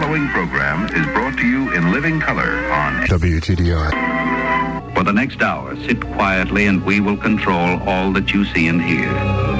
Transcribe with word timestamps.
following 0.00 0.26
program 0.30 0.86
is 0.86 1.06
brought 1.14 1.38
to 1.38 1.46
you 1.46 1.72
in 1.72 1.92
living 1.92 2.18
color 2.18 2.66
on 2.72 3.06
WTDI. 3.06 4.92
For 4.92 5.04
the 5.04 5.12
next 5.12 5.40
hour, 5.40 5.76
sit 5.86 6.04
quietly 6.04 6.66
and 6.66 6.84
we 6.84 6.98
will 6.98 7.16
control 7.16 7.78
all 7.88 8.10
that 8.14 8.32
you 8.32 8.44
see 8.46 8.66
and 8.66 8.82
hear. 8.82 9.08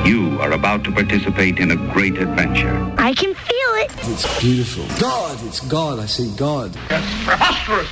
You 0.05 0.41
are 0.41 0.51
about 0.51 0.83
to 0.85 0.91
participate 0.91 1.61
in 1.61 1.71
a 1.71 1.77
great 1.93 2.19
adventure. 2.19 2.75
I 2.99 3.15
can 3.15 3.33
feel 3.33 3.73
it. 3.85 3.93
It's 4.11 4.41
beautiful. 4.41 4.85
God, 4.99 5.39
it's 5.45 5.61
God. 5.61 6.01
I 6.01 6.07
see 6.07 6.35
God. 6.37 6.73
That's 6.89 7.07
preposterous. 7.25 7.89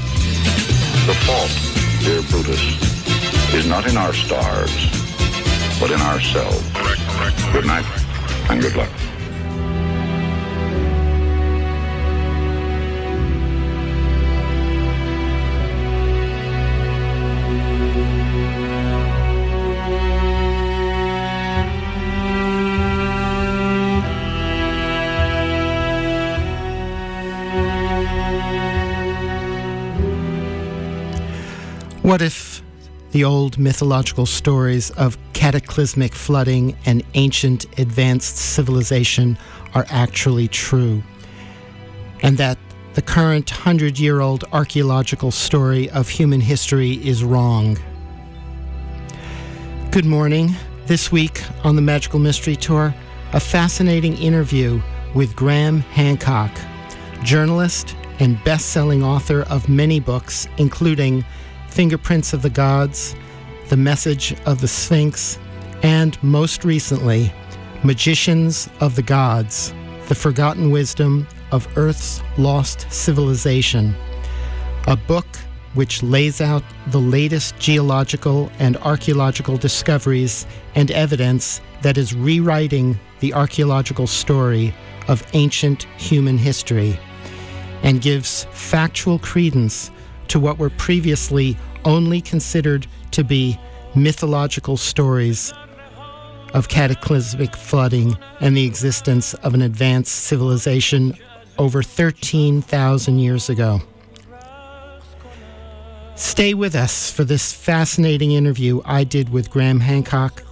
The 1.06 1.14
fault, 1.22 1.52
dear 2.02 2.22
Brutus, 2.22 3.54
is 3.54 3.68
not 3.68 3.86
in 3.88 3.96
our 3.96 4.12
stars, 4.12 4.72
but 5.78 5.92
in 5.92 6.00
ourselves. 6.00 6.68
Good 7.52 7.66
night, 7.66 7.86
and 8.50 8.60
good 8.60 8.74
luck. 8.74 8.90
What 32.12 32.20
if 32.20 32.62
the 33.12 33.24
old 33.24 33.56
mythological 33.56 34.26
stories 34.26 34.90
of 34.90 35.16
cataclysmic 35.32 36.12
flooding 36.12 36.76
and 36.84 37.02
ancient 37.14 37.64
advanced 37.78 38.36
civilization 38.36 39.38
are 39.74 39.86
actually 39.88 40.46
true? 40.46 41.02
And 42.22 42.36
that 42.36 42.58
the 42.92 43.00
current 43.00 43.48
hundred 43.48 43.98
year 43.98 44.20
old 44.20 44.44
archaeological 44.52 45.30
story 45.30 45.88
of 45.88 46.10
human 46.10 46.42
history 46.42 46.96
is 46.96 47.24
wrong? 47.24 47.78
Good 49.90 50.04
morning. 50.04 50.54
This 50.84 51.10
week 51.10 51.42
on 51.64 51.76
the 51.76 51.82
Magical 51.82 52.18
Mystery 52.18 52.56
Tour, 52.56 52.94
a 53.32 53.40
fascinating 53.40 54.18
interview 54.18 54.82
with 55.14 55.34
Graham 55.34 55.80
Hancock, 55.80 56.50
journalist 57.22 57.96
and 58.18 58.44
best 58.44 58.66
selling 58.66 59.02
author 59.02 59.44
of 59.48 59.70
many 59.70 59.98
books, 59.98 60.46
including 60.58 61.24
Fingerprints 61.72 62.34
of 62.34 62.42
the 62.42 62.50
Gods, 62.50 63.16
The 63.70 63.78
Message 63.78 64.36
of 64.44 64.60
the 64.60 64.68
Sphinx, 64.68 65.38
and 65.82 66.22
most 66.22 66.66
recently, 66.66 67.32
Magicians 67.82 68.68
of 68.80 68.94
the 68.94 69.02
Gods, 69.02 69.72
The 70.08 70.14
Forgotten 70.14 70.70
Wisdom 70.70 71.26
of 71.50 71.66
Earth's 71.78 72.20
Lost 72.36 72.92
Civilization, 72.92 73.94
a 74.86 74.96
book 74.96 75.26
which 75.72 76.02
lays 76.02 76.42
out 76.42 76.62
the 76.88 77.00
latest 77.00 77.58
geological 77.58 78.52
and 78.58 78.76
archaeological 78.76 79.56
discoveries 79.56 80.46
and 80.74 80.90
evidence 80.90 81.62
that 81.80 81.96
is 81.96 82.14
rewriting 82.14 83.00
the 83.20 83.32
archaeological 83.32 84.06
story 84.06 84.74
of 85.08 85.26
ancient 85.32 85.84
human 85.96 86.36
history 86.36 87.00
and 87.82 88.02
gives 88.02 88.44
factual 88.50 89.18
credence 89.18 89.90
to 90.28 90.40
what 90.40 90.58
were 90.58 90.70
previously 90.70 91.56
only 91.84 92.20
considered 92.20 92.86
to 93.12 93.24
be 93.24 93.58
mythological 93.94 94.76
stories 94.76 95.52
of 96.54 96.68
cataclysmic 96.68 97.56
flooding 97.56 98.16
and 98.40 98.56
the 98.56 98.66
existence 98.66 99.34
of 99.34 99.54
an 99.54 99.62
advanced 99.62 100.12
civilization 100.12 101.16
over 101.58 101.82
13,000 101.82 103.18
years 103.18 103.48
ago. 103.48 103.80
Stay 106.14 106.54
with 106.54 106.74
us 106.74 107.10
for 107.10 107.24
this 107.24 107.52
fascinating 107.52 108.32
interview 108.32 108.80
I 108.84 109.04
did 109.04 109.30
with 109.30 109.50
Graham 109.50 109.80
Hancock 109.80 110.42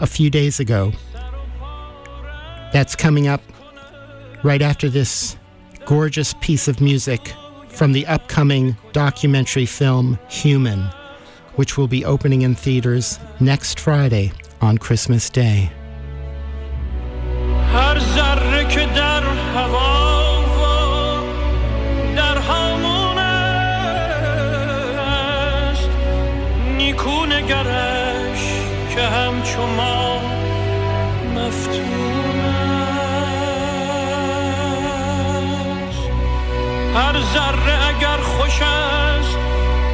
a 0.00 0.06
few 0.06 0.30
days 0.30 0.58
ago. 0.58 0.92
That's 2.72 2.96
coming 2.96 3.28
up 3.28 3.42
right 4.42 4.62
after 4.62 4.88
this 4.88 5.36
gorgeous 5.84 6.34
piece 6.40 6.68
of 6.68 6.80
music 6.80 7.32
from 7.77 7.93
the 7.93 8.05
upcoming 8.07 8.75
documentary 8.91 9.65
film 9.65 10.19
Human, 10.29 10.81
which 11.55 11.77
will 11.77 11.87
be 11.87 12.05
opening 12.05 12.41
in 12.41 12.55
theaters 12.55 13.19
next 13.39 13.79
Friday 13.79 14.31
on 14.61 14.77
Christmas 14.77 15.29
Day. 15.29 15.71
هر 17.73 17.99
ذره 17.99 18.67
که 18.67 18.85
در 18.85 19.23
هوا 19.55 20.13
هر 36.98 37.20
ذره 37.20 37.86
اگر 37.88 38.16
خوش 38.16 38.62
است 38.62 39.38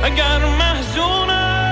اگر 0.03 0.45
محزون 0.45 1.31
است. 1.31 1.65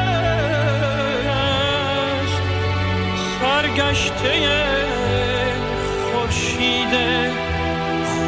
سرگشته 3.40 4.48
خورشید 6.12 6.94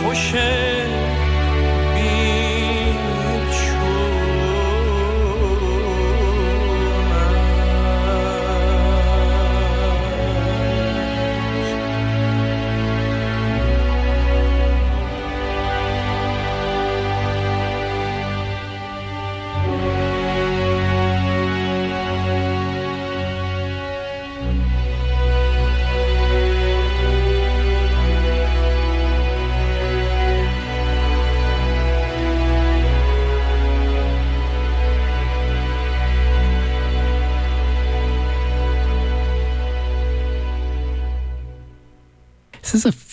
خوش 0.02 0.34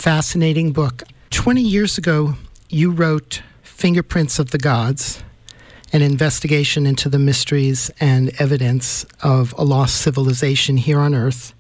fascinating 0.01 0.71
book. 0.71 1.03
20 1.29 1.61
years 1.61 1.99
ago, 1.99 2.33
you 2.69 2.89
wrote 2.89 3.43
Fingerprints 3.61 4.39
of 4.39 4.49
the 4.49 4.57
Gods, 4.57 5.21
an 5.93 6.01
investigation 6.01 6.87
into 6.87 7.07
the 7.07 7.19
mysteries 7.19 7.91
and 7.99 8.31
evidence 8.41 9.05
of 9.21 9.53
a 9.59 9.63
lost 9.63 10.01
civilization 10.01 10.75
here 10.75 10.99
on 10.99 11.13
Earth. 11.13 11.53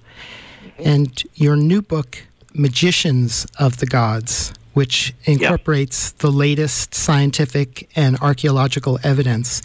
Mm-hmm. 0.65 0.89
And 0.89 1.23
your 1.35 1.55
new 1.55 1.83
book, 1.83 2.23
Magicians 2.55 3.45
of 3.59 3.77
the 3.77 3.85
Gods, 3.85 4.51
which 4.73 5.13
incorporates 5.25 6.13
the 6.13 6.31
latest 6.31 6.95
scientific 6.95 7.91
and 7.95 8.17
archaeological 8.21 8.97
evidence, 9.03 9.63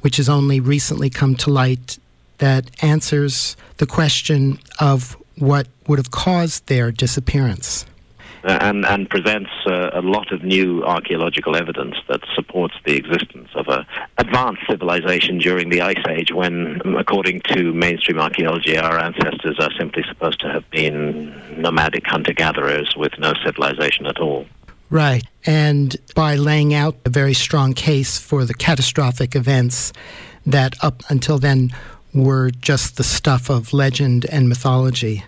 which 0.00 0.16
has 0.16 0.30
only 0.30 0.58
recently 0.58 1.10
come 1.10 1.34
to 1.34 1.50
light, 1.50 1.98
that 2.38 2.70
answers 2.82 3.58
the 3.76 3.86
question 3.86 4.58
of 4.80 5.18
what 5.36 5.68
would 5.86 5.98
have 5.98 6.12
caused 6.12 6.66
their 6.68 6.90
disappearance. 6.90 7.84
Uh, 8.46 8.58
and, 8.60 8.86
and 8.86 9.10
presents 9.10 9.50
uh, 9.66 9.90
a 9.92 10.00
lot 10.00 10.32
of 10.32 10.44
new 10.44 10.84
archaeological 10.84 11.56
evidence 11.56 11.96
that 12.08 12.20
supports 12.34 12.74
the 12.84 12.94
existence 12.94 13.48
of 13.56 13.66
a 13.66 13.84
advanced 14.18 14.62
civilization 14.70 15.38
during 15.38 15.68
the 15.68 15.80
Ice 15.80 16.04
Age 16.08 16.32
when, 16.32 16.80
according 16.96 17.40
to 17.52 17.72
mainstream 17.72 18.20
archaeology, 18.20 18.78
our 18.78 18.98
ancestors 18.98 19.58
are 19.58 19.72
simply 19.76 20.04
supposed 20.08 20.38
to 20.40 20.48
have 20.48 20.68
been 20.70 21.34
nomadic 21.60 22.06
hunter-gatherers 22.06 22.94
with 22.96 23.12
no 23.18 23.34
civilization 23.44 24.06
at 24.06 24.20
all. 24.20 24.46
Right. 24.90 25.24
And 25.44 25.96
by 26.14 26.36
laying 26.36 26.72
out 26.72 26.96
a 27.04 27.10
very 27.10 27.34
strong 27.34 27.72
case 27.74 28.16
for 28.16 28.44
the 28.44 28.54
catastrophic 28.54 29.34
events 29.34 29.92
that 30.46 30.76
up 30.84 31.02
until 31.08 31.38
then 31.38 31.70
were 32.14 32.50
just 32.50 32.96
the 32.96 33.02
stuff 33.04 33.50
of 33.50 33.72
legend 33.72 34.24
and 34.26 34.48
mythology. 34.48 35.24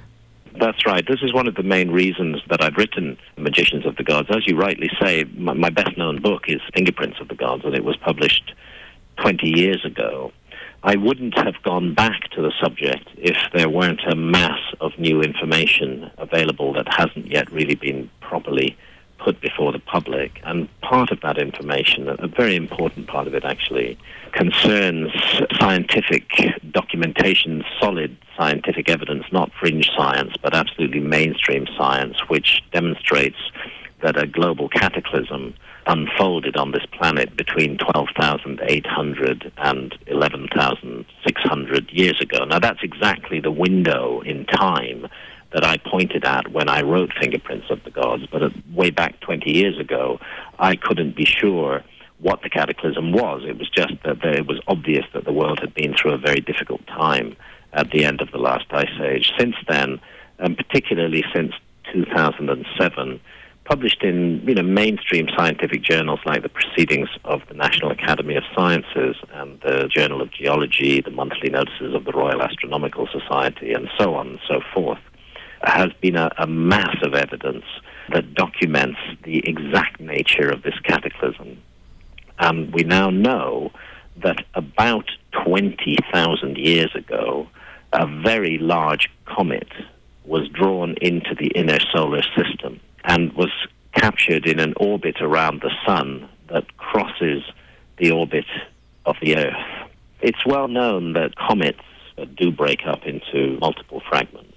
That's 0.58 0.84
right. 0.84 1.06
This 1.06 1.22
is 1.22 1.32
one 1.32 1.46
of 1.46 1.54
the 1.54 1.62
main 1.62 1.92
reasons 1.92 2.42
that 2.50 2.62
I've 2.62 2.76
written 2.76 3.16
Magicians 3.36 3.86
of 3.86 3.94
the 3.94 4.02
Gods. 4.02 4.28
As 4.30 4.44
you 4.44 4.56
rightly 4.56 4.90
say, 5.00 5.24
my, 5.36 5.52
my 5.52 5.70
best 5.70 5.96
known 5.96 6.20
book 6.20 6.44
is 6.48 6.60
Fingerprints 6.74 7.20
of 7.20 7.28
the 7.28 7.36
Gods, 7.36 7.64
and 7.64 7.76
it 7.76 7.84
was 7.84 7.96
published 7.96 8.54
20 9.18 9.56
years 9.56 9.84
ago. 9.84 10.32
I 10.82 10.96
wouldn't 10.96 11.38
have 11.38 11.62
gone 11.62 11.94
back 11.94 12.30
to 12.30 12.42
the 12.42 12.52
subject 12.60 13.08
if 13.16 13.36
there 13.54 13.68
weren't 13.68 14.00
a 14.10 14.16
mass 14.16 14.58
of 14.80 14.98
new 14.98 15.22
information 15.22 16.10
available 16.18 16.72
that 16.72 16.92
hasn't 16.92 17.26
yet 17.26 17.50
really 17.52 17.76
been 17.76 18.10
properly 18.20 18.76
put 19.18 19.40
before 19.40 19.72
the 19.72 19.78
public. 19.78 20.40
And 20.44 20.68
part 20.80 21.10
of 21.10 21.20
that 21.20 21.38
information, 21.38 22.08
a 22.08 22.28
very 22.28 22.56
important 22.56 23.06
part 23.06 23.26
of 23.26 23.34
it 23.34 23.44
actually, 23.44 23.98
concerns 24.32 25.12
scientific 25.58 26.30
documentation, 26.70 27.64
solid 27.80 28.16
scientific 28.36 28.88
evidence, 28.88 29.24
not 29.32 29.50
fringe 29.58 29.90
science, 29.96 30.34
but 30.42 30.54
absolutely 30.54 31.00
mainstream 31.00 31.66
science, 31.76 32.16
which 32.28 32.62
demonstrates 32.72 33.38
that 34.02 34.16
a 34.16 34.26
global 34.26 34.68
cataclysm 34.68 35.54
unfolded 35.86 36.56
on 36.56 36.70
this 36.72 36.86
planet 36.92 37.36
between 37.36 37.78
12,800 37.78 39.52
and 39.56 39.98
11,600 40.06 41.90
years 41.90 42.20
ago. 42.20 42.44
Now, 42.44 42.58
that's 42.58 42.82
exactly 42.82 43.40
the 43.40 43.50
window 43.50 44.20
in 44.20 44.44
time 44.46 45.08
that 45.52 45.64
I 45.64 45.78
pointed 45.78 46.24
at 46.24 46.52
when 46.52 46.68
I 46.68 46.82
wrote 46.82 47.12
Fingerprints 47.18 47.70
of 47.70 47.82
the 47.84 47.90
Gods, 47.90 48.24
but 48.30 48.42
uh, 48.42 48.50
way 48.74 48.90
back 48.90 49.18
20 49.20 49.50
years 49.50 49.78
ago, 49.78 50.20
I 50.58 50.76
couldn't 50.76 51.16
be 51.16 51.24
sure 51.24 51.82
what 52.20 52.42
the 52.42 52.50
cataclysm 52.50 53.12
was. 53.12 53.42
It 53.46 53.58
was 53.58 53.70
just 53.70 53.94
that 54.04 54.22
it 54.24 54.46
was 54.46 54.60
obvious 54.66 55.06
that 55.14 55.24
the 55.24 55.32
world 55.32 55.60
had 55.60 55.74
been 55.74 55.94
through 55.94 56.12
a 56.12 56.18
very 56.18 56.40
difficult 56.40 56.86
time 56.86 57.36
at 57.72 57.90
the 57.90 58.04
end 58.04 58.20
of 58.20 58.30
the 58.32 58.38
last 58.38 58.66
ice 58.70 59.00
age. 59.00 59.32
Since 59.38 59.56
then, 59.68 60.00
and 60.38 60.56
particularly 60.56 61.24
since 61.34 61.52
2007, 61.92 63.20
published 63.64 64.02
in 64.02 64.42
you 64.46 64.54
know 64.54 64.62
mainstream 64.62 65.28
scientific 65.36 65.82
journals 65.82 66.20
like 66.24 66.42
the 66.42 66.48
Proceedings 66.48 67.08
of 67.24 67.42
the 67.48 67.54
National 67.54 67.90
Academy 67.90 68.34
of 68.34 68.42
Sciences 68.54 69.16
and 69.34 69.60
the 69.60 69.88
Journal 69.88 70.22
of 70.22 70.32
Geology, 70.32 71.00
the 71.00 71.10
monthly 71.10 71.50
notices 71.50 71.94
of 71.94 72.04
the 72.04 72.12
Royal 72.12 72.42
Astronomical 72.42 73.06
Society, 73.06 73.72
and 73.72 73.88
so 73.98 74.14
on 74.14 74.28
and 74.28 74.40
so 74.48 74.60
forth, 74.74 74.98
has 75.62 75.92
been 76.00 76.16
a, 76.16 76.30
a 76.38 76.46
mass 76.46 76.96
of 77.02 77.14
evidence 77.14 77.64
that 78.12 78.34
documents 78.34 78.98
the 79.24 79.38
exact 79.46 80.00
nature 80.00 80.48
of 80.48 80.62
this 80.62 80.78
cataclysm. 80.84 81.62
We 82.72 82.84
now 82.84 83.10
know 83.10 83.72
that 84.22 84.44
about 84.54 85.10
20,000 85.44 86.56
years 86.56 86.94
ago, 86.94 87.48
a 87.92 88.06
very 88.06 88.58
large 88.58 89.08
comet 89.26 89.68
was 90.24 90.48
drawn 90.48 90.94
into 91.00 91.34
the 91.34 91.48
inner 91.48 91.78
solar 91.92 92.22
system 92.36 92.80
and 93.04 93.32
was 93.32 93.50
captured 93.94 94.46
in 94.46 94.60
an 94.60 94.74
orbit 94.76 95.16
around 95.20 95.62
the 95.62 95.72
sun 95.86 96.28
that 96.48 96.76
crosses 96.76 97.42
the 97.98 98.10
orbit 98.10 98.44
of 99.06 99.16
the 99.22 99.36
Earth. 99.36 99.88
It's 100.20 100.44
well 100.46 100.68
known 100.68 101.14
that 101.14 101.36
comets 101.36 101.80
do 102.36 102.50
break 102.50 102.80
up 102.86 103.04
into 103.06 103.58
multiple 103.60 104.02
fragments. 104.08 104.47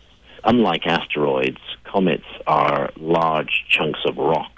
Unlike 0.44 0.88
asteroids, 0.88 1.60
comets 1.84 2.26
are 2.48 2.90
large 2.98 3.66
chunks 3.70 4.00
of 4.06 4.18
rock 4.18 4.52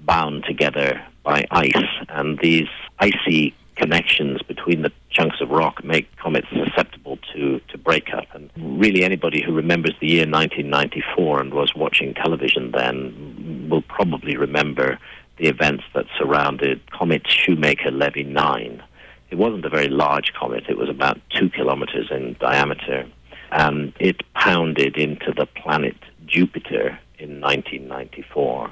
bound 0.00 0.44
together 0.44 1.00
by 1.22 1.46
ice, 1.50 1.72
and 2.08 2.38
these 2.42 2.68
icy 2.98 3.54
connections 3.76 4.42
between 4.42 4.82
the 4.82 4.92
chunks 5.10 5.40
of 5.40 5.50
rock 5.50 5.82
make 5.82 6.14
comets 6.16 6.46
susceptible 6.50 7.18
to, 7.32 7.60
to 7.68 7.78
break 7.78 8.12
up. 8.12 8.26
And 8.34 8.50
really, 8.56 9.04
anybody 9.04 9.42
who 9.42 9.52
remembers 9.52 9.94
the 10.00 10.08
year 10.08 10.26
1994 10.28 11.40
and 11.40 11.54
was 11.54 11.74
watching 11.74 12.14
television 12.14 12.72
then 12.72 13.68
will 13.70 13.82
probably 13.82 14.36
remember 14.36 14.98
the 15.38 15.46
events 15.46 15.84
that 15.94 16.04
surrounded 16.18 16.80
Comet 16.90 17.22
Shoemaker 17.26 17.90
Levy 17.90 18.24
9. 18.24 18.82
It 19.30 19.36
wasn't 19.36 19.64
a 19.64 19.70
very 19.70 19.88
large 19.88 20.32
comet, 20.34 20.64
it 20.68 20.76
was 20.76 20.90
about 20.90 21.18
two 21.30 21.48
kilometers 21.48 22.08
in 22.10 22.36
diameter, 22.38 23.06
and 23.52 23.92
it 24.00 24.22
pounded 24.34 24.96
into 24.96 25.32
the 25.36 25.46
planet 25.46 25.96
Jupiter 26.26 26.98
in 27.18 27.40
1994. 27.40 28.70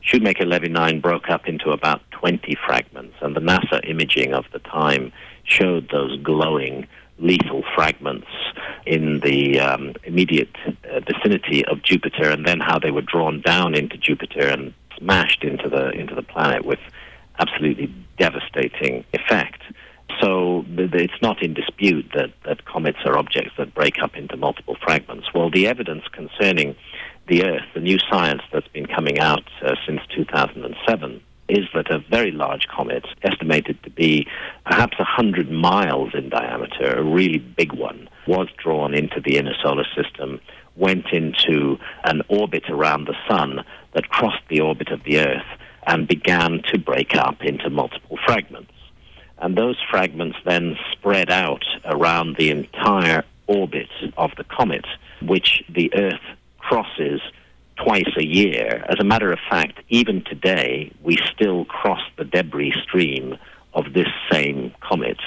Shoemaker 0.00 0.46
Levy 0.46 0.68
9 0.68 1.00
broke 1.00 1.28
up 1.28 1.46
into 1.46 1.70
about 1.70 2.00
20 2.12 2.56
fragments, 2.66 3.14
and 3.20 3.36
the 3.36 3.40
NASA 3.40 3.88
imaging 3.88 4.32
of 4.32 4.46
the 4.52 4.58
time 4.58 5.12
showed 5.44 5.90
those 5.90 6.18
glowing, 6.22 6.88
lethal 7.18 7.62
fragments 7.74 8.26
in 8.86 9.20
the 9.20 9.60
um, 9.60 9.94
immediate 10.04 10.56
uh, 10.66 11.00
vicinity 11.00 11.64
of 11.66 11.82
Jupiter, 11.82 12.30
and 12.30 12.46
then 12.46 12.58
how 12.58 12.78
they 12.78 12.90
were 12.90 13.02
drawn 13.02 13.42
down 13.42 13.74
into 13.74 13.96
Jupiter 13.98 14.48
and 14.48 14.72
smashed 14.98 15.44
into 15.44 15.68
the 15.68 15.90
into 15.90 16.14
the 16.14 16.22
planet 16.22 16.64
with 16.64 16.80
absolutely 17.38 17.94
devastating 18.18 19.04
effect. 19.12 19.62
So 20.20 20.64
it's 20.68 21.20
not 21.22 21.42
in 21.42 21.54
dispute 21.54 22.06
that, 22.14 22.30
that 22.44 22.64
comets 22.64 22.98
are 23.04 23.18
objects 23.18 23.52
that 23.58 23.74
break 23.74 24.02
up 24.02 24.16
into 24.16 24.36
multiple 24.36 24.76
fragments. 24.82 25.28
Well, 25.34 25.50
the 25.50 25.66
evidence 25.66 26.04
concerning 26.12 26.76
the 27.28 27.44
Earth, 27.44 27.64
the 27.74 27.80
new 27.80 27.98
science 28.10 28.42
that's 28.52 28.68
been 28.68 28.86
coming 28.86 29.18
out 29.18 29.44
uh, 29.64 29.74
since 29.86 30.00
2007, 30.14 31.20
is 31.48 31.66
that 31.74 31.90
a 31.90 31.98
very 31.98 32.30
large 32.30 32.66
comet, 32.68 33.04
estimated 33.22 33.82
to 33.82 33.90
be 33.90 34.26
perhaps 34.64 34.98
100 34.98 35.50
miles 35.50 36.10
in 36.14 36.28
diameter, 36.28 36.94
a 36.94 37.02
really 37.02 37.38
big 37.38 37.72
one, 37.72 38.08
was 38.26 38.48
drawn 38.56 38.94
into 38.94 39.20
the 39.20 39.36
inner 39.36 39.54
solar 39.62 39.86
system, 39.94 40.40
went 40.76 41.06
into 41.12 41.78
an 42.04 42.22
orbit 42.28 42.64
around 42.70 43.06
the 43.06 43.16
Sun 43.28 43.64
that 43.92 44.08
crossed 44.08 44.42
the 44.48 44.60
orbit 44.60 44.88
of 44.90 45.02
the 45.04 45.18
Earth 45.18 45.58
and 45.86 46.08
began 46.08 46.62
to 46.72 46.78
break 46.78 47.14
up 47.14 47.42
into 47.42 47.68
multiple 47.68 48.18
fragments. 48.24 48.72
And 49.42 49.58
those 49.58 49.76
fragments 49.90 50.38
then 50.44 50.78
spread 50.92 51.28
out 51.28 51.64
around 51.84 52.36
the 52.36 52.50
entire 52.50 53.24
orbit 53.48 53.88
of 54.16 54.30
the 54.36 54.44
comet, 54.44 54.86
which 55.20 55.64
the 55.68 55.92
Earth 55.94 56.22
crosses 56.58 57.20
twice 57.74 58.08
a 58.16 58.24
year. 58.24 58.84
As 58.88 59.00
a 59.00 59.04
matter 59.04 59.32
of 59.32 59.40
fact, 59.50 59.80
even 59.88 60.22
today, 60.22 60.92
we 61.02 61.18
still 61.34 61.64
cross 61.64 62.00
the 62.16 62.24
debris 62.24 62.72
stream 62.84 63.36
of 63.74 63.92
this 63.94 64.06
same 64.30 64.72
comet, 64.80 65.18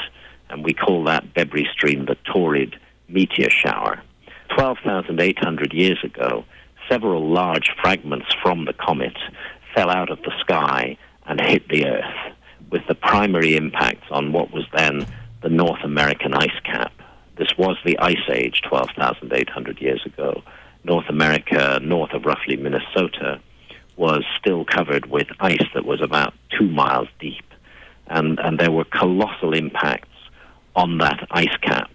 and 0.50 0.64
we 0.64 0.74
call 0.74 1.04
that 1.04 1.34
debris 1.34 1.68
stream 1.74 2.06
the 2.06 2.16
Taurid 2.26 2.76
meteor 3.10 3.50
shower. 3.50 4.02
12,800 4.56 5.74
years 5.74 6.00
ago, 6.06 6.46
several 6.90 7.28
large 7.28 7.70
fragments 7.82 8.28
from 8.42 8.64
the 8.64 8.74
comet 8.74 9.18
fell 9.76 9.90
out 9.90 10.10
of 10.10 10.22
the 10.22 10.32
sky 10.40 10.98
and 11.26 11.42
hit 11.42 11.68
the 11.68 11.86
Earth, 11.86 12.25
with 12.76 12.86
the 12.88 12.96
primary 12.96 13.56
impacts 13.56 14.06
on 14.12 14.34
what 14.34 14.52
was 14.52 14.66
then 14.76 15.08
the 15.42 15.48
North 15.48 15.82
American 15.86 16.34
ice 16.34 16.60
cap. 16.66 16.92
This 17.38 17.58
was 17.58 17.78
the 17.86 17.98
Ice 18.00 18.28
Age 18.30 18.62
12,800 18.68 19.80
years 19.80 20.06
ago. 20.06 20.44
North 20.84 21.08
America, 21.08 21.80
north 21.82 22.12
of 22.12 22.26
roughly 22.26 22.58
Minnesota, 22.58 23.40
was 23.96 24.26
still 24.38 24.66
covered 24.66 25.06
with 25.06 25.28
ice 25.40 25.66
that 25.74 25.86
was 25.86 26.02
about 26.02 26.34
two 26.60 26.68
miles 26.68 27.08
deep. 27.18 27.46
And, 28.08 28.42
and 28.42 28.60
there 28.60 28.72
were 28.72 28.84
colossal 28.84 29.54
impacts 29.54 30.18
on 30.76 30.98
that 30.98 31.26
ice 31.32 31.56
cap. 31.62 31.90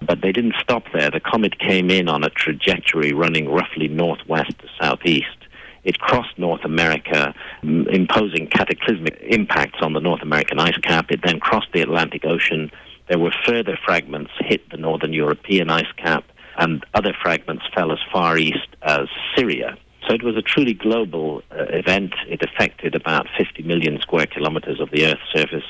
But 0.00 0.22
they 0.22 0.32
didn't 0.32 0.54
stop 0.58 0.84
there. 0.94 1.10
The 1.10 1.20
comet 1.20 1.58
came 1.58 1.90
in 1.90 2.08
on 2.08 2.24
a 2.24 2.30
trajectory 2.30 3.12
running 3.12 3.46
roughly 3.50 3.88
northwest 3.88 4.58
to 4.60 4.68
southeast. 4.80 5.36
It 5.84 5.98
crossed 5.98 6.38
North 6.38 6.64
America, 6.64 7.34
imposing 7.62 8.48
cataclysmic 8.48 9.18
impacts 9.20 9.78
on 9.82 9.92
the 9.92 10.00
North 10.00 10.22
American 10.22 10.58
ice 10.58 10.78
cap. 10.78 11.10
It 11.10 11.20
then 11.24 11.40
crossed 11.40 11.72
the 11.72 11.82
Atlantic 11.82 12.24
Ocean. 12.24 12.70
There 13.08 13.18
were 13.18 13.34
further 13.44 13.78
fragments 13.84 14.32
hit 14.38 14.68
the 14.70 14.78
Northern 14.78 15.12
European 15.12 15.70
ice 15.70 15.92
cap 15.96 16.24
and 16.56 16.84
other 16.94 17.12
fragments 17.20 17.64
fell 17.74 17.92
as 17.92 17.98
far 18.12 18.38
east 18.38 18.68
as 18.82 19.08
Syria. 19.36 19.76
So 20.06 20.14
it 20.14 20.22
was 20.22 20.36
a 20.36 20.42
truly 20.42 20.74
global 20.74 21.42
uh, 21.50 21.64
event. 21.70 22.14
It 22.28 22.42
affected 22.42 22.94
about 22.94 23.26
50 23.38 23.62
million 23.62 24.00
square 24.00 24.26
kilometers 24.26 24.80
of 24.80 24.90
the 24.90 25.06
Earth's 25.06 25.22
surface, 25.34 25.64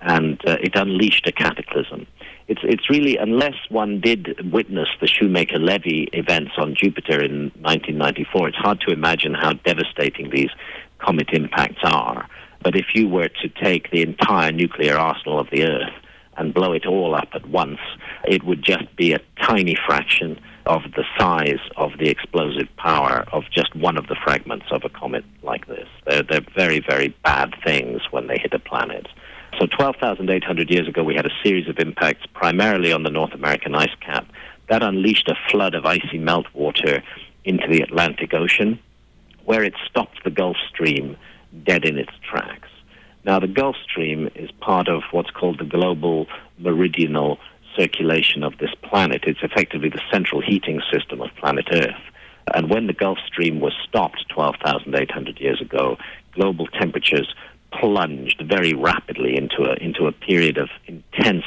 and 0.00 0.40
uh, 0.46 0.56
it 0.60 0.74
unleashed 0.74 1.26
a 1.26 1.32
cataclysm. 1.32 2.06
It's, 2.48 2.60
it's 2.64 2.88
really, 2.88 3.16
unless 3.16 3.54
one 3.68 4.00
did 4.00 4.52
witness 4.52 4.88
the 5.00 5.06
Shoemaker 5.06 5.58
Levy 5.58 6.08
events 6.12 6.52
on 6.56 6.74
Jupiter 6.74 7.22
in 7.22 7.50
1994, 7.60 8.48
it's 8.48 8.56
hard 8.56 8.80
to 8.82 8.92
imagine 8.92 9.34
how 9.34 9.52
devastating 9.52 10.30
these 10.30 10.50
comet 10.98 11.28
impacts 11.32 11.82
are. 11.84 12.26
But 12.62 12.74
if 12.74 12.86
you 12.94 13.08
were 13.08 13.28
to 13.28 13.48
take 13.48 13.90
the 13.90 14.02
entire 14.02 14.50
nuclear 14.50 14.96
arsenal 14.96 15.38
of 15.38 15.48
the 15.50 15.64
Earth 15.64 15.92
and 16.38 16.54
blow 16.54 16.72
it 16.72 16.86
all 16.86 17.14
up 17.14 17.28
at 17.34 17.46
once, 17.48 17.80
it 18.26 18.44
would 18.44 18.62
just 18.62 18.94
be 18.96 19.12
a 19.12 19.20
tiny 19.42 19.76
fraction 19.86 20.40
of 20.66 20.82
the 20.96 21.04
size 21.18 21.60
of 21.76 21.92
the 21.98 22.08
explosive 22.08 22.68
power 22.76 23.24
of 23.32 23.44
just 23.50 23.74
one 23.74 23.96
of 23.96 24.06
the 24.06 24.16
fragments 24.22 24.66
of 24.70 24.84
a 24.84 24.88
comet 24.88 25.24
like 25.42 25.66
this. 25.66 25.88
They're, 26.06 26.22
they're 26.22 26.46
very, 26.54 26.80
very 26.80 27.08
bad 27.24 27.54
things 27.64 28.02
when 28.10 28.26
they 28.26 28.38
hit 28.38 28.52
a 28.54 28.58
planet. 28.58 29.06
So 29.58 29.66
12,800 29.66 30.70
years 30.70 30.86
ago, 30.86 31.02
we 31.02 31.16
had 31.16 31.26
a 31.26 31.42
series 31.42 31.68
of 31.68 31.80
impacts 31.80 32.24
primarily 32.32 32.92
on 32.92 33.02
the 33.02 33.10
North 33.10 33.32
American 33.32 33.74
ice 33.74 33.94
cap. 34.00 34.24
That 34.68 34.84
unleashed 34.84 35.28
a 35.28 35.34
flood 35.50 35.74
of 35.74 35.84
icy 35.84 36.20
meltwater 36.20 37.02
into 37.44 37.66
the 37.68 37.80
Atlantic 37.80 38.34
Ocean, 38.34 38.78
where 39.46 39.64
it 39.64 39.74
stopped 39.90 40.22
the 40.22 40.30
Gulf 40.30 40.56
Stream 40.68 41.16
dead 41.64 41.84
in 41.84 41.98
its 41.98 42.12
tracks. 42.22 42.68
Now, 43.24 43.40
the 43.40 43.48
Gulf 43.48 43.74
Stream 43.82 44.30
is 44.36 44.50
part 44.60 44.86
of 44.86 45.02
what's 45.10 45.30
called 45.30 45.58
the 45.58 45.64
global 45.64 46.28
meridional 46.58 47.38
circulation 47.76 48.44
of 48.44 48.58
this 48.58 48.74
planet. 48.82 49.24
It's 49.26 49.42
effectively 49.42 49.88
the 49.88 50.02
central 50.12 50.40
heating 50.40 50.80
system 50.92 51.20
of 51.20 51.34
planet 51.34 51.66
Earth. 51.72 52.00
And 52.54 52.70
when 52.70 52.86
the 52.86 52.92
Gulf 52.92 53.18
Stream 53.26 53.58
was 53.58 53.72
stopped 53.88 54.24
12,800 54.28 55.40
years 55.40 55.60
ago, 55.60 55.98
global 56.32 56.68
temperatures 56.68 57.34
plunged 57.72 58.42
very 58.46 58.74
rapidly 58.74 59.36
into 59.36 59.62
a, 59.62 59.74
into 59.82 60.06
a 60.06 60.12
period 60.12 60.58
of 60.58 60.68
intense 60.86 61.44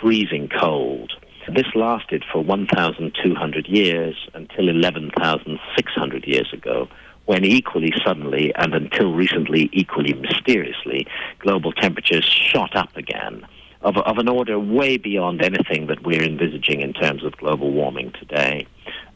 freezing 0.00 0.48
cold. 0.48 1.12
This 1.48 1.66
lasted 1.74 2.24
for 2.32 2.42
1,200 2.42 3.66
years 3.66 4.16
until 4.34 4.68
11,600 4.68 6.24
years 6.26 6.52
ago, 6.52 6.88
when 7.26 7.44
equally 7.44 7.92
suddenly 8.04 8.52
and 8.56 8.74
until 8.74 9.12
recently 9.12 9.68
equally 9.72 10.12
mysteriously, 10.14 11.06
global 11.38 11.72
temperatures 11.72 12.24
shot 12.24 12.76
up 12.76 12.96
again 12.96 13.46
of, 13.84 13.96
of 13.98 14.18
an 14.18 14.28
order 14.28 14.58
way 14.58 14.96
beyond 14.96 15.42
anything 15.42 15.86
that 15.88 16.04
we're 16.04 16.22
envisaging 16.22 16.80
in 16.80 16.92
terms 16.92 17.24
of 17.24 17.36
global 17.36 17.72
warming 17.72 18.12
today. 18.18 18.66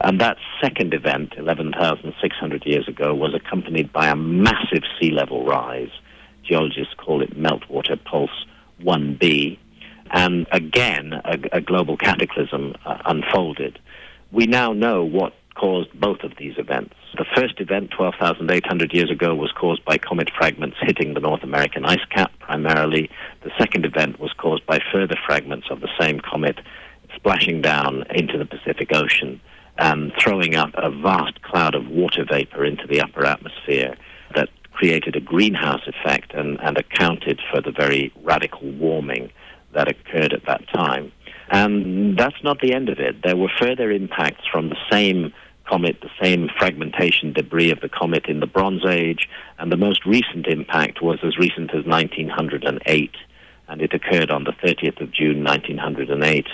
And 0.00 0.20
that 0.20 0.36
second 0.60 0.92
event, 0.92 1.34
11,600 1.36 2.66
years 2.66 2.88
ago, 2.88 3.14
was 3.14 3.34
accompanied 3.34 3.92
by 3.92 4.08
a 4.08 4.16
massive 4.16 4.82
sea 5.00 5.10
level 5.10 5.44
rise. 5.44 5.90
Geologists 6.46 6.94
call 6.96 7.22
it 7.22 7.36
meltwater 7.36 8.02
pulse 8.04 8.46
1b. 8.82 9.58
And 10.10 10.46
again, 10.52 11.12
a, 11.24 11.38
a 11.52 11.60
global 11.60 11.96
cataclysm 11.96 12.74
uh, 12.84 12.98
unfolded. 13.06 13.78
We 14.30 14.46
now 14.46 14.72
know 14.72 15.04
what 15.04 15.34
caused 15.54 15.98
both 15.98 16.20
of 16.22 16.32
these 16.38 16.54
events. 16.58 16.94
The 17.16 17.24
first 17.34 17.60
event, 17.60 17.90
12,800 17.90 18.92
years 18.92 19.10
ago, 19.10 19.34
was 19.34 19.50
caused 19.52 19.84
by 19.84 19.98
comet 19.98 20.30
fragments 20.36 20.76
hitting 20.80 21.14
the 21.14 21.20
North 21.20 21.42
American 21.42 21.84
ice 21.84 22.04
cap 22.10 22.30
primarily. 22.38 23.10
The 23.42 23.50
second 23.58 23.84
event 23.84 24.20
was 24.20 24.32
caused 24.34 24.66
by 24.66 24.80
further 24.92 25.16
fragments 25.26 25.68
of 25.70 25.80
the 25.80 25.88
same 25.98 26.20
comet 26.20 26.60
splashing 27.14 27.62
down 27.62 28.04
into 28.10 28.36
the 28.38 28.44
Pacific 28.44 28.90
Ocean 28.92 29.40
and 29.78 30.12
throwing 30.18 30.54
up 30.54 30.70
a 30.74 30.90
vast 30.90 31.42
cloud 31.42 31.74
of 31.74 31.88
water 31.88 32.24
vapor 32.24 32.64
into 32.64 32.86
the 32.86 33.00
upper 33.00 33.24
atmosphere 33.24 33.96
created 34.76 35.16
a 35.16 35.20
greenhouse 35.20 35.80
effect 35.86 36.34
and, 36.34 36.60
and 36.60 36.76
accounted 36.76 37.40
for 37.50 37.60
the 37.60 37.72
very 37.72 38.12
radical 38.22 38.70
warming 38.72 39.30
that 39.72 39.88
occurred 39.88 40.32
at 40.32 40.44
that 40.46 40.68
time. 40.68 41.10
And 41.48 42.18
that's 42.18 42.42
not 42.42 42.60
the 42.60 42.74
end 42.74 42.88
of 42.88 42.98
it. 42.98 43.22
There 43.22 43.36
were 43.36 43.50
further 43.58 43.90
impacts 43.90 44.44
from 44.52 44.68
the 44.68 44.76
same 44.90 45.32
comet, 45.64 46.00
the 46.00 46.10
same 46.22 46.48
fragmentation 46.58 47.32
debris 47.32 47.70
of 47.70 47.80
the 47.80 47.88
comet 47.88 48.26
in 48.26 48.40
the 48.40 48.46
Bronze 48.46 48.84
Age, 48.86 49.28
and 49.58 49.72
the 49.72 49.76
most 49.76 50.04
recent 50.04 50.46
impact 50.46 51.02
was 51.02 51.18
as 51.24 51.38
recent 51.38 51.70
as 51.74 51.84
1908, 51.84 53.10
and 53.68 53.82
it 53.82 53.94
occurred 53.94 54.30
on 54.30 54.44
the 54.44 54.52
30th 54.52 55.00
of 55.00 55.10
June 55.10 55.42
1908 55.42 56.46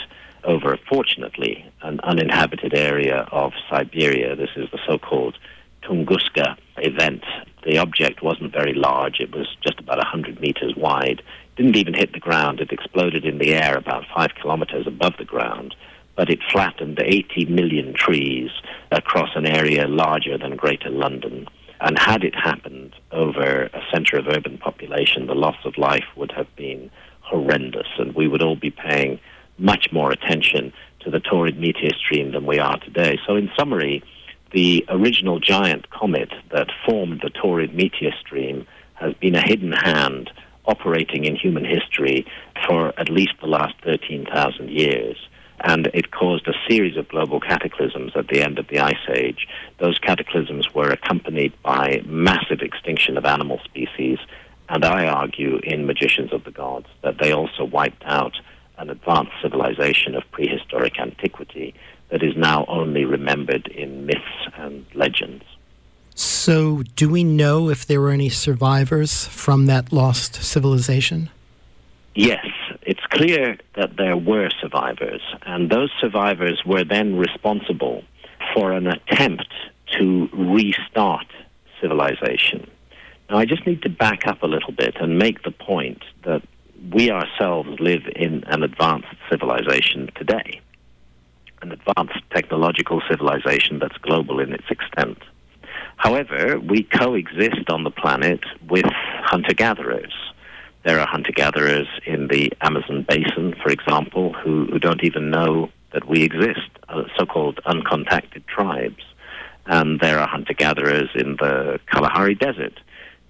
over, 0.45 0.79
fortunately, 0.89 1.65
an 1.83 2.01
uninhabited 2.01 2.75
area 2.75 3.29
of 3.31 3.53
Siberia. 3.69 4.35
This 4.35 4.51
is 4.57 4.71
the 4.71 4.79
so-called 4.87 5.37
Tunguska 5.83 6.57
event. 6.79 7.25
The 7.65 7.79
object 7.79 8.23
wasn't 8.23 8.53
very 8.53 8.75
large. 8.75 9.21
It 9.21 9.35
was 9.35 9.57
just 9.63 9.79
about 9.79 9.99
100 9.99 10.41
meters 10.41 10.75
wide. 10.77 11.23
Didn't 11.57 11.77
even 11.77 11.95
hit 11.95 12.13
the 12.13 12.19
ground. 12.19 12.61
It 12.61 12.73
exploded 12.73 13.25
in 13.25 13.39
the 13.39 13.55
air 13.55 13.77
about 13.77 14.05
five 14.15 14.35
kilometers 14.41 14.87
above 14.87 15.15
the 15.19 15.25
ground 15.25 15.75
but 16.17 16.31
it 16.31 16.41
flattened 16.51 17.01
80 17.03 17.47
million 17.47 17.95
trees 17.95 18.51
across 18.91 19.31
an 19.35 19.47
area 19.47 19.87
larger 19.89 20.37
than 20.37 20.57
Greater 20.57 20.91
London. 20.91 21.49
And 21.81 21.99
had 21.99 22.23
it 22.23 22.35
happened 22.35 22.95
over 23.11 23.65
a 23.65 23.83
centre 23.93 24.19
of 24.19 24.29
urban 24.29 24.59
population, 24.59 25.27
the 25.27 25.35
loss 25.35 25.57
of 25.65 25.79
life 25.79 26.05
would 26.17 26.33
have 26.33 26.55
been 26.55 26.91
horrendous, 27.23 27.89
and 27.99 28.15
we 28.15 28.29
would 28.29 28.43
all 28.43 28.57
be 28.57 28.71
paying 28.71 29.19
much 29.59 29.89
more 29.91 30.13
attention 30.13 30.73
to 31.01 31.11
the 31.11 31.19
Taurid 31.19 31.59
meteor 31.59 31.91
stream 31.99 32.33
than 32.33 32.47
we 32.47 32.59
are 32.59 32.79
today. 32.79 33.19
So, 33.27 33.35
in 33.35 33.51
summary, 33.59 34.03
the 34.53 34.85
original 34.89 35.41
giant 35.41 35.91
comet 35.91 36.31
that 36.51 36.69
formed 36.87 37.21
the 37.23 37.31
Taurid 37.31 37.75
meteor 37.75 38.13
stream 38.21 38.67
has 38.95 39.15
been 39.15 39.35
a 39.35 39.41
hidden 39.41 39.73
hand 39.73 40.31
operating 40.67 41.25
in 41.25 41.37
human 41.37 41.65
history 41.65 42.27
for 42.67 42.93
at 42.99 43.09
least 43.09 43.33
the 43.41 43.47
last 43.47 43.75
13,000 43.83 44.71
years. 44.71 45.17
And 45.65 45.89
it 45.95 46.11
caused 46.11 46.49
a 46.49 46.55
series 46.69 46.97
of 46.97 47.09
global 47.09 47.41
cataclysms 47.41 48.13
at 48.17 48.29
the 48.29 48.43
end 48.43 48.59
of 48.59 48.69
the 48.69 48.81
Ice 48.81 49.09
Age. 49.09 49.47
Those 49.79 49.99
cataclysms 49.99 50.75
were 50.75 50.91
accompanied 50.91 51.53
by 51.63 52.03
massive 52.05 52.61
extinction 52.61 53.17
of 53.17 53.25
animal 53.25 53.61
species, 53.65 54.19
and 54.69 54.85
I 54.85 55.07
argue 55.07 55.59
in 55.63 55.87
Magicians 55.87 56.33
of 56.33 56.45
the 56.45 56.51
Gods 56.51 56.89
that 57.03 57.19
they 57.19 57.33
also 57.33 57.65
wiped 57.65 58.03
out 58.05 58.35
an 58.79 58.91
advanced 58.91 59.33
civilization 59.41 60.15
of 60.15 60.25
prehistoric 60.33 60.99
antiquity 60.99 61.75
that 62.13 62.23
is 62.23 62.37
now 62.37 62.65
only 62.69 63.05
remembered 63.05 63.67
in 63.69 64.07
myths 64.07 64.47
and 64.57 64.87
legends. 64.95 65.45
So, 66.15 66.83
do 66.95 67.09
we 67.09 67.25
know 67.25 67.71
if 67.71 67.87
there 67.87 68.01
were 68.01 68.11
any 68.11 68.29
survivors 68.29 69.27
from 69.27 69.65
that 69.67 69.93
lost 69.93 70.35
civilization? 70.35 71.31
Yes, 72.15 72.47
it's 72.83 73.05
clear 73.09 73.57
that 73.77 73.97
there 73.97 74.19
were 74.19 74.51
survivors, 74.61 75.23
and 75.47 75.71
those 75.71 75.91
survivors 75.99 76.63
were 76.67 76.85
then 76.85 77.17
responsible 77.17 78.05
for 78.55 78.73
an 78.73 78.87
attempt 78.87 79.53
to 79.99 80.29
restart 80.35 81.27
civilization. 81.81 82.71
Now, 83.31 83.39
I 83.39 83.47
just 83.47 83.67
need 83.67 83.81
to 83.83 83.89
back 83.89 84.27
up 84.27 84.43
a 84.43 84.47
little 84.47 84.73
bit 84.73 84.97
and 85.01 85.19
make 85.19 85.43
the 85.45 85.51
point 85.51 86.03
that 86.25 86.43
we 86.93 87.11
ourselves 87.11 87.81
live 87.81 88.03
in 88.15 88.45
an 88.49 88.63
advanced 88.63 89.15
civilization 89.31 90.11
today, 90.15 90.61
an 91.63 91.73
advanced 91.73 92.23
technological 92.35 93.01
civilization 93.09 93.79
that's 93.79 93.97
global 93.99 94.41
in 94.41 94.53
its 94.53 94.71
extent. 94.71 95.19
However, 95.97 96.59
we 96.59 96.83
coexist 96.83 97.71
on 97.71 97.85
the 97.85 97.91
planet 97.91 98.41
with 98.69 98.87
hunter 98.87 99.55
gatherers 99.55 100.13
there 100.85 100.99
are 100.99 101.07
hunter 101.07 101.33
gatherers 101.33 101.87
in 102.07 102.27
the 102.29 102.53
Amazon 102.61 103.07
basin, 103.09 103.55
for 103.63 103.71
example, 103.71 104.33
who, 104.33 104.67
who 104.67 104.79
don't 104.79 105.05
even 105.05 105.31
know 105.31 105.71
that 105.93 106.09
we 106.09 106.23
exist, 106.23 106.69
uh, 106.89 107.05
so 107.17 107.25
called 107.25 107.61
uncontacted 107.67 108.45
tribes. 108.47 109.05
And 109.67 110.01
there 110.01 110.19
are 110.19 110.27
hunter 110.27 110.55
gatherers 110.55 111.11
in 111.15 111.37
the 111.37 111.79
Kalahari 111.87 112.35
Desert, 112.35 112.81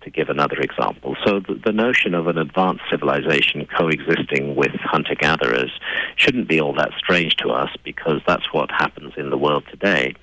to 0.04 0.10
give 0.10 0.28
another 0.28 0.60
example. 0.60 1.16
So 1.24 1.40
the, 1.40 1.60
the 1.64 1.72
notion 1.72 2.14
of 2.14 2.26
an 2.26 2.38
advanced 2.38 2.82
civilization 2.90 3.66
coexisting 3.66 4.54
with 4.54 4.72
hunter 4.80 5.14
gatherers 5.14 5.70
shouldn't 6.16 6.48
be 6.48 6.60
all 6.60 6.74
that 6.74 6.90
strange 6.98 7.36
to 7.36 7.50
us 7.50 7.70
because 7.84 8.20
that's 8.26 8.52
what 8.52 8.70
happens 8.70 9.14
in 9.16 9.30
the 9.30 9.38
world 9.38 9.64
today. 9.70 10.14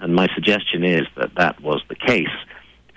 And 0.00 0.14
my 0.14 0.28
suggestion 0.34 0.84
is 0.84 1.06
that 1.16 1.34
that 1.36 1.60
was 1.60 1.82
the 1.88 1.96
case 1.96 2.28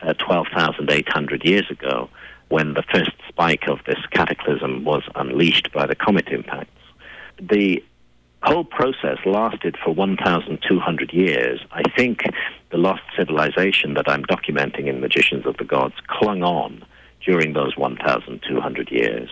uh, 0.02 0.14
12,800 0.14 1.46
years 1.46 1.70
ago 1.70 2.10
when 2.50 2.74
the 2.74 2.84
first 2.94 3.12
spike 3.30 3.68
of 3.68 3.80
this 3.86 4.00
cataclysm 4.12 4.84
was 4.84 5.04
unleashed 5.16 5.72
by 5.72 5.86
the 5.86 5.96
comet 5.96 6.28
impacts. 6.28 6.70
The 7.40 7.84
whole 8.44 8.64
process 8.64 9.18
lasted 9.26 9.78
for 9.84 9.94
1,200 9.94 11.14
years. 11.14 11.60
I 11.72 11.84
think 11.96 12.24
the 12.72 12.78
lost 12.78 13.04
civilization 13.18 13.94
that 13.96 14.10
I'm 14.10 14.24
documenting 14.24 14.88
in 14.88 15.00
Magicians 15.00 15.46
of 15.46 15.58
the 15.58 15.64
Gods 15.64 15.96
clung 16.08 16.44
on 16.44 16.84
during 17.26 17.54
those 17.54 17.78
1,200 17.78 18.92
years. 18.92 19.30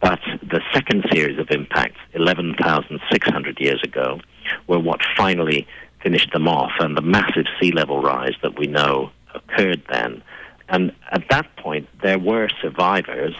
But 0.00 0.20
the 0.42 0.60
second 0.72 1.04
series 1.12 1.38
of 1.38 1.50
impacts, 1.50 2.00
11,600 2.14 3.60
years 3.60 3.82
ago, 3.82 4.20
were 4.66 4.78
what 4.78 5.00
finally 5.16 5.66
finished 6.02 6.32
them 6.32 6.48
off, 6.48 6.72
and 6.80 6.96
the 6.96 7.02
massive 7.02 7.46
sea 7.60 7.72
level 7.72 8.02
rise 8.02 8.34
that 8.42 8.58
we 8.58 8.66
know 8.66 9.10
occurred 9.34 9.82
then 9.90 10.22
and 10.70 10.92
at 11.10 11.24
that 11.30 11.56
point, 11.56 11.88
there 12.00 12.18
were 12.18 12.48
survivors, 12.62 13.34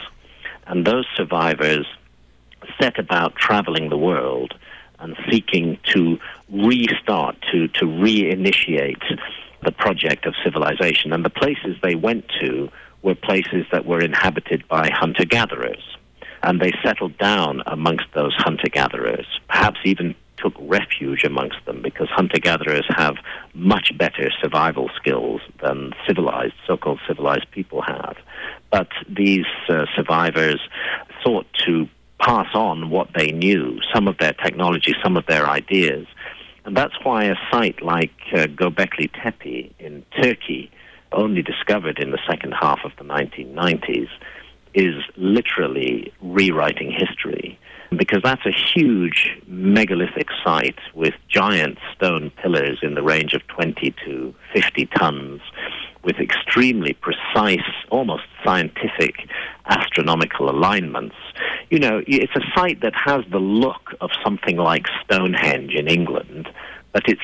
and 0.67 0.85
those 0.85 1.07
survivors 1.17 1.87
set 2.81 2.99
about 2.99 3.37
traveling 3.37 3.89
the 3.89 3.97
world 3.97 4.55
and 5.01 5.17
seeking 5.31 5.79
to 5.93 6.19
restart, 6.51 7.37
to, 7.53 7.69
to 7.69 7.85
reinitiate 7.87 9.03
the 9.63 9.73
project 9.73 10.27
of 10.27 10.35
civilization. 10.45 11.13
And 11.13 11.25
the 11.25 11.31
places 11.31 11.77
they 11.83 11.95
went 11.95 12.25
to 12.41 12.71
were 13.03 13.15
places 13.15 13.67
that 13.73 13.87
were 13.87 14.01
inhabited 14.01 14.67
by 14.69 14.91
hunter 14.93 15.25
gatherers. 15.25 15.83
And 16.43 16.61
they 16.61 16.73
settled 16.83 17.19
down 17.19 17.63
amongst 17.67 18.07
those 18.15 18.35
hunter 18.37 18.69
gatherers, 18.71 19.27
perhaps 19.49 19.81
even 19.85 20.15
took 20.37 20.55
refuge 20.59 21.25
amongst 21.25 21.59
them 21.67 21.83
because 21.83 22.09
hunter 22.09 22.39
gatherers 22.39 22.87
have 22.89 23.17
much 23.55 23.93
better 23.97 24.31
survival 24.41 24.91
skills 24.97 25.41
than 25.63 25.93
civilized, 26.07 26.55
so 26.67 26.77
called 26.77 27.01
civilized 27.07 27.51
people 27.51 27.83
have. 27.83 28.17
But 28.71 28.89
these 29.09 29.45
uh, 29.69 29.87
survivors 29.95 30.61
sought 31.23 31.47
to 31.67 31.89
pass 32.21 32.49
on 32.55 32.91
what 32.91 33.09
they 33.17 33.33
knew, 33.33 33.81
some 33.93 34.07
of 34.07 34.19
their 34.19 34.33
technology, 34.35 34.95
some 35.03 35.17
of 35.17 35.27
their 35.27 35.49
ideas. 35.49 36.07
And 36.65 36.77
that's 36.77 36.95
why 37.03 37.25
a 37.25 37.35
site 37.51 37.83
like 37.83 38.13
uh, 38.33 38.47
Göbekli 38.47 39.11
Tepe 39.23 39.75
in 39.79 40.05
Turkey, 40.23 40.71
only 41.13 41.43
discovered 41.43 41.99
in 41.99 42.11
the 42.11 42.21
second 42.29 42.53
half 42.53 42.81
of 42.85 42.93
the 42.99 43.05
1990s, 43.05 44.09
is 44.75 44.95
literally 45.17 46.13
rewriting 46.21 46.93
history 46.93 47.59
because 47.97 48.21
that's 48.23 48.47
a 48.47 48.53
huge 48.53 49.37
megalithic 49.47 50.29
site 50.45 50.79
with 50.95 51.15
giant 51.29 51.79
stone 51.95 52.31
pillars 52.43 52.79
in 52.83 52.95
the 52.95 53.03
range 53.03 53.35
of 53.35 53.47
20 53.49 53.95
to 54.05 54.35
50 54.55 54.87
tons 54.97 55.41
with 56.03 56.17
extremely 56.17 56.95
precise, 56.95 57.59
almost 57.91 58.23
scientific 58.45 59.29
astronomical 59.67 60.49
alignments. 60.49 61.17
You 61.69 61.79
know, 61.79 62.03
it's 62.07 62.35
a 62.37 62.59
site 62.59 62.81
that 62.81 62.95
has 62.95 63.25
the 63.31 63.39
look 63.39 63.95
of 64.01 64.11
something 64.25 64.57
like 64.57 64.87
Stonehenge 65.05 65.75
in 65.75 65.89
England, 65.89 66.49
but 66.93 67.03
it's 67.07 67.21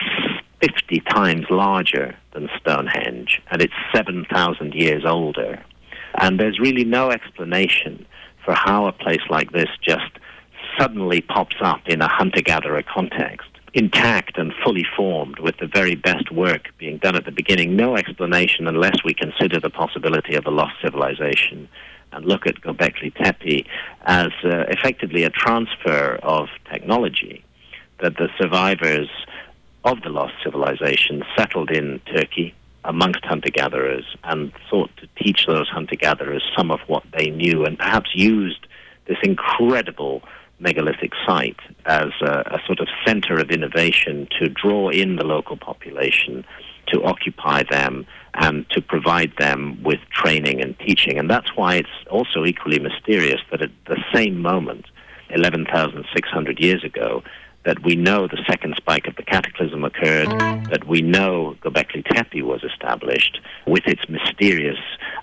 50 0.61 1.01
times 1.09 1.47
larger 1.51 2.15
than 2.35 2.49
Stonehenge, 2.61 3.41
and 3.51 3.63
it's 3.63 3.75
7,000 3.95 4.75
years 4.75 5.05
older. 5.07 5.63
And 6.19 6.41
there's 6.41 6.59
really 6.59 6.85
no 6.85 7.11
explanation 7.11 8.07
for 8.45 8.55
how 8.55 8.87
a 8.87 8.93
place 8.93 9.21
like 9.29 9.53
this 9.53 9.69
just 9.83 10.11
suddenly 10.79 11.21
pops 11.21 11.57
up 11.61 11.81
in 11.87 12.01
a 12.01 12.09
hunter 12.09 12.41
gatherer 12.41 12.83
context, 12.83 13.49
intact 13.75 14.39
and 14.39 14.53
fully 14.65 14.85
formed, 14.97 15.39
with 15.39 15.57
the 15.59 15.67
very 15.67 15.95
best 15.95 16.31
work 16.31 16.69
being 16.79 16.99
done 16.99 17.17
at 17.17 17.25
the 17.25 17.33
beginning. 17.33 17.77
No 17.77 17.97
explanation 17.97 18.67
unless 18.67 19.05
we 19.05 19.15
consider 19.15 19.61
the 19.61 19.71
possibility 19.71 20.35
of 20.35 20.47
a 20.47 20.51
lost 20.51 20.75
civilization 20.83 21.69
and 22.13 22.25
look 22.25 22.47
at 22.47 22.61
Göbekli 22.61 23.15
Tepe 23.15 23.67
as 24.03 24.31
uh, 24.45 24.65
effectively 24.69 25.25
a 25.25 25.31
transfer 25.31 26.19
of 26.23 26.49
technology 26.71 27.45
that 28.01 28.17
the 28.17 28.29
survivors 28.41 29.09
of 29.85 30.03
the 30.03 30.09
lost 30.09 30.35
civilization 30.43 31.23
settled 31.37 31.71
in 31.71 32.01
Turkey 32.13 32.55
amongst 32.85 33.25
hunter 33.25 33.51
gatherers 33.51 34.05
and 34.25 34.53
sought 34.71 34.91
to 34.97 35.09
teach 35.23 35.47
those 35.47 35.69
hunter 35.69 35.97
gatherers 35.97 36.43
some 36.57 36.71
of 36.71 36.81
what 36.87 37.03
they 37.17 37.31
knew 37.31 37.65
and 37.65 37.79
perhaps 37.79 38.11
used 38.15 38.67
this 39.07 39.19
incredible 39.23 40.23
megalithic 40.59 41.13
site 41.27 41.61
as 41.85 42.11
a, 42.23 42.57
a, 42.57 42.59
sort 42.67 42.81
of 42.81 42.89
center 43.07 43.39
of 43.39 43.51
innovation 43.51 44.27
to 44.39 44.49
draw 44.49 44.89
in 44.89 45.17
the 45.17 45.25
local 45.25 45.57
population, 45.57 46.45
to 46.89 47.03
occupy 47.03 47.63
them, 47.71 48.07
and 48.35 48.69
to 48.71 48.81
provide 48.81 49.33
them 49.39 49.83
with 49.83 50.01
training 50.11 50.63
and 50.63 50.79
teaching. 50.79 51.19
And 51.19 51.29
that's 51.31 51.55
why 51.57 51.77
it's 51.77 51.89
also 52.11 52.45
equally 52.45 52.79
mysterious 52.79 53.41
that 53.51 53.63
at 53.63 53.71
the 53.87 54.03
same 54.15 54.41
moment, 54.41 54.87
11,600 55.31 56.61
years 56.61 56.85
ago, 56.85 57.23
that 57.67 57.83
we 57.83 57.97
know 57.97 58.29
the 58.29 58.43
second 58.49 58.75
spike 58.77 59.09
of 59.09 59.17
the 59.17 59.25
cataclysm 59.25 59.85
occurred, 59.85 60.29
that 60.71 60.87
we 60.87 61.03
know 61.03 61.57
Göbekli 61.63 62.07
Tepe 62.07 62.43
was 62.43 62.63
established 62.63 63.41
with 63.67 63.87
its 63.87 64.09
mysterious, 64.09 64.79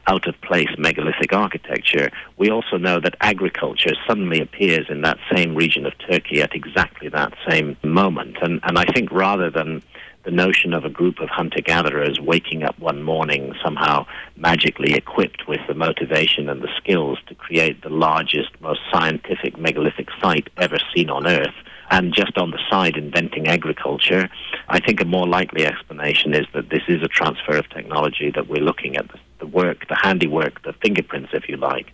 out 0.07 0.27
of 0.27 0.39
place 0.41 0.67
megalithic 0.77 1.31
architecture. 1.31 2.09
We 2.37 2.49
also 2.49 2.77
know 2.77 2.99
that 2.99 3.15
agriculture 3.21 3.93
suddenly 4.05 4.41
appears 4.41 4.87
in 4.89 5.01
that 5.01 5.17
same 5.33 5.55
region 5.55 5.85
of 5.85 5.93
Turkey 5.99 6.41
at 6.41 6.53
exactly 6.53 7.07
that 7.09 7.33
same 7.47 7.77
moment. 7.81 8.35
And, 8.41 8.59
and 8.63 8.77
I 8.77 8.83
think 8.93 9.09
rather 9.11 9.49
than 9.49 9.81
the 10.25 10.31
notion 10.31 10.73
of 10.73 10.83
a 10.83 10.89
group 10.89 11.19
of 11.19 11.29
hunter 11.29 11.61
gatherers 11.61 12.19
waking 12.19 12.63
up 12.63 12.77
one 12.77 13.03
morning 13.03 13.53
somehow 13.63 14.05
magically 14.35 14.93
equipped 14.93 15.47
with 15.47 15.59
the 15.67 15.73
motivation 15.73 16.49
and 16.49 16.61
the 16.61 16.69
skills 16.77 17.19
to 17.27 17.35
create 17.35 17.81
the 17.83 17.89
largest, 17.89 18.49
most 18.59 18.81
scientific 18.91 19.57
megalithic 19.57 20.09
site 20.21 20.49
ever 20.57 20.77
seen 20.93 21.09
on 21.09 21.25
Earth 21.25 21.55
and 21.93 22.11
just 22.11 22.39
on 22.39 22.49
the 22.49 22.59
side 22.71 22.97
inventing 22.97 23.47
agriculture. 23.47 24.27
I 24.67 24.79
think 24.79 24.99
a 24.99 25.05
more 25.05 25.27
likely 25.27 25.63
explanation 25.63 26.33
is 26.33 26.47
that 26.55 26.69
this 26.69 26.81
is 26.87 27.03
a 27.03 27.07
transfer 27.07 27.55
of 27.55 27.69
technology 27.69 28.31
that 28.31 28.47
we're 28.47 28.63
looking 28.63 28.97
at 28.97 29.07
the, 29.09 29.19
the 29.37 29.45
work, 29.45 29.87
the 29.89 29.95
handiwork, 29.95 30.63
the 30.63 30.73
fingerprints, 30.73 31.29
if 31.33 31.47
you 31.47 31.55
like, 31.55 31.91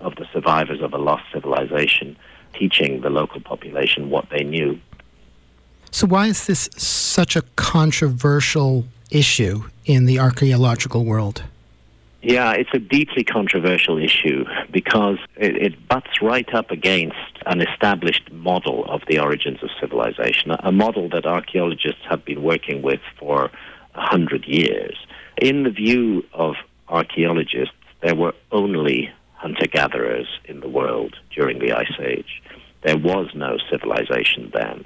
of 0.00 0.16
the 0.16 0.26
survivors 0.32 0.80
of 0.80 0.94
a 0.94 0.96
lost 0.96 1.24
civilization, 1.34 2.16
teaching 2.54 3.02
the 3.02 3.10
local 3.10 3.42
population 3.42 4.08
what 4.08 4.26
they 4.30 4.42
knew. 4.42 4.80
So, 5.90 6.06
why 6.06 6.28
is 6.28 6.46
this 6.46 6.70
such 6.78 7.36
a 7.36 7.42
controversial 7.56 8.86
issue 9.10 9.64
in 9.84 10.06
the 10.06 10.18
archaeological 10.18 11.04
world? 11.04 11.42
Yeah, 12.22 12.52
it's 12.52 12.70
a 12.72 12.78
deeply 12.78 13.24
controversial 13.24 13.98
issue 13.98 14.44
because 14.70 15.18
it, 15.36 15.56
it, 15.56 15.88
butts 15.88 16.22
right 16.22 16.48
up 16.54 16.70
against 16.70 17.16
an 17.46 17.60
established 17.60 18.30
model 18.30 18.84
of 18.84 19.02
the 19.08 19.18
origins 19.18 19.60
of 19.60 19.70
civilization, 19.80 20.52
a 20.60 20.70
model 20.70 21.08
that 21.08 21.26
archaeologists 21.26 22.02
have 22.08 22.24
been 22.24 22.44
working 22.44 22.80
with 22.80 23.00
for 23.18 23.50
a 23.96 24.00
hundred 24.00 24.44
years. 24.46 24.96
In 25.40 25.64
the 25.64 25.70
view 25.70 26.24
of 26.32 26.54
archaeologists, 26.88 27.74
there 28.02 28.14
were 28.14 28.34
only 28.52 29.10
hunter 29.34 29.66
gatherers 29.66 30.28
in 30.44 30.60
the 30.60 30.68
world 30.68 31.16
during 31.34 31.58
the 31.58 31.72
Ice 31.72 31.98
Age. 31.98 32.40
There 32.82 32.98
was 32.98 33.30
no 33.34 33.58
civilization 33.68 34.52
then. 34.54 34.84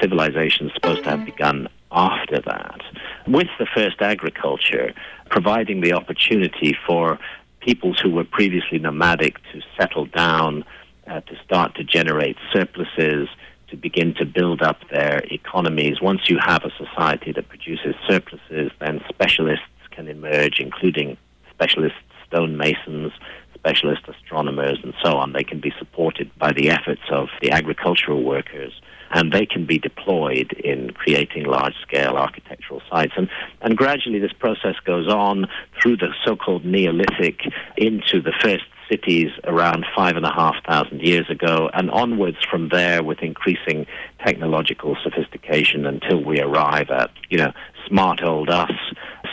Civilization 0.00 0.66
is 0.66 0.72
supposed 0.74 1.04
to 1.04 1.10
have 1.10 1.20
mm-hmm. 1.20 1.26
begun 1.26 1.68
after 1.94 2.40
that. 2.40 2.80
With 3.26 3.48
the 3.58 3.66
first 3.74 4.02
agriculture, 4.02 4.92
providing 5.30 5.80
the 5.80 5.92
opportunity 5.92 6.76
for 6.86 7.18
peoples 7.60 7.98
who 8.00 8.10
were 8.10 8.24
previously 8.24 8.78
nomadic 8.78 9.36
to 9.52 9.62
settle 9.78 10.06
down, 10.06 10.64
uh, 11.06 11.20
to 11.20 11.36
start 11.44 11.74
to 11.76 11.84
generate 11.84 12.36
surpluses, 12.52 13.28
to 13.68 13.76
begin 13.76 14.14
to 14.14 14.26
build 14.26 14.62
up 14.62 14.80
their 14.90 15.22
economies. 15.30 16.00
Once 16.00 16.28
you 16.28 16.38
have 16.38 16.64
a 16.64 16.70
society 16.76 17.32
that 17.32 17.48
produces 17.48 17.94
surpluses, 18.08 18.70
then 18.80 19.00
specialists 19.08 19.64
can 19.90 20.08
emerge, 20.08 20.60
including 20.60 21.16
specialist 21.50 21.96
stonemasons, 22.26 23.12
specialist 23.54 24.02
astronomers, 24.08 24.78
and 24.82 24.94
so 25.02 25.16
on. 25.16 25.32
They 25.32 25.44
can 25.44 25.60
be 25.60 25.72
supported 25.78 26.30
by 26.38 26.52
the 26.52 26.70
efforts 26.70 27.02
of 27.10 27.28
the 27.40 27.50
agricultural 27.50 28.22
workers 28.22 28.72
and 29.14 29.32
they 29.32 29.46
can 29.46 29.64
be 29.64 29.78
deployed 29.78 30.52
in 30.52 30.90
creating 30.90 31.44
large 31.44 31.74
scale 31.82 32.16
architectural 32.16 32.82
sites. 32.90 33.12
And, 33.16 33.30
and 33.62 33.76
gradually 33.76 34.18
this 34.18 34.32
process 34.32 34.74
goes 34.84 35.08
on 35.08 35.46
through 35.80 35.98
the 35.98 36.08
so 36.24 36.36
called 36.36 36.64
Neolithic 36.64 37.40
into 37.76 38.20
the 38.20 38.32
first 38.42 38.64
cities 38.90 39.30
around 39.44 39.86
five 39.96 40.16
and 40.16 40.26
a 40.26 40.32
half 40.32 40.56
thousand 40.66 41.00
years 41.00 41.30
ago, 41.30 41.70
and 41.72 41.90
onwards 41.90 42.38
from 42.50 42.68
there 42.68 43.02
with 43.02 43.20
increasing 43.20 43.86
technological 44.24 44.96
sophistication 45.02 45.86
until 45.86 46.22
we 46.22 46.40
arrive 46.40 46.90
at, 46.90 47.10
you 47.30 47.38
know, 47.38 47.52
smart 47.86 48.22
old 48.22 48.50
us 48.50 48.72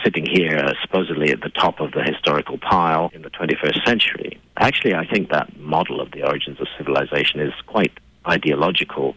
sitting 0.04 0.26
here 0.26 0.56
uh, 0.56 0.72
supposedly 0.82 1.30
at 1.30 1.40
the 1.40 1.48
top 1.48 1.80
of 1.80 1.92
the 1.92 2.02
historical 2.02 2.58
pile 2.58 3.10
in 3.14 3.22
the 3.22 3.30
21st 3.30 3.86
century. 3.86 4.40
Actually, 4.56 4.94
I 4.94 5.06
think 5.06 5.30
that 5.30 5.56
model 5.58 6.00
of 6.00 6.10
the 6.12 6.22
origins 6.26 6.60
of 6.60 6.66
civilization 6.76 7.40
is 7.40 7.52
quite 7.66 7.92
ideological 8.28 9.16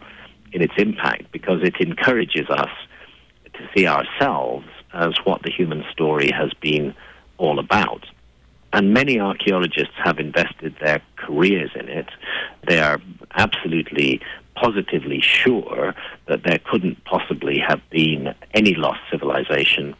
in 0.52 0.62
its 0.62 0.74
impact 0.78 1.30
because 1.32 1.62
it 1.62 1.74
encourages 1.80 2.48
us 2.50 2.70
to 3.54 3.68
see 3.74 3.86
ourselves 3.86 4.66
as 4.92 5.14
what 5.24 5.42
the 5.42 5.50
human 5.50 5.84
story 5.92 6.30
has 6.30 6.52
been 6.60 6.94
all 7.38 7.58
about. 7.58 8.06
And 8.72 8.92
many 8.92 9.18
archaeologists 9.20 9.94
have 10.02 10.18
invested 10.18 10.76
their 10.80 11.00
careers 11.16 11.70
in 11.74 11.88
it. 11.88 12.08
They 12.66 12.80
are 12.80 13.00
absolutely 13.34 14.20
positively 14.54 15.20
sure 15.20 15.94
that 16.26 16.42
there 16.44 16.58
couldn't 16.58 17.04
possibly 17.04 17.58
have 17.58 17.80
been 17.90 18.34
any 18.54 18.74
lost 18.74 19.00
civilization 19.10 19.94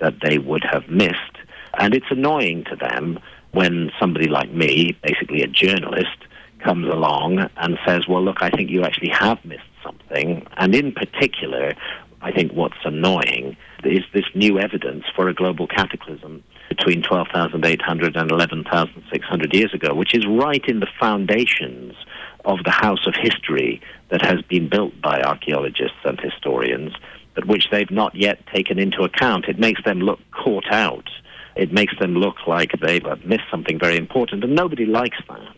that 0.00 0.14
they 0.22 0.38
would 0.38 0.64
have 0.70 0.88
missed. 0.88 1.38
And 1.78 1.94
it's 1.94 2.10
annoying 2.10 2.64
to 2.70 2.76
them 2.76 3.18
when 3.52 3.90
somebody 3.98 4.28
like 4.28 4.50
me, 4.50 4.96
basically 5.02 5.42
a 5.42 5.46
journalist, 5.46 6.16
comes 6.62 6.86
along 6.88 7.48
and 7.56 7.78
says, 7.86 8.08
well, 8.08 8.24
look, 8.24 8.38
I 8.40 8.50
think 8.50 8.70
you 8.70 8.82
actually 8.82 9.10
have 9.10 9.44
missed 9.44 9.62
something. 9.82 10.46
And 10.56 10.74
in 10.74 10.92
particular, 10.92 11.74
I 12.22 12.32
think 12.32 12.52
what's 12.52 12.78
annoying 12.84 13.56
is 13.84 14.02
this 14.14 14.24
new 14.34 14.58
evidence 14.58 15.04
for 15.14 15.28
a 15.28 15.34
global 15.34 15.66
cataclysm 15.66 16.42
between 16.70 17.02
12,800 17.02 18.16
and 18.16 18.30
11,600 18.30 19.54
years 19.54 19.74
ago, 19.74 19.94
which 19.94 20.14
is 20.14 20.26
right 20.26 20.64
in 20.66 20.80
the 20.80 20.88
foundations 20.98 21.94
of 22.46 22.58
the 22.64 22.70
house 22.70 23.06
of 23.06 23.14
history 23.14 23.80
that 24.08 24.22
has 24.22 24.40
been 24.42 24.68
built 24.68 24.98
by 25.02 25.20
archaeologists 25.20 25.98
and 26.04 26.18
historians, 26.18 26.94
but 27.34 27.46
which 27.46 27.68
they've 27.70 27.90
not 27.90 28.14
yet 28.14 28.46
taken 28.54 28.78
into 28.78 29.02
account. 29.02 29.46
It 29.48 29.58
makes 29.58 29.82
them 29.84 30.00
look 30.00 30.20
caught 30.30 30.70
out. 30.70 31.08
It 31.56 31.72
makes 31.72 31.94
them 31.98 32.14
look 32.14 32.46
like 32.46 32.72
they've 32.80 33.04
uh, 33.04 33.16
missed 33.24 33.44
something 33.50 33.78
very 33.78 33.96
important, 33.96 34.42
and 34.44 34.54
nobody 34.54 34.86
likes 34.86 35.18
that. 35.28 35.56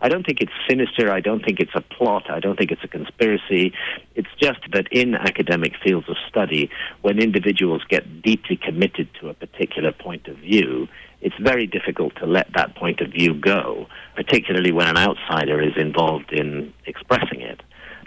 I 0.00 0.08
don't 0.08 0.24
think 0.24 0.40
it's 0.40 0.52
sinister. 0.68 1.10
I 1.10 1.20
don't 1.20 1.44
think 1.44 1.58
it's 1.58 1.74
a 1.74 1.80
plot. 1.80 2.30
I 2.30 2.38
don't 2.38 2.56
think 2.56 2.70
it's 2.70 2.84
a 2.84 2.88
conspiracy. 2.88 3.72
It's 4.14 4.28
just 4.40 4.60
that 4.72 4.86
in 4.92 5.14
academic 5.14 5.72
fields 5.82 6.08
of 6.08 6.16
study, 6.28 6.70
when 7.02 7.18
individuals 7.18 7.82
get 7.88 8.22
deeply 8.22 8.56
committed 8.56 9.08
to 9.20 9.28
a 9.28 9.34
particular 9.34 9.90
point 9.90 10.28
of 10.28 10.36
view, 10.36 10.86
it's 11.20 11.34
very 11.40 11.66
difficult 11.66 12.14
to 12.16 12.26
let 12.26 12.46
that 12.54 12.76
point 12.76 13.00
of 13.00 13.10
view 13.10 13.34
go, 13.34 13.88
particularly 14.14 14.70
when 14.70 14.86
an 14.86 14.96
outsider 14.96 15.60
is 15.60 15.76
involved 15.76 16.32
in 16.32 16.72
expressing 16.86 17.40
it. 17.40 17.60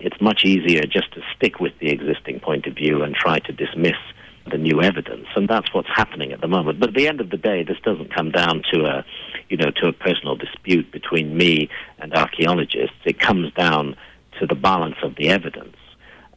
It's 0.03 0.19
much 0.19 0.43
easier 0.45 0.81
just 0.81 1.13
to 1.13 1.21
stick 1.35 1.59
with 1.59 1.73
the 1.79 1.89
existing 1.89 2.39
point 2.39 2.65
of 2.65 2.75
view 2.75 3.03
and 3.03 3.15
try 3.15 3.39
to 3.39 3.51
dismiss 3.51 3.97
the 4.49 4.57
new 4.57 4.81
evidence, 4.81 5.27
and 5.35 5.47
that's 5.47 5.71
what's 5.73 5.87
happening 5.87 6.31
at 6.31 6.41
the 6.41 6.47
moment. 6.47 6.79
But 6.79 6.89
at 6.89 6.95
the 6.95 7.07
end 7.07 7.21
of 7.21 7.29
the 7.29 7.37
day, 7.37 7.63
this 7.63 7.77
doesn't 7.83 8.13
come 8.13 8.31
down 8.31 8.63
to 8.73 8.85
a, 8.85 9.05
you 9.49 9.57
know, 9.57 9.69
to 9.75 9.87
a 9.87 9.93
personal 9.93 10.35
dispute 10.35 10.91
between 10.91 11.37
me 11.37 11.69
and 11.99 12.13
archaeologists. 12.13 12.97
It 13.05 13.19
comes 13.19 13.53
down 13.53 13.95
to 14.39 14.47
the 14.47 14.55
balance 14.55 14.95
of 15.03 15.15
the 15.15 15.29
evidence. 15.29 15.77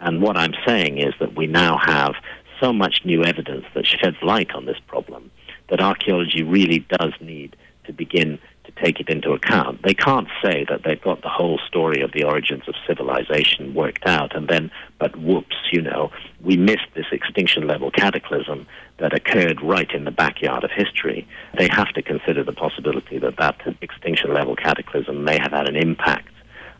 And 0.00 0.20
what 0.20 0.36
I'm 0.36 0.52
saying 0.66 0.98
is 0.98 1.14
that 1.18 1.34
we 1.34 1.46
now 1.46 1.78
have 1.78 2.14
so 2.60 2.72
much 2.72 3.00
new 3.04 3.24
evidence 3.24 3.64
that 3.74 3.86
sheds 3.86 4.16
light 4.22 4.50
on 4.54 4.66
this 4.66 4.78
problem 4.86 5.30
that 5.70 5.80
archaeology 5.80 6.42
really 6.42 6.80
does 6.80 7.12
need 7.20 7.56
to 7.86 7.92
begin 7.92 8.38
take 8.76 9.00
it 9.00 9.08
into 9.08 9.32
account. 9.32 9.82
They 9.82 9.94
can't 9.94 10.28
say 10.42 10.64
that 10.68 10.82
they've 10.84 11.00
got 11.00 11.22
the 11.22 11.28
whole 11.28 11.58
story 11.66 12.02
of 12.02 12.12
the 12.12 12.24
origins 12.24 12.64
of 12.66 12.74
civilization 12.86 13.74
worked 13.74 14.06
out 14.06 14.34
and 14.34 14.48
then, 14.48 14.70
but 14.98 15.16
whoops, 15.16 15.56
you 15.70 15.80
know, 15.80 16.10
we 16.42 16.56
missed 16.56 16.88
this 16.94 17.06
extinction 17.12 17.66
level 17.66 17.90
cataclysm 17.90 18.66
that 18.98 19.14
occurred 19.14 19.60
right 19.62 19.90
in 19.92 20.04
the 20.04 20.10
backyard 20.10 20.64
of 20.64 20.70
history. 20.70 21.26
They 21.56 21.68
have 21.68 21.92
to 21.94 22.02
consider 22.02 22.42
the 22.42 22.52
possibility 22.52 23.18
that 23.18 23.36
that 23.38 23.60
extinction 23.80 24.32
level 24.32 24.56
cataclysm 24.56 25.24
may 25.24 25.38
have 25.38 25.52
had 25.52 25.68
an 25.68 25.76
impact 25.76 26.28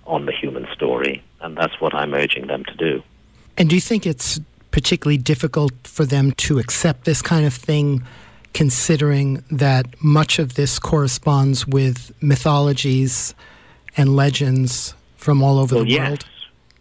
on 0.06 0.26
the 0.26 0.32
human 0.32 0.66
story, 0.72 1.22
and 1.40 1.56
that's 1.56 1.80
what 1.80 1.94
I'm 1.94 2.12
urging 2.14 2.46
them 2.46 2.64
to 2.64 2.74
do. 2.74 3.02
And 3.56 3.68
do 3.68 3.74
you 3.74 3.80
think 3.80 4.06
it's 4.06 4.40
particularly 4.70 5.16
difficult 5.16 5.72
for 5.84 6.04
them 6.04 6.32
to 6.32 6.58
accept 6.58 7.04
this 7.04 7.22
kind 7.22 7.46
of 7.46 7.54
thing? 7.54 8.04
Considering 8.54 9.44
that 9.50 9.86
much 10.02 10.38
of 10.38 10.54
this 10.54 10.78
corresponds 10.78 11.66
with 11.66 12.12
mythologies 12.22 13.34
and 13.96 14.16
legends 14.16 14.94
from 15.16 15.42
all 15.42 15.58
over 15.58 15.76
well, 15.76 15.84
the 15.84 15.90
yes. 15.90 16.08
world? 16.08 16.26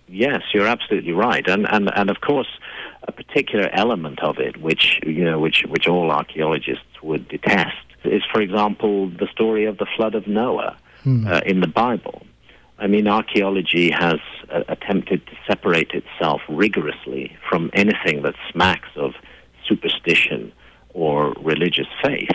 Yes, 0.07 0.41
you're 0.53 0.67
absolutely 0.67 1.13
right, 1.13 1.47
and 1.47 1.67
and 1.67 1.89
and 1.95 2.09
of 2.09 2.21
course, 2.21 2.59
a 3.07 3.11
particular 3.11 3.69
element 3.73 4.19
of 4.21 4.37
it, 4.37 4.57
which 4.57 4.99
you 5.05 5.23
know, 5.25 5.39
which 5.39 5.65
which 5.67 5.87
all 5.87 6.11
archaeologists 6.11 7.01
would 7.01 7.27
detest, 7.27 7.85
is, 8.03 8.21
for 8.31 8.39
example, 8.39 9.09
the 9.09 9.27
story 9.31 9.65
of 9.65 9.79
the 9.79 9.87
flood 9.97 10.13
of 10.13 10.27
Noah 10.27 10.77
Hmm. 11.03 11.27
uh, 11.27 11.41
in 11.45 11.59
the 11.59 11.67
Bible. 11.67 12.25
I 12.79 12.87
mean, 12.87 13.07
archaeology 13.07 13.91
has 13.91 14.19
uh, 14.49 14.63
attempted 14.69 15.25
to 15.27 15.33
separate 15.47 15.91
itself 15.91 16.41
rigorously 16.47 17.35
from 17.49 17.69
anything 17.73 18.23
that 18.23 18.35
smacks 18.51 18.89
of 18.95 19.13
superstition 19.67 20.51
or 20.93 21.33
religious 21.41 21.87
faith. 22.03 22.29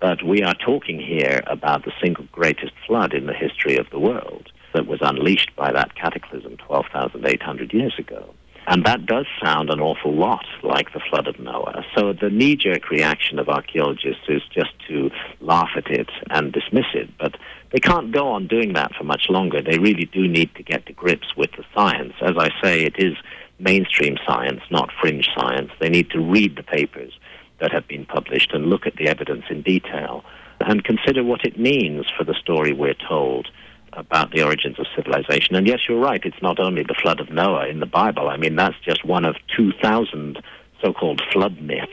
But 0.00 0.22
we 0.22 0.42
are 0.42 0.54
talking 0.54 1.00
here 1.00 1.42
about 1.46 1.84
the 1.84 1.92
single 2.00 2.26
greatest 2.30 2.72
flood 2.86 3.12
in 3.12 3.26
the 3.26 3.34
history 3.34 3.76
of 3.76 3.90
the 3.90 3.98
world 3.98 4.50
that 4.72 4.86
was 4.86 5.00
unleashed 5.02 5.54
by 5.56 5.72
that 5.72 5.94
cataclysm 5.96 6.56
12,800 6.58 7.72
years 7.72 7.94
ago. 7.98 8.32
And 8.70 8.84
that 8.84 9.06
does 9.06 9.24
sound 9.42 9.70
an 9.70 9.80
awful 9.80 10.14
lot 10.14 10.44
like 10.62 10.92
the 10.92 11.00
flood 11.08 11.26
of 11.26 11.40
Noah. 11.40 11.84
So 11.96 12.12
the 12.12 12.28
knee 12.28 12.54
jerk 12.54 12.90
reaction 12.90 13.38
of 13.38 13.48
archaeologists 13.48 14.24
is 14.28 14.42
just 14.52 14.72
to 14.88 15.10
laugh 15.40 15.70
at 15.74 15.86
it 15.86 16.10
and 16.28 16.52
dismiss 16.52 16.84
it. 16.92 17.08
But 17.18 17.36
they 17.72 17.80
can't 17.80 18.12
go 18.12 18.28
on 18.28 18.46
doing 18.46 18.74
that 18.74 18.94
for 18.94 19.04
much 19.04 19.30
longer. 19.30 19.62
They 19.62 19.78
really 19.78 20.04
do 20.04 20.28
need 20.28 20.54
to 20.56 20.62
get 20.62 20.84
to 20.86 20.92
grips 20.92 21.34
with 21.34 21.50
the 21.52 21.64
science. 21.74 22.12
As 22.20 22.36
I 22.38 22.50
say, 22.62 22.82
it 22.82 22.96
is 22.98 23.16
mainstream 23.58 24.18
science, 24.26 24.60
not 24.70 24.90
fringe 25.00 25.28
science. 25.34 25.70
They 25.80 25.88
need 25.88 26.10
to 26.10 26.20
read 26.20 26.56
the 26.56 26.62
papers 26.62 27.14
that 27.60 27.72
have 27.72 27.88
been 27.88 28.06
published 28.06 28.52
and 28.52 28.66
look 28.66 28.86
at 28.86 28.96
the 28.96 29.08
evidence 29.08 29.44
in 29.50 29.62
detail 29.62 30.24
and 30.60 30.84
consider 30.84 31.22
what 31.22 31.44
it 31.44 31.58
means 31.58 32.06
for 32.16 32.24
the 32.24 32.34
story 32.34 32.72
we're 32.72 32.94
told 33.08 33.48
about 33.92 34.30
the 34.30 34.42
origins 34.42 34.78
of 34.78 34.86
civilization. 34.94 35.54
And 35.54 35.66
yes, 35.66 35.80
you're 35.88 36.00
right, 36.00 36.20
it's 36.24 36.42
not 36.42 36.58
only 36.58 36.82
the 36.82 36.96
flood 37.00 37.20
of 37.20 37.30
Noah 37.30 37.68
in 37.68 37.80
the 37.80 37.86
Bible. 37.86 38.28
I 38.28 38.36
mean, 38.36 38.56
that's 38.56 38.78
just 38.84 39.04
one 39.04 39.24
of 39.24 39.36
2,000 39.56 40.42
so 40.82 40.92
called 40.92 41.22
flood 41.32 41.60
myths 41.60 41.92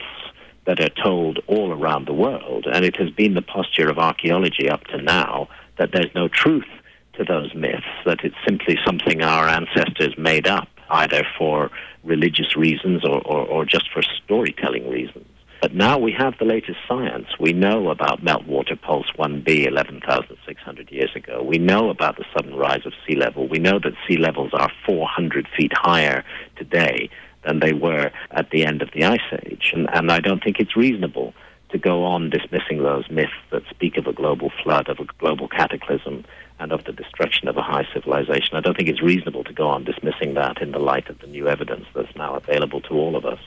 that 0.66 0.80
are 0.80 1.02
told 1.02 1.38
all 1.46 1.72
around 1.72 2.06
the 2.06 2.12
world. 2.12 2.66
And 2.70 2.84
it 2.84 2.96
has 2.96 3.10
been 3.10 3.34
the 3.34 3.42
posture 3.42 3.88
of 3.88 3.98
archaeology 3.98 4.68
up 4.68 4.84
to 4.84 5.00
now 5.00 5.48
that 5.78 5.90
there's 5.92 6.14
no 6.14 6.28
truth 6.28 6.66
to 7.14 7.24
those 7.24 7.54
myths, 7.54 7.86
that 8.04 8.24
it's 8.24 8.36
simply 8.46 8.76
something 8.84 9.22
our 9.22 9.48
ancestors 9.48 10.14
made 10.18 10.46
up, 10.46 10.68
either 10.90 11.24
for 11.38 11.70
religious 12.04 12.56
reasons 12.56 13.04
or, 13.04 13.20
or, 13.22 13.46
or 13.46 13.64
just 13.64 13.90
for 13.92 14.02
storytelling 14.02 14.88
reasons. 14.88 15.26
But 15.60 15.74
now 15.74 15.98
we 15.98 16.12
have 16.12 16.34
the 16.38 16.44
latest 16.44 16.78
science. 16.86 17.26
We 17.40 17.52
know 17.52 17.90
about 17.90 18.22
meltwater 18.22 18.80
pulse 18.80 19.10
1b 19.18 19.66
11,600 19.66 20.90
years 20.90 21.10
ago. 21.16 21.42
We 21.42 21.58
know 21.58 21.88
about 21.88 22.16
the 22.16 22.24
sudden 22.34 22.54
rise 22.54 22.84
of 22.84 22.92
sea 23.06 23.16
level. 23.16 23.48
We 23.48 23.58
know 23.58 23.78
that 23.78 23.94
sea 24.06 24.18
levels 24.18 24.50
are 24.52 24.70
400 24.84 25.48
feet 25.56 25.72
higher 25.74 26.24
today 26.56 27.08
than 27.44 27.60
they 27.60 27.72
were 27.72 28.10
at 28.32 28.50
the 28.50 28.64
end 28.64 28.82
of 28.82 28.90
the 28.92 29.04
Ice 29.04 29.20
Age. 29.44 29.72
And, 29.74 29.88
and 29.92 30.12
I 30.12 30.20
don't 30.20 30.42
think 30.42 30.60
it's 30.60 30.76
reasonable 30.76 31.32
to 31.70 31.78
go 31.78 32.04
on 32.04 32.30
dismissing 32.30 32.82
those 32.82 33.08
myths 33.10 33.32
that 33.50 33.62
speak 33.70 33.96
of 33.96 34.06
a 34.06 34.12
global 34.12 34.52
flood, 34.62 34.88
of 34.88 34.98
a 35.00 35.04
global 35.18 35.48
cataclysm, 35.48 36.24
and 36.58 36.72
of 36.72 36.84
the 36.84 36.92
destruction 36.92 37.48
of 37.48 37.56
a 37.56 37.62
high 37.62 37.86
civilization. 37.92 38.56
I 38.56 38.60
don't 38.60 38.76
think 38.76 38.88
it's 38.88 39.02
reasonable 39.02 39.44
to 39.44 39.52
go 39.52 39.68
on 39.68 39.84
dismissing 39.84 40.34
that 40.34 40.62
in 40.62 40.72
the 40.72 40.78
light 40.78 41.08
of 41.08 41.18
the 41.18 41.26
new 41.26 41.48
evidence 41.48 41.86
that's 41.94 42.14
now 42.16 42.34
available 42.34 42.80
to 42.82 42.94
all 42.94 43.16
of 43.16 43.24
us. 43.24 43.40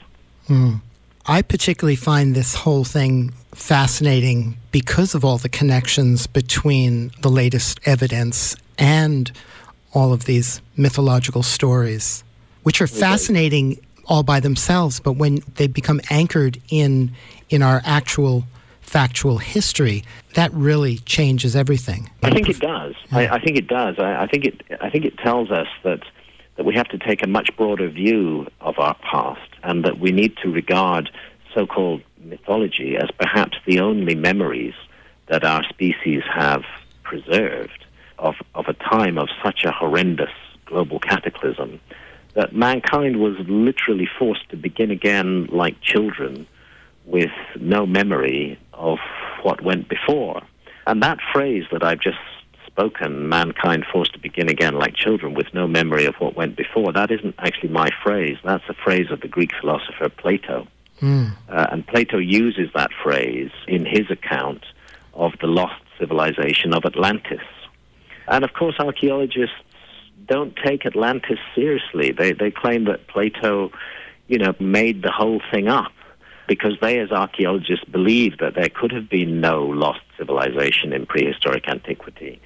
Mm. 0.48 0.80
I 1.26 1.42
particularly 1.42 1.96
find 1.96 2.34
this 2.34 2.54
whole 2.54 2.84
thing 2.84 3.32
fascinating 3.54 4.56
because 4.72 5.14
of 5.14 5.24
all 5.24 5.38
the 5.38 5.48
connections 5.48 6.26
between 6.26 7.10
the 7.20 7.28
latest 7.28 7.80
evidence 7.84 8.56
and 8.78 9.30
all 9.92 10.12
of 10.12 10.24
these 10.24 10.62
mythological 10.76 11.42
stories, 11.42 12.24
which 12.62 12.80
are 12.80 12.86
fascinating 12.86 13.78
all 14.06 14.22
by 14.22 14.40
themselves, 14.40 14.98
but 14.98 15.12
when 15.12 15.40
they 15.56 15.66
become 15.66 16.00
anchored 16.10 16.60
in 16.68 17.12
in 17.48 17.62
our 17.62 17.80
actual 17.84 18.44
factual 18.80 19.38
history, 19.38 20.04
that 20.34 20.52
really 20.52 20.98
changes 20.98 21.54
everything. 21.54 22.10
I 22.22 22.30
think 22.30 22.48
it 22.48 22.58
does. 22.58 22.94
I, 23.12 23.28
I 23.28 23.38
think 23.40 23.56
it 23.56 23.68
does. 23.68 23.96
I, 23.98 24.22
I 24.22 24.26
think 24.26 24.44
it. 24.46 24.62
I 24.80 24.90
think 24.90 25.04
it 25.04 25.16
tells 25.18 25.50
us 25.50 25.68
that 25.84 26.00
that 26.60 26.66
we 26.66 26.74
have 26.74 26.88
to 26.88 26.98
take 26.98 27.22
a 27.22 27.26
much 27.26 27.48
broader 27.56 27.88
view 27.88 28.46
of 28.60 28.78
our 28.78 28.94
past, 28.96 29.48
and 29.62 29.82
that 29.82 29.98
we 29.98 30.12
need 30.12 30.36
to 30.36 30.50
regard 30.50 31.08
so-called 31.54 32.02
mythology 32.22 32.98
as 32.98 33.08
perhaps 33.18 33.56
the 33.66 33.80
only 33.80 34.14
memories 34.14 34.74
that 35.28 35.42
our 35.42 35.62
species 35.70 36.22
have 36.30 36.62
preserved 37.02 37.86
of 38.18 38.34
of 38.54 38.66
a 38.68 38.74
time 38.74 39.16
of 39.16 39.30
such 39.42 39.64
a 39.64 39.72
horrendous 39.72 40.34
global 40.66 40.98
cataclysm 40.98 41.80
that 42.34 42.54
mankind 42.54 43.16
was 43.16 43.36
literally 43.48 44.08
forced 44.18 44.46
to 44.50 44.56
begin 44.58 44.90
again 44.90 45.46
like 45.46 45.80
children 45.80 46.46
with 47.06 47.32
no 47.58 47.86
memory 47.86 48.58
of 48.74 48.98
what 49.42 49.62
went 49.62 49.88
before. 49.88 50.42
And 50.86 51.02
that 51.02 51.20
phrase 51.32 51.64
that 51.72 51.82
I've 51.82 52.00
just 52.00 52.18
spoken, 52.80 53.28
mankind 53.28 53.84
forced 53.92 54.12
to 54.14 54.18
begin 54.18 54.48
again 54.48 54.74
like 54.74 54.94
children 54.94 55.34
with 55.34 55.52
no 55.52 55.68
memory 55.68 56.06
of 56.06 56.14
what 56.16 56.34
went 56.34 56.56
before, 56.56 56.92
that 56.92 57.10
isn't 57.10 57.34
actually 57.38 57.68
my 57.68 57.90
phrase. 58.02 58.38
That's 58.42 58.64
a 58.68 58.74
phrase 58.74 59.10
of 59.10 59.20
the 59.20 59.28
Greek 59.28 59.50
philosopher 59.60 60.08
Plato. 60.08 60.66
Mm. 61.00 61.32
Uh, 61.48 61.66
and 61.72 61.86
Plato 61.86 62.18
uses 62.18 62.70
that 62.74 62.90
phrase 63.02 63.50
in 63.68 63.84
his 63.84 64.10
account 64.10 64.64
of 65.12 65.32
the 65.40 65.46
lost 65.46 65.82
civilization 65.98 66.72
of 66.72 66.84
Atlantis. 66.86 67.46
And 68.28 68.44
of 68.44 68.54
course, 68.54 68.76
archaeologists 68.78 69.56
don't 70.26 70.56
take 70.56 70.86
Atlantis 70.86 71.38
seriously. 71.54 72.12
They, 72.12 72.32
they 72.32 72.50
claim 72.50 72.84
that 72.84 73.08
Plato, 73.08 73.70
you 74.28 74.38
know, 74.38 74.54
made 74.58 75.02
the 75.02 75.10
whole 75.10 75.42
thing 75.52 75.68
up 75.68 75.92
because 76.46 76.72
they, 76.80 76.98
as 76.98 77.12
archaeologists, 77.12 77.84
believe 77.84 78.38
that 78.38 78.54
there 78.54 78.68
could 78.68 78.90
have 78.92 79.08
been 79.08 79.40
no 79.40 79.64
lost 79.64 80.00
civilization 80.18 80.92
in 80.92 81.06
prehistoric 81.06 81.68
antiquity. 81.68 82.40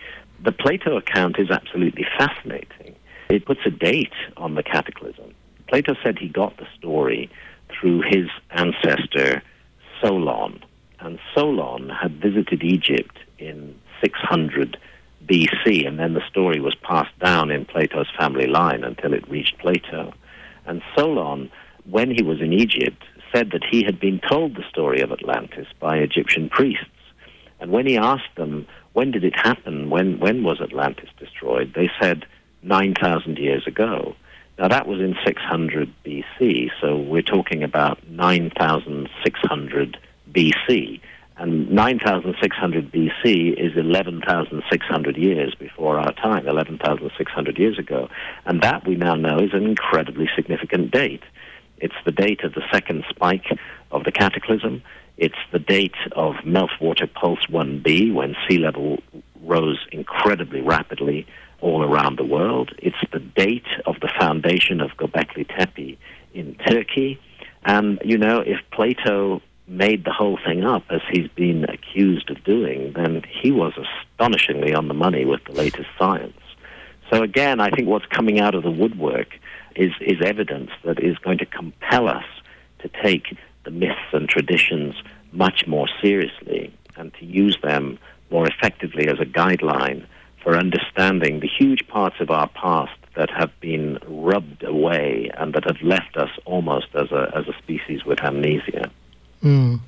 The 0.45 0.53
Plato 0.53 0.99
account 0.99 1.39
is 1.39 1.51
absolutely 1.51 2.05
fascinating. 2.19 2.95
It 3.31 3.47
puts 3.47 3.61
a 3.65 3.71
date 3.71 4.13
on 4.37 4.57
the 4.57 4.63
cataclysm. 4.63 5.35
Plato 5.69 5.95
said 6.03 6.19
he 6.19 6.29
got 6.29 6.59
the 6.59 6.67
story 6.77 7.31
through 7.71 8.03
his 8.03 8.29
ancestor 8.51 9.43
Solon. 10.03 10.63
And 11.01 11.19
Solon 11.35 11.89
had 11.89 12.21
visited 12.21 12.63
Egypt 12.63 13.17
in 13.39 13.75
600 14.03 14.77
BC, 15.25 15.89
and 15.89 15.99
then 15.99 16.13
the 16.13 16.29
story 16.29 16.61
was 16.61 16.75
passed 16.75 17.19
down 17.21 17.51
in 17.51 17.65
Plato's 17.65 18.11
family 18.19 18.47
line 18.47 18.85
until 18.85 19.15
it 19.15 19.27
reached 19.31 19.57
Plato. 19.57 20.13
And 20.67 20.83
Solon, 20.95 21.51
when 21.89 22.11
he 22.11 22.23
was 22.23 22.43
in 22.43 22.53
Egypt, 22.53 23.03
said 23.35 23.51
that 23.53 23.65
he 23.65 23.83
had 23.83 23.99
been 23.99 24.21
told 24.29 24.57
the 24.57 24.69
story 24.69 25.01
of 25.01 25.11
Atlantis 25.11 25.69
by 25.81 25.97
Egyptian 25.97 26.51
priests. 26.51 26.85
And 27.61 27.71
when 27.71 27.87
he 27.87 27.97
asked 27.97 28.35
them, 28.37 28.67
when 28.95 29.11
did 29.11 29.25
it 29.25 29.37
happen? 29.37 29.91
When, 29.91 30.19
when 30.19 30.43
was 30.43 30.61
Atlantis 30.61 31.11
destroyed? 31.19 31.75
They 31.75 31.91
said 32.01 32.25
9,000 32.63 33.37
years 33.39 33.67
ago. 33.67 34.17
Now, 34.59 34.69
that 34.69 34.87
was 34.87 35.01
in 35.01 35.17
600 35.27 35.93
BC, 36.07 36.71
so 36.81 36.97
we're 36.97 37.23
talking 37.23 37.65
about 37.65 38.09
9,600 38.09 39.99
BC. 40.33 41.01
And 41.37 41.69
9,600 41.71 42.93
BC 42.93 43.53
is 43.59 43.77
11,600 43.77 45.17
years 45.17 45.57
before 45.57 45.99
our 45.99 46.13
time, 46.13 46.47
11,600 46.47 47.59
years 47.59 47.79
ago. 47.81 48.09
And 48.47 48.63
that 48.63 48.87
we 48.87 48.95
now 48.95 49.17
know 49.17 49.39
is 49.39 49.53
an 49.53 49.65
incredibly 49.65 50.31
significant 50.37 50.93
date. 50.93 51.25
It's 51.79 51.95
the 52.05 52.13
date 52.13 52.45
of 52.45 52.55
the 52.55 52.63
second 52.73 53.03
spike 53.11 53.47
of 53.91 54.05
the 54.05 54.13
cataclysm. 54.13 54.85
It's 55.17 55.35
the 55.53 55.59
date 55.59 55.95
of 56.13 56.35
meltwater 56.45 57.13
pulse 57.13 57.47
1b, 57.49 58.13
when 58.13 58.35
sea 58.49 58.59
level 58.59 59.01
rose 59.43 59.79
incredibly 59.93 60.61
rapidly 60.61 61.27
all 61.61 61.85
around 61.85 62.19
the 62.19 62.25
world. 62.25 62.73
It's 62.79 62.97
the 63.13 63.21
date 63.21 63.67
of 63.87 63.97
the 64.01 64.13
foundation 64.19 64.81
of 64.81 64.91
Göbekli 64.97 65.47
Tepe 65.57 65.99
in 66.35 66.57
Turkey. 66.67 67.21
And, 67.65 68.01
you 68.05 68.19
know, 68.19 68.41
if 68.41 68.59
Plato 68.73 69.41
made 69.67 70.05
the 70.05 70.13
whole 70.13 70.39
thing 70.45 70.65
up, 70.65 70.85
as 70.91 71.01
he's 71.11 71.29
been 71.29 71.65
accused 71.65 72.31
of 72.31 72.43
doing, 72.45 72.93
then 72.95 73.23
he 73.29 73.51
was 73.51 73.73
astonishingly 73.79 74.75
on 74.75 74.89
the 74.89 74.95
money 74.95 75.25
with 75.25 75.43
the 75.45 75.53
latest 75.53 75.89
science. 75.99 76.39
So 77.11 77.23
again, 77.23 77.61
I 77.61 77.71
think 77.71 77.89
what's 77.89 78.07
coming 78.07 78.41
out 78.41 78.55
of 78.55 78.63
the 78.63 78.71
woodwork 78.71 79.29
is, 79.77 79.93
is 80.01 80.21
evidence 80.23 80.71
that 80.85 81.03
is 81.03 81.17
going 81.19 81.39
to 81.39 81.47
compel 81.47 82.09
us 82.09 82.25
to 82.81 82.91
take 83.03 83.37
the 83.65 83.71
myths 83.71 84.13
and 84.13 84.29
traditions 84.29 84.95
much 85.33 85.67
more 85.67 85.89
seriously 86.01 86.73
and 86.97 87.13
to 87.15 87.25
use 87.25 87.59
them 87.63 87.99
more 88.31 88.47
effectively 88.47 89.09
as 89.09 89.19
a 89.21 89.25
guideline 89.25 90.07
for 90.43 90.57
understanding 90.57 91.41
the 91.41 91.49
huge 91.49 91.87
parts 91.89 92.17
of 92.21 92.31
our 92.31 92.49
past 92.49 92.93
that 93.17 93.31
have 93.31 93.51
been 93.61 93.99
rubbed 94.07 94.63
away 94.63 95.31
and 95.39 95.55
that 95.55 95.65
have 95.65 95.81
left 95.83 96.17
us 96.17 96.31
almost 96.45 96.89
as 96.95 97.11
a, 97.13 97.33
as 97.35 97.47
a 97.49 97.57
species 97.59 98.05
with 98.05 98.21
amnesia. 98.21 98.91
Mm. 99.43 99.81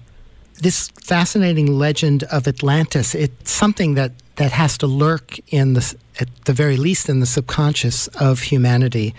This 0.61 0.89
fascinating 0.89 1.79
legend 1.79 2.23
of 2.25 2.49
Atlantis, 2.49 3.15
it's 3.15 3.51
something 3.51 3.95
that, 3.95 4.13
that 4.37 4.53
has 4.53 4.79
to 4.79 4.87
lurk 4.87 5.39
in 5.53 5.75
the, 5.75 5.95
at 6.21 6.29
the 6.47 6.53
very 6.53 6.77
least 6.77 7.09
in 7.09 7.21
the 7.21 7.27
subconscious 7.27 8.09
of 8.09 8.41
humanity. 8.41 9.15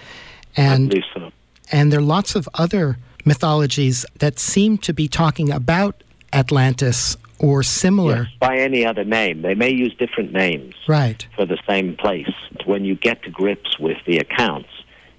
And, 0.55 1.03
so. 1.13 1.31
And 1.71 1.91
there 1.91 1.99
are 1.99 2.03
lots 2.03 2.35
of 2.35 2.49
other 2.55 2.97
mythologies 3.27 4.05
that 4.19 4.39
seem 4.39 4.77
to 4.79 4.93
be 4.93 5.07
talking 5.07 5.51
about 5.51 6.03
Atlantis 6.33 7.17
or 7.39 7.61
similar. 7.63 8.23
Yes, 8.23 8.39
by 8.39 8.57
any 8.57 8.85
other 8.85 9.03
name. 9.03 9.41
They 9.41 9.53
may 9.53 9.69
use 9.69 9.93
different 9.95 10.33
names 10.33 10.75
right. 10.87 11.25
for 11.35 11.45
the 11.45 11.57
same 11.67 11.95
place. 11.95 12.33
When 12.65 12.83
you 12.83 12.95
get 12.95 13.23
to 13.23 13.29
grips 13.29 13.77
with 13.79 13.97
the 14.05 14.17
accounts, 14.17 14.69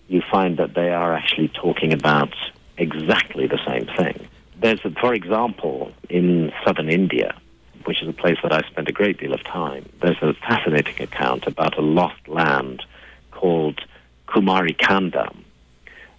you 0.08 0.22
find 0.30 0.56
that 0.56 0.74
they 0.74 0.90
are 0.90 1.14
actually 1.14 1.48
talking 1.48 1.92
about 1.92 2.34
exactly 2.76 3.46
the 3.46 3.60
same 3.66 3.86
thing. 3.96 4.28
There's, 4.60 4.80
a, 4.84 4.90
for 4.90 5.14
example, 5.14 5.92
in 6.08 6.52
southern 6.64 6.88
India, 6.88 7.36
which 7.84 8.02
is 8.02 8.08
a 8.08 8.12
place 8.12 8.38
that 8.42 8.52
I 8.52 8.62
spent 8.68 8.88
a 8.88 8.92
great 8.92 9.18
deal 9.18 9.32
of 9.32 9.44
time, 9.44 9.88
there's 10.02 10.20
a 10.20 10.34
fascinating 10.34 11.00
account 11.00 11.46
about 11.46 11.78
a 11.78 11.82
lost 11.82 12.26
land 12.26 12.82
called 13.30 13.80
Kumari 14.26 14.76
Kandam. 14.76 15.44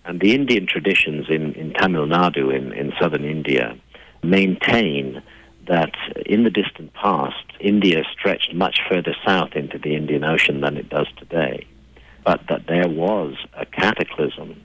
And 0.10 0.22
the 0.22 0.34
Indian 0.34 0.66
traditions 0.66 1.28
in, 1.30 1.54
in 1.54 1.72
Tamil 1.72 2.08
Nadu, 2.08 2.52
in, 2.52 2.74
in 2.74 2.92
southern 3.00 3.24
India, 3.24 3.78
maintain 4.24 5.22
that 5.68 5.94
in 6.26 6.44
the 6.44 6.50
distant 6.50 6.92
past, 6.96 7.46
India 7.60 8.02
stretched 8.12 8.52
much 8.56 8.80
further 8.90 9.16
south 9.24 9.52
into 9.54 9.78
the 9.78 9.96
Indian 9.96 10.24
Ocean 10.24 10.62
than 10.62 10.78
it 10.78 10.90
does 10.90 11.06
today, 11.16 11.68
but 12.26 12.42
that 12.50 12.66
there 12.66 12.88
was 12.88 13.36
a 13.54 13.68
cataclysm 13.68 14.60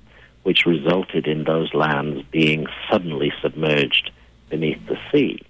which 0.45 0.65
resulted 0.65 1.27
in 1.27 1.45
those 1.45 1.75
lands 1.75 2.23
being 2.31 2.67
suddenly 2.91 3.31
submerged 3.43 4.13
beneath 4.49 4.81
the 4.87 4.97
sea. 5.13 5.43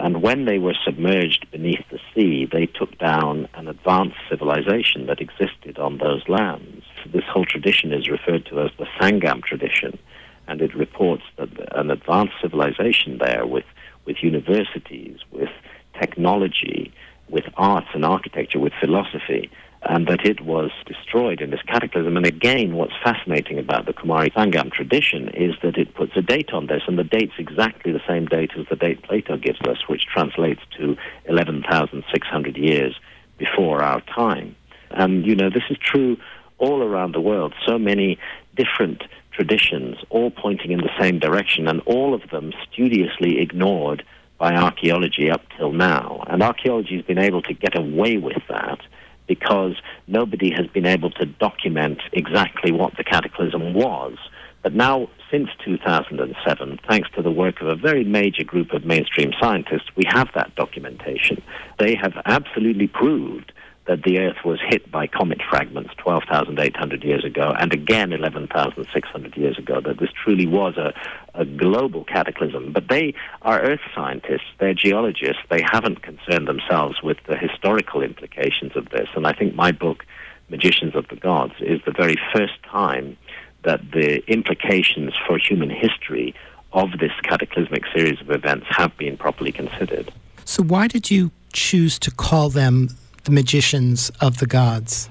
And 0.00 0.20
when 0.20 0.46
they 0.46 0.58
were 0.58 0.74
submerged 0.84 1.48
beneath 1.52 1.84
the 1.92 2.00
sea, 2.12 2.48
they 2.50 2.66
took 2.66 2.98
down 2.98 3.46
an 3.54 3.68
advanced 3.68 4.18
civilization 4.28 5.06
that 5.06 5.20
existed 5.20 5.78
on 5.78 5.98
those 5.98 6.28
lands. 6.28 6.84
This 7.06 7.24
whole 7.24 7.44
tradition 7.44 7.92
is 7.92 8.08
referred 8.08 8.46
to 8.46 8.60
as 8.60 8.70
the 8.78 8.86
Sangam 9.00 9.42
tradition, 9.42 9.98
and 10.46 10.60
it 10.60 10.74
reports 10.74 11.22
that 11.36 11.48
an 11.76 11.90
advanced 11.90 12.34
civilization 12.40 13.18
there 13.18 13.46
with, 13.46 13.64
with 14.04 14.22
universities, 14.22 15.18
with 15.30 15.50
technology, 15.98 16.92
with 17.28 17.44
arts 17.56 17.88
and 17.94 18.04
architecture, 18.04 18.58
with 18.58 18.72
philosophy, 18.80 19.50
and 19.82 20.06
that 20.08 20.24
it 20.24 20.40
was 20.40 20.70
destroyed 20.86 21.40
in 21.40 21.50
this 21.50 21.62
cataclysm. 21.66 22.16
And 22.16 22.26
again, 22.26 22.74
what's 22.74 22.94
fascinating 23.02 23.58
about 23.58 23.86
the 23.86 23.92
Kumari 23.92 24.32
Sangam 24.32 24.72
tradition 24.72 25.28
is 25.28 25.54
that 25.62 25.76
it 25.76 25.94
puts 25.94 26.12
a 26.16 26.22
date 26.22 26.52
on 26.52 26.66
this, 26.66 26.82
and 26.88 26.98
the 26.98 27.04
date's 27.04 27.34
exactly 27.38 27.92
the 27.92 28.02
same 28.08 28.26
date 28.26 28.50
as 28.58 28.66
the 28.68 28.76
date 28.76 29.02
Plato 29.02 29.36
gives 29.36 29.60
us, 29.62 29.78
which 29.86 30.06
translates 30.06 30.60
to 30.78 30.96
11,600 31.26 32.56
years 32.56 32.98
before 33.38 33.82
our 33.82 34.00
time. 34.00 34.56
And, 34.90 35.26
you 35.26 35.36
know, 35.36 35.50
this 35.50 35.64
is 35.70 35.76
true 35.78 36.16
all 36.58 36.82
around 36.82 37.14
the 37.14 37.20
world. 37.20 37.54
So 37.66 37.78
many 37.78 38.18
different 38.56 39.02
traditions, 39.32 39.96
all 40.10 40.30
pointing 40.30 40.72
in 40.72 40.80
the 40.80 40.90
same 41.00 41.18
direction, 41.18 41.68
and 41.68 41.80
all 41.86 42.14
of 42.14 42.28
them 42.30 42.52
studiously 42.70 43.40
ignored 43.40 44.04
by 44.38 44.54
archaeology 44.54 45.30
up 45.30 45.42
till 45.56 45.72
now. 45.72 46.24
And 46.28 46.42
archaeology 46.42 46.96
has 46.96 47.04
been 47.04 47.18
able 47.18 47.42
to 47.42 47.54
get 47.54 47.76
away 47.76 48.16
with 48.16 48.42
that 48.48 48.80
because 49.26 49.76
nobody 50.06 50.50
has 50.50 50.66
been 50.68 50.86
able 50.86 51.10
to 51.10 51.26
document 51.26 52.00
exactly 52.12 52.72
what 52.72 52.96
the 52.96 53.04
cataclysm 53.04 53.74
was. 53.74 54.16
But 54.62 54.74
now, 54.74 55.08
since 55.30 55.50
2007, 55.64 56.80
thanks 56.88 57.08
to 57.14 57.22
the 57.22 57.30
work 57.30 57.60
of 57.60 57.68
a 57.68 57.76
very 57.76 58.04
major 58.04 58.42
group 58.42 58.72
of 58.72 58.84
mainstream 58.84 59.32
scientists, 59.40 59.90
we 59.94 60.04
have 60.08 60.28
that 60.34 60.54
documentation. 60.56 61.42
They 61.78 61.94
have 61.94 62.14
absolutely 62.24 62.88
proved 62.88 63.52
that 63.88 64.02
the 64.02 64.18
Earth 64.20 64.44
was 64.44 64.60
hit 64.68 64.90
by 64.92 65.06
comet 65.06 65.40
fragments 65.48 65.90
12,800 65.96 67.02
years 67.02 67.24
ago, 67.24 67.54
and 67.58 67.72
again 67.72 68.12
11,600 68.12 69.36
years 69.36 69.58
ago, 69.58 69.80
that 69.80 69.98
this 69.98 70.10
truly 70.12 70.46
was 70.46 70.76
a, 70.76 70.92
a 71.34 71.46
global 71.46 72.04
cataclysm. 72.04 72.70
But 72.72 72.88
they 72.88 73.14
are 73.42 73.60
Earth 73.60 73.80
scientists, 73.94 74.46
they're 74.60 74.74
geologists, 74.74 75.42
they 75.50 75.62
haven't 75.62 76.02
concerned 76.02 76.46
themselves 76.46 77.02
with 77.02 77.16
the 77.26 77.36
historical 77.36 78.02
implications 78.02 78.76
of 78.76 78.90
this. 78.90 79.08
And 79.16 79.26
I 79.26 79.32
think 79.32 79.54
my 79.54 79.72
book, 79.72 80.04
Magicians 80.50 80.94
of 80.94 81.08
the 81.08 81.16
Gods, 81.16 81.54
is 81.60 81.80
the 81.86 81.92
very 81.92 82.16
first 82.34 82.62
time 82.64 83.16
that 83.64 83.80
the 83.90 84.22
implications 84.30 85.14
for 85.26 85.38
human 85.38 85.70
history 85.70 86.34
of 86.74 86.90
this 87.00 87.12
cataclysmic 87.22 87.84
series 87.94 88.20
of 88.20 88.30
events 88.30 88.66
have 88.68 88.94
been 88.98 89.16
properly 89.16 89.50
considered. 89.50 90.12
So, 90.44 90.62
why 90.62 90.86
did 90.86 91.10
you 91.10 91.30
choose 91.52 91.98
to 92.00 92.10
call 92.10 92.50
them 92.50 92.90
the 93.24 93.30
magicians 93.30 94.10
of 94.20 94.38
the 94.38 94.46
gods? 94.46 95.08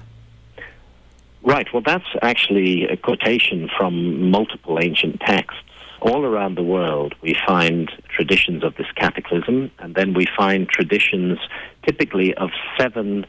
Right. 1.42 1.66
Well, 1.72 1.82
that's 1.84 2.08
actually 2.20 2.84
a 2.84 2.96
quotation 2.96 3.70
from 3.76 4.30
multiple 4.30 4.78
ancient 4.80 5.20
texts. 5.20 5.60
All 6.00 6.24
around 6.24 6.56
the 6.56 6.62
world, 6.62 7.14
we 7.22 7.34
find 7.46 7.90
traditions 8.08 8.62
of 8.62 8.76
this 8.76 8.86
cataclysm, 8.94 9.70
and 9.78 9.94
then 9.94 10.14
we 10.14 10.26
find 10.36 10.68
traditions 10.68 11.38
typically 11.84 12.34
of 12.34 12.50
seven 12.78 13.26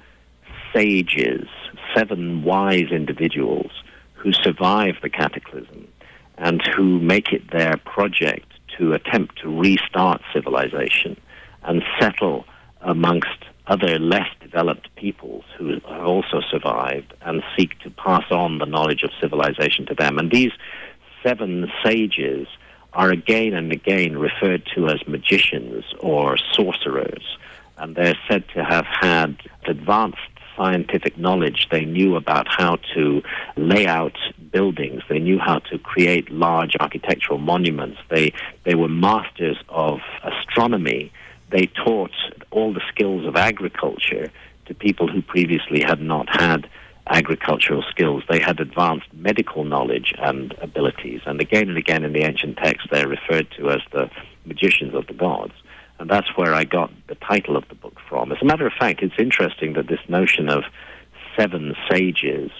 sages, 0.73 1.47
seven 1.95 2.43
wise 2.43 2.91
individuals 2.91 3.71
who 4.13 4.33
survive 4.33 4.95
the 5.01 5.09
cataclysm 5.09 5.87
and 6.37 6.61
who 6.75 6.99
make 6.99 7.31
it 7.31 7.51
their 7.51 7.77
project 7.77 8.47
to 8.77 8.93
attempt 8.93 9.39
to 9.41 9.59
restart 9.59 10.21
civilization 10.33 11.19
and 11.63 11.83
settle 11.99 12.45
amongst 12.81 13.45
other 13.69 13.99
less 13.99 14.27
developed 14.41 14.93
peoples 14.95 15.45
who 15.57 15.69
have 15.69 15.85
also 15.85 16.41
survived 16.41 17.13
and 17.21 17.43
seek 17.55 17.79
to 17.79 17.89
pass 17.91 18.25
on 18.31 18.57
the 18.57 18.65
knowledge 18.65 19.03
of 19.03 19.11
civilization 19.21 19.85
to 19.85 19.93
them. 19.93 20.17
And 20.17 20.31
these 20.31 20.51
seven 21.23 21.71
sages 21.83 22.47
are 22.93 23.11
again 23.11 23.53
and 23.53 23.71
again 23.71 24.17
referred 24.17 24.67
to 24.75 24.87
as 24.87 25.07
magicians 25.07 25.85
or 25.99 26.37
sorcerers. 26.53 27.37
And 27.77 27.95
they're 27.95 28.17
said 28.27 28.43
to 28.55 28.63
have 28.63 28.85
had 28.85 29.37
advanced 29.65 30.17
scientific 30.57 31.17
knowledge. 31.17 31.67
They 31.71 31.85
knew 31.85 32.15
about 32.15 32.47
how 32.49 32.77
to 32.95 33.21
lay 33.55 33.85
out 33.85 34.17
buildings. 34.51 35.03
They 35.07 35.19
knew 35.19 35.39
how 35.39 35.59
to 35.59 35.77
create 35.77 36.29
large 36.31 36.75
architectural 36.79 37.37
monuments. 37.37 37.99
They, 38.09 38.33
they 38.65 38.75
were 38.75 38.89
masters 38.89 39.57
of 39.69 39.99
astronomy 40.23 41.13
they 41.51 41.67
taught 41.67 42.11
all 42.51 42.73
the 42.73 42.81
skills 42.89 43.25
of 43.25 43.35
agriculture 43.35 44.31
to 44.65 44.73
people 44.73 45.07
who 45.07 45.21
previously 45.21 45.81
had 45.81 46.01
not 46.01 46.27
had 46.29 46.69
agricultural 47.07 47.83
skills. 47.89 48.23
They 48.29 48.39
had 48.39 48.59
advanced 48.59 49.07
medical 49.13 49.63
knowledge 49.63 50.13
and 50.19 50.53
abilities. 50.61 51.21
And 51.25 51.41
again 51.41 51.69
and 51.69 51.77
again 51.77 52.03
in 52.03 52.13
the 52.13 52.23
ancient 52.23 52.57
texts, 52.57 52.89
they're 52.91 53.07
referred 53.07 53.47
to 53.57 53.71
as 53.71 53.81
the 53.91 54.09
magicians 54.45 54.93
of 54.93 55.07
the 55.07 55.13
gods. 55.13 55.53
And 55.97 56.09
that's 56.09 56.37
where 56.37 56.53
I 56.53 56.63
got 56.63 56.91
the 57.07 57.15
title 57.15 57.57
of 57.57 57.67
the 57.67 57.75
book 57.75 57.97
from. 58.07 58.31
As 58.31 58.37
a 58.41 58.45
matter 58.45 58.65
of 58.65 58.73
fact, 58.73 59.01
it's 59.01 59.15
interesting 59.17 59.73
that 59.73 59.87
this 59.87 59.99
notion 60.07 60.49
of 60.49 60.63
seven 61.35 61.75
sages 61.91 62.51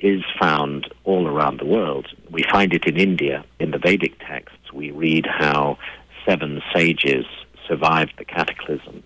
is 0.00 0.22
found 0.40 0.92
all 1.04 1.26
around 1.28 1.60
the 1.60 1.66
world. 1.66 2.08
We 2.30 2.44
find 2.50 2.72
it 2.72 2.86
in 2.86 2.96
India. 2.96 3.44
In 3.60 3.72
the 3.72 3.78
Vedic 3.78 4.18
texts, 4.20 4.72
we 4.72 4.90
read 4.90 5.26
how 5.26 5.78
seven 6.26 6.62
sages 6.74 7.26
survived 7.68 8.14
the 8.18 8.24
cataclysm 8.24 9.02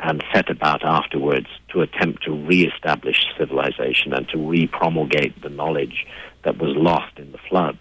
and 0.00 0.24
set 0.32 0.50
about 0.50 0.84
afterwards 0.84 1.46
to 1.68 1.80
attempt 1.80 2.24
to 2.24 2.32
re-establish 2.32 3.26
civilization 3.38 4.12
and 4.12 4.28
to 4.28 4.38
re-promulgate 4.38 5.40
the 5.42 5.48
knowledge 5.48 6.06
that 6.44 6.58
was 6.58 6.76
lost 6.76 7.18
in 7.18 7.32
the 7.32 7.38
flood. 7.48 7.78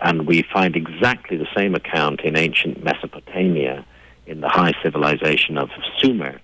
And 0.00 0.26
we 0.26 0.42
find 0.52 0.76
exactly 0.76 1.36
the 1.36 1.48
same 1.56 1.74
account 1.74 2.20
in 2.20 2.36
ancient 2.36 2.82
Mesopotamia 2.82 3.84
in 4.26 4.40
the 4.40 4.48
high 4.48 4.72
civilization 4.82 5.58
of 5.58 5.70
Sumer, 5.98 6.40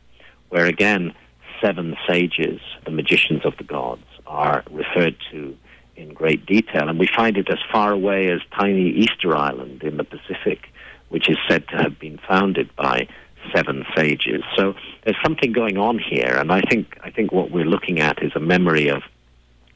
where 0.49 0.67
again 0.67 1.15
seven 1.61 1.97
sages, 2.09 2.61
the 2.85 2.91
magicians 2.91 3.45
of 3.45 3.57
the 3.57 3.65
gods, 3.65 4.05
are 4.27 4.65
referred 4.71 5.17
to 5.31 5.57
in 5.97 6.13
great 6.13 6.45
detail. 6.47 6.89
And 6.89 6.99
we 6.99 7.07
find 7.07 7.37
it 7.37 7.49
as 7.51 7.59
far 7.71 7.93
away 7.93 8.31
as 8.31 8.41
tiny 8.59 8.91
Easter 8.91 9.37
Island 9.37 9.83
in 9.83 9.97
the 9.97 10.05
Pacific, 10.05 10.69
which 11.09 11.29
is 11.29 11.37
said 11.49 11.69
to 11.69 11.77
have 11.77 11.99
been 11.99 12.19
founded 12.27 12.75
by 12.75 13.07
seven 13.55 13.85
sages. 13.97 14.43
So 14.57 14.75
there's 15.05 15.17
something 15.23 15.53
going 15.53 15.79
on 15.79 15.99
here, 15.99 16.37
and 16.39 16.53
I 16.53 16.61
think 16.63 16.99
I 17.03 17.11
think 17.11 17.33
what 17.33 17.51
we're 17.51 17.65
looking 17.65 18.01
at 18.01 18.23
is 18.23 18.33
a 18.35 18.41
memory 18.41 18.89
of 18.89 19.03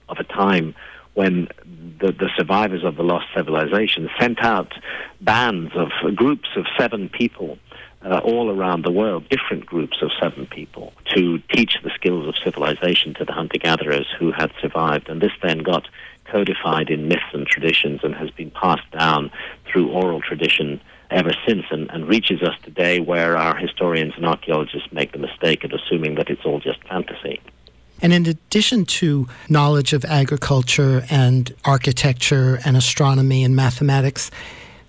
of 0.08 0.18
a 0.18 0.24
time 0.24 0.74
when 1.14 1.48
the, 1.98 2.12
the 2.12 2.30
survivors 2.36 2.84
of 2.84 2.96
the 2.96 3.02
lost 3.02 3.26
civilization 3.34 4.08
sent 4.20 4.42
out 4.42 4.72
bands 5.20 5.72
of 5.74 5.90
groups 6.14 6.48
of 6.56 6.64
seven 6.78 7.08
people 7.08 7.58
uh, 8.04 8.18
all 8.18 8.50
around 8.56 8.84
the 8.84 8.92
world, 8.92 9.28
different 9.28 9.66
groups 9.66 9.98
of 10.00 10.10
seven 10.20 10.46
people, 10.46 10.92
to 11.14 11.38
teach 11.52 11.76
the 11.82 11.90
skills 11.94 12.28
of 12.28 12.34
civilization 12.44 13.14
to 13.14 13.24
the 13.24 13.32
hunter 13.32 13.58
gatherers 13.58 14.06
who 14.18 14.30
had 14.30 14.52
survived. 14.60 15.08
And 15.08 15.20
this 15.20 15.32
then 15.42 15.58
got 15.58 15.88
codified 16.30 16.90
in 16.90 17.08
myths 17.08 17.22
and 17.32 17.46
traditions 17.46 18.00
and 18.02 18.14
has 18.14 18.30
been 18.30 18.50
passed 18.50 18.90
down 18.92 19.30
through 19.70 19.90
oral 19.90 20.20
tradition 20.20 20.80
ever 21.10 21.32
since 21.46 21.64
and, 21.70 21.90
and 21.90 22.06
reaches 22.06 22.42
us 22.42 22.54
today 22.62 23.00
where 23.00 23.36
our 23.36 23.56
historians 23.56 24.12
and 24.16 24.26
archaeologists 24.26 24.92
make 24.92 25.12
the 25.12 25.18
mistake 25.18 25.64
of 25.64 25.72
assuming 25.72 26.14
that 26.16 26.28
it's 26.28 26.44
all 26.44 26.60
just 26.60 26.82
fantasy. 26.84 27.40
And 28.00 28.12
in 28.12 28.26
addition 28.26 28.84
to 28.86 29.28
knowledge 29.48 29.92
of 29.92 30.04
agriculture 30.04 31.04
and 31.10 31.52
architecture 31.64 32.60
and 32.64 32.76
astronomy 32.76 33.42
and 33.42 33.56
mathematics, 33.56 34.30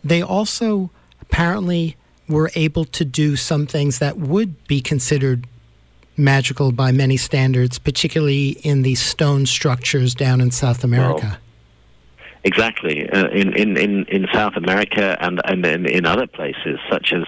they 0.03 0.21
also 0.21 0.91
apparently 1.21 1.95
were 2.27 2.51
able 2.55 2.85
to 2.85 3.03
do 3.03 3.35
some 3.35 3.65
things 3.65 3.99
that 3.99 4.17
would 4.17 4.67
be 4.67 4.81
considered 4.81 5.47
magical 6.19 6.71
by 6.71 6.91
many 6.91 7.17
standards, 7.17 7.79
particularly 7.79 8.49
in 8.63 8.83
the 8.83 8.95
stone 8.95 9.45
structures 9.45 10.13
down 10.13 10.41
in 10.41 10.51
South 10.51 10.83
America. 10.83 11.27
Well, 11.27 12.27
exactly. 12.43 13.09
Uh, 13.09 13.29
in, 13.29 13.55
in, 13.55 13.77
in, 13.77 14.05
in 14.05 14.27
South 14.33 14.55
America 14.55 15.17
and, 15.21 15.41
and 15.45 15.65
in, 15.65 15.85
in 15.85 16.05
other 16.05 16.27
places, 16.27 16.79
such 16.89 17.13
as 17.13 17.23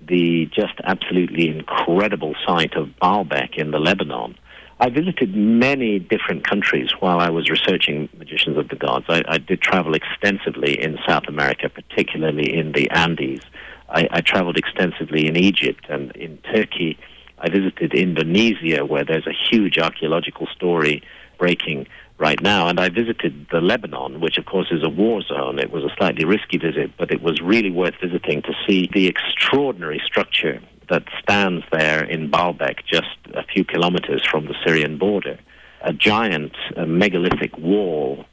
the 0.00 0.46
just 0.46 0.74
absolutely 0.84 1.48
incredible 1.48 2.34
site 2.46 2.74
of 2.74 2.88
Baalbek 3.00 3.56
in 3.56 3.70
the 3.70 3.78
Lebanon. 3.78 4.36
I 4.80 4.90
visited 4.90 5.34
many 5.34 5.98
different 5.98 6.46
countries 6.46 6.90
while 6.98 7.20
I 7.20 7.30
was 7.30 7.48
researching 7.48 8.08
Magicians 8.18 8.58
of 8.58 8.68
the 8.68 8.76
Gods. 8.76 9.06
I, 9.08 9.22
I 9.28 9.38
did 9.38 9.60
travel 9.62 9.94
extensively 9.94 10.80
in 10.82 10.98
South 11.06 11.24
America, 11.28 11.68
particularly 11.68 12.54
in 12.54 12.72
the 12.72 12.90
Andes. 12.90 13.40
I, 13.88 14.08
I 14.10 14.20
traveled 14.20 14.56
extensively 14.56 15.26
in 15.26 15.36
Egypt 15.36 15.86
and 15.88 16.10
in 16.16 16.38
Turkey. 16.38 16.98
I 17.44 17.50
visited 17.50 17.92
Indonesia, 17.92 18.86
where 18.86 19.04
there's 19.04 19.26
a 19.26 19.34
huge 19.50 19.78
archaeological 19.78 20.46
story 20.46 21.02
breaking 21.38 21.86
right 22.16 22.40
now. 22.40 22.68
And 22.68 22.80
I 22.80 22.88
visited 22.88 23.48
the 23.52 23.60
Lebanon, 23.60 24.20
which 24.20 24.38
of 24.38 24.46
course 24.46 24.68
is 24.70 24.82
a 24.82 24.88
war 24.88 25.20
zone. 25.20 25.58
It 25.58 25.70
was 25.70 25.84
a 25.84 25.94
slightly 25.98 26.24
risky 26.24 26.56
visit, 26.56 26.92
but 26.96 27.10
it 27.10 27.20
was 27.20 27.42
really 27.42 27.70
worth 27.70 27.96
visiting 28.00 28.40
to 28.42 28.54
see 28.66 28.88
the 28.94 29.08
extraordinary 29.08 30.00
structure 30.06 30.58
that 30.88 31.04
stands 31.22 31.64
there 31.70 32.02
in 32.02 32.30
Baalbek, 32.30 32.78
just 32.90 33.14
a 33.34 33.44
few 33.44 33.62
kilometers 33.62 34.22
from 34.30 34.46
the 34.46 34.54
Syrian 34.64 34.96
border. 34.96 35.38
A 35.82 35.92
giant 35.92 36.56
a 36.76 36.86
megalithic 36.86 37.58
wall, 37.58 38.24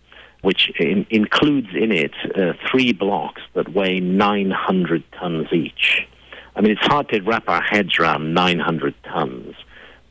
which 0.41 0.71
in, 0.80 1.06
includes 1.10 1.67
in 1.74 1.91
it 1.91 2.13
uh, 2.38 2.54
three 2.69 2.93
blocks 2.93 3.41
that 3.56 3.74
weigh 3.74 4.00
900 4.00 5.04
tons 5.19 5.47
each. 5.52 6.08
I 6.56 6.62
mean, 6.62 6.72
it's 6.72 6.86
hard 6.86 7.10
to 7.10 7.22
wrap 7.22 7.48
our 7.48 7.62
heads 7.62 7.98
around 8.00 8.34
900 8.34 8.94
tons, 9.04 9.56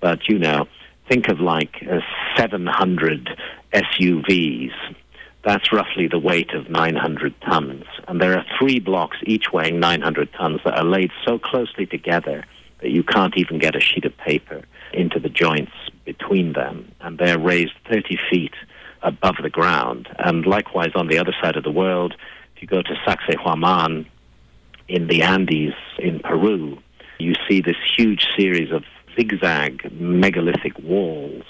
but 0.00 0.28
you 0.28 0.38
know, 0.38 0.66
think 1.08 1.28
of 1.28 1.40
like 1.40 1.84
uh, 1.90 2.00
700 2.36 3.30
SUVs. 3.72 4.72
That's 5.44 5.72
roughly 5.72 6.06
the 6.06 6.18
weight 6.18 6.50
of 6.52 6.68
900 6.68 7.34
tons. 7.42 7.84
And 8.06 8.20
there 8.20 8.36
are 8.36 8.44
three 8.58 8.78
blocks, 8.78 9.16
each 9.24 9.52
weighing 9.52 9.80
900 9.80 10.32
tons, 10.32 10.60
that 10.64 10.78
are 10.78 10.84
laid 10.84 11.10
so 11.26 11.38
closely 11.38 11.86
together 11.86 12.44
that 12.80 12.90
you 12.90 13.02
can't 13.02 13.36
even 13.36 13.58
get 13.58 13.76
a 13.76 13.80
sheet 13.80 14.04
of 14.04 14.16
paper 14.18 14.62
into 14.92 15.18
the 15.18 15.28
joints 15.28 15.72
between 16.04 16.52
them. 16.52 16.92
And 17.00 17.18
they're 17.18 17.38
raised 17.38 17.72
30 17.90 18.18
feet 18.30 18.54
above 19.02 19.36
the 19.42 19.50
ground. 19.50 20.08
And 20.18 20.46
likewise, 20.46 20.92
on 20.94 21.08
the 21.08 21.18
other 21.18 21.34
side 21.42 21.56
of 21.56 21.64
the 21.64 21.70
world, 21.70 22.14
if 22.54 22.62
you 22.62 22.68
go 22.68 22.82
to 22.82 22.94
Sacsayhuaman 23.06 24.06
in 24.90 25.06
the 25.06 25.22
Andes 25.22 25.74
in 25.98 26.18
Peru, 26.18 26.76
you 27.18 27.34
see 27.48 27.60
this 27.60 27.76
huge 27.96 28.26
series 28.36 28.72
of 28.72 28.82
zigzag 29.16 29.90
megalithic 29.92 30.76
walls 30.80 31.44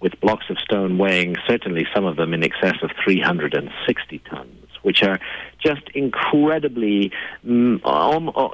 with 0.00 0.18
blocks 0.20 0.46
of 0.50 0.58
stone 0.58 0.98
weighing 0.98 1.36
certainly 1.46 1.86
some 1.94 2.04
of 2.04 2.16
them 2.16 2.34
in 2.34 2.42
excess 2.42 2.76
of 2.82 2.90
360 3.04 4.18
tons, 4.30 4.66
which 4.82 5.02
are 5.04 5.20
just 5.62 5.82
incredibly, 5.94 7.12
mm, 7.46 7.80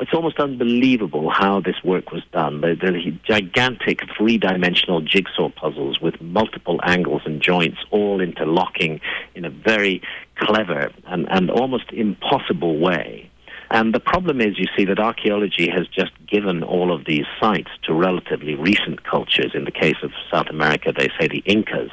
it's 0.03 0.12
almost 0.12 0.38
unbelievable 0.38 1.31
how 1.31 1.61
this 1.61 1.77
work 1.83 2.11
was 2.12 2.22
done. 2.33 2.61
They're 2.61 2.77
gigantic 3.25 4.01
three 4.18 4.37
dimensional 4.37 5.01
jigsaw 5.01 5.49
puzzles 5.49 6.01
with 6.01 6.20
multiple 6.20 6.79
angles 6.83 7.22
and 7.25 7.40
joints 7.40 7.79
all 7.90 8.20
interlocking 8.20 9.01
in 9.35 9.46
a 9.46 9.51
very 9.51 10.03
clever 10.35 10.90
and, 11.07 11.27
and 11.31 11.51
almost 11.51 11.90
impossible 11.92 12.79
way. 12.79 13.31
And 13.70 13.94
the 13.94 14.00
problem 14.00 14.40
is, 14.40 14.59
you 14.59 14.66
see, 14.76 14.85
that 14.85 15.00
archaeology 15.00 15.68
has 15.70 15.87
just 15.88 16.12
given 16.26 16.62
all 16.62 16.92
of 16.94 17.05
these 17.05 17.24
sites 17.40 17.70
to 17.85 17.94
relatively 17.94 18.55
recent 18.55 19.05
cultures. 19.05 19.52
In 19.55 19.64
the 19.64 19.70
case 19.70 19.96
of 20.02 20.12
South 20.33 20.46
America, 20.48 20.92
they 20.96 21.09
say 21.18 21.29
the 21.29 21.42
Incas 21.44 21.90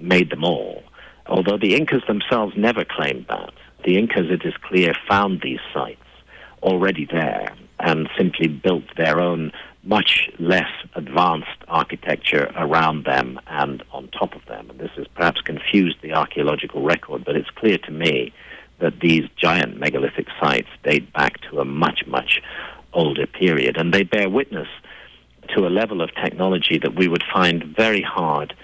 made 0.00 0.30
them 0.30 0.44
all, 0.44 0.82
although 1.26 1.58
the 1.58 1.76
Incas 1.76 2.02
themselves 2.08 2.54
never 2.56 2.84
claimed 2.84 3.26
that. 3.28 3.52
The 3.84 3.96
Incas, 3.96 4.30
it 4.30 4.44
is 4.44 4.54
clear, 4.62 4.92
found 5.08 5.40
these 5.42 5.60
sites 5.72 6.00
already 6.62 7.06
there 7.10 7.54
and 7.78 8.08
simply 8.16 8.48
built 8.48 8.84
their 8.96 9.20
own 9.20 9.52
much 9.82 10.30
less 10.38 10.70
advanced 10.94 11.62
architecture 11.68 12.50
around 12.56 13.04
them 13.04 13.38
and 13.46 13.82
on 13.92 14.08
top 14.08 14.34
of 14.34 14.44
them. 14.46 14.70
And 14.70 14.80
this 14.80 14.90
has 14.96 15.06
perhaps 15.14 15.42
confused 15.42 15.96
the 16.02 16.14
archaeological 16.14 16.82
record, 16.82 17.24
but 17.24 17.36
it's 17.36 17.50
clear 17.50 17.76
to 17.78 17.90
me 17.90 18.32
that 18.84 19.00
these 19.00 19.24
giant 19.34 19.80
megalithic 19.80 20.26
sites 20.38 20.68
date 20.82 21.10
back 21.14 21.40
to 21.40 21.58
a 21.58 21.64
much, 21.64 22.06
much 22.06 22.42
older 22.92 23.26
period. 23.26 23.78
And 23.78 23.94
they 23.94 24.02
bear 24.02 24.28
witness 24.28 24.68
to 25.54 25.66
a 25.66 25.70
level 25.70 26.02
of 26.02 26.10
technology 26.14 26.78
that 26.82 26.94
we 26.94 27.08
would 27.08 27.24
find 27.32 27.64
very 27.64 28.02
hard 28.02 28.54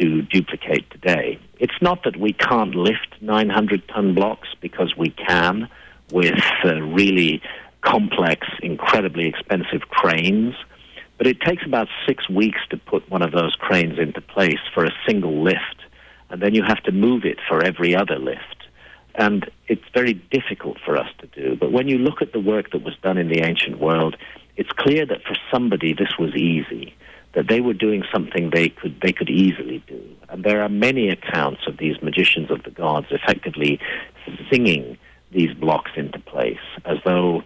to 0.00 0.22
duplicate 0.22 0.90
today. 0.90 1.38
It's 1.60 1.80
not 1.80 2.02
that 2.02 2.16
we 2.16 2.32
can't 2.32 2.74
lift 2.74 3.14
900 3.20 3.88
ton 3.88 4.12
blocks 4.12 4.48
because 4.60 4.96
we 4.96 5.10
can 5.10 5.68
with 6.10 6.42
uh, 6.64 6.82
really 6.82 7.40
complex, 7.82 8.48
incredibly 8.64 9.28
expensive 9.28 9.82
cranes, 9.88 10.56
but 11.16 11.28
it 11.28 11.40
takes 11.42 11.64
about 11.64 11.86
six 12.08 12.28
weeks 12.28 12.58
to 12.70 12.76
put 12.76 13.08
one 13.08 13.22
of 13.22 13.30
those 13.30 13.54
cranes 13.54 14.00
into 14.00 14.20
place 14.20 14.58
for 14.74 14.84
a 14.84 14.90
single 15.06 15.44
lift, 15.44 15.84
and 16.28 16.42
then 16.42 16.54
you 16.56 16.64
have 16.64 16.82
to 16.82 16.92
move 16.92 17.24
it 17.24 17.38
for 17.48 17.64
every 17.64 17.94
other 17.94 18.18
lift. 18.18 18.59
And 19.14 19.50
it's 19.68 19.84
very 19.92 20.14
difficult 20.14 20.78
for 20.84 20.96
us 20.96 21.08
to 21.18 21.26
do. 21.26 21.56
But 21.56 21.72
when 21.72 21.88
you 21.88 21.98
look 21.98 22.22
at 22.22 22.32
the 22.32 22.40
work 22.40 22.70
that 22.72 22.82
was 22.82 22.94
done 23.02 23.18
in 23.18 23.28
the 23.28 23.40
ancient 23.40 23.80
world, 23.80 24.16
it's 24.56 24.70
clear 24.70 25.06
that 25.06 25.22
for 25.22 25.36
somebody 25.52 25.92
this 25.92 26.18
was 26.18 26.34
easy, 26.34 26.94
that 27.34 27.48
they 27.48 27.60
were 27.60 27.74
doing 27.74 28.02
something 28.12 28.50
they 28.50 28.68
could, 28.68 29.00
they 29.00 29.12
could 29.12 29.30
easily 29.30 29.82
do. 29.86 30.02
And 30.28 30.44
there 30.44 30.62
are 30.62 30.68
many 30.68 31.08
accounts 31.08 31.62
of 31.66 31.76
these 31.76 32.00
magicians 32.02 32.50
of 32.50 32.62
the 32.64 32.70
gods 32.70 33.06
effectively 33.10 33.80
singing 34.50 34.98
these 35.32 35.54
blocks 35.54 35.92
into 35.96 36.18
place 36.18 36.58
as 36.84 36.98
though 37.04 37.42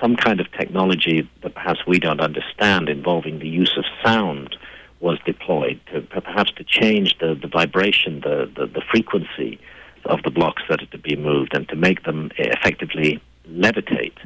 some 0.00 0.16
kind 0.16 0.40
of 0.40 0.50
technology 0.52 1.28
that 1.42 1.54
perhaps 1.54 1.80
we 1.86 1.98
don't 1.98 2.20
understand 2.20 2.88
involving 2.88 3.38
the 3.38 3.48
use 3.48 3.76
of 3.76 3.84
sound 4.04 4.56
was 5.00 5.18
deployed 5.24 5.80
to 5.92 6.00
perhaps 6.00 6.50
to 6.52 6.64
change 6.64 7.16
the, 7.20 7.34
the 7.34 7.48
vibration, 7.48 8.20
the, 8.20 8.50
the, 8.56 8.66
the 8.66 8.82
frequency 8.90 9.60
of 10.08 10.22
the 10.22 10.30
blocks 10.30 10.62
that 10.68 10.82
are 10.82 10.86
to 10.86 10.98
be 10.98 11.16
moved 11.16 11.54
and 11.54 11.68
to 11.68 11.76
make 11.76 12.04
them 12.04 12.30
effectively 12.38 13.20
levitate. 13.48 14.16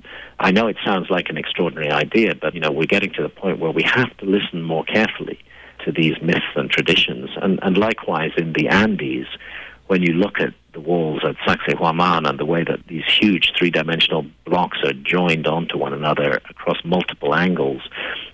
I 0.41 0.51
know 0.51 0.67
it 0.67 0.77
sounds 0.85 1.11
like 1.11 1.29
an 1.29 1.37
extraordinary 1.37 1.91
idea, 1.91 2.35
but 2.35 2.55
you 2.55 2.61
know 2.61 2.73
we're 2.73 2.87
getting 2.87 3.13
to 3.15 3.23
the 3.23 3.29
point 3.29 3.59
where 3.59 3.71
we 3.71 3.83
have 3.83 4.17
to 4.19 4.25
listen 4.25 4.63
more 4.63 4.85
carefully 4.85 5.39
to 5.85 5.93
these 5.93 6.21
myths 6.23 6.55
and 6.57 6.71
traditions. 6.71 7.31
And, 7.41 7.59
and 7.63 7.77
likewise 7.77 8.33
in 8.37 8.53
the 8.53 8.69
Andes, 8.69 9.27
when 9.89 10.03
you 10.03 10.13
look 10.13 10.41
at 10.41 10.55
the 10.73 10.81
walls 10.81 11.23
at 11.25 11.37
Sacsayhuaman 11.47 12.29
and 12.29 12.39
the 12.39 12.47
way 12.47 12.65
that 12.65 12.87
these 12.87 13.05
huge 13.07 13.53
three-dimensional 13.59 14.25
blocks 14.45 14.79
are 14.85 14.93
joined 14.93 15.47
onto 15.47 15.77
one 15.77 15.93
another 15.93 16.41
across 16.49 16.79
multiple 16.85 17.35
angles, 17.35 17.83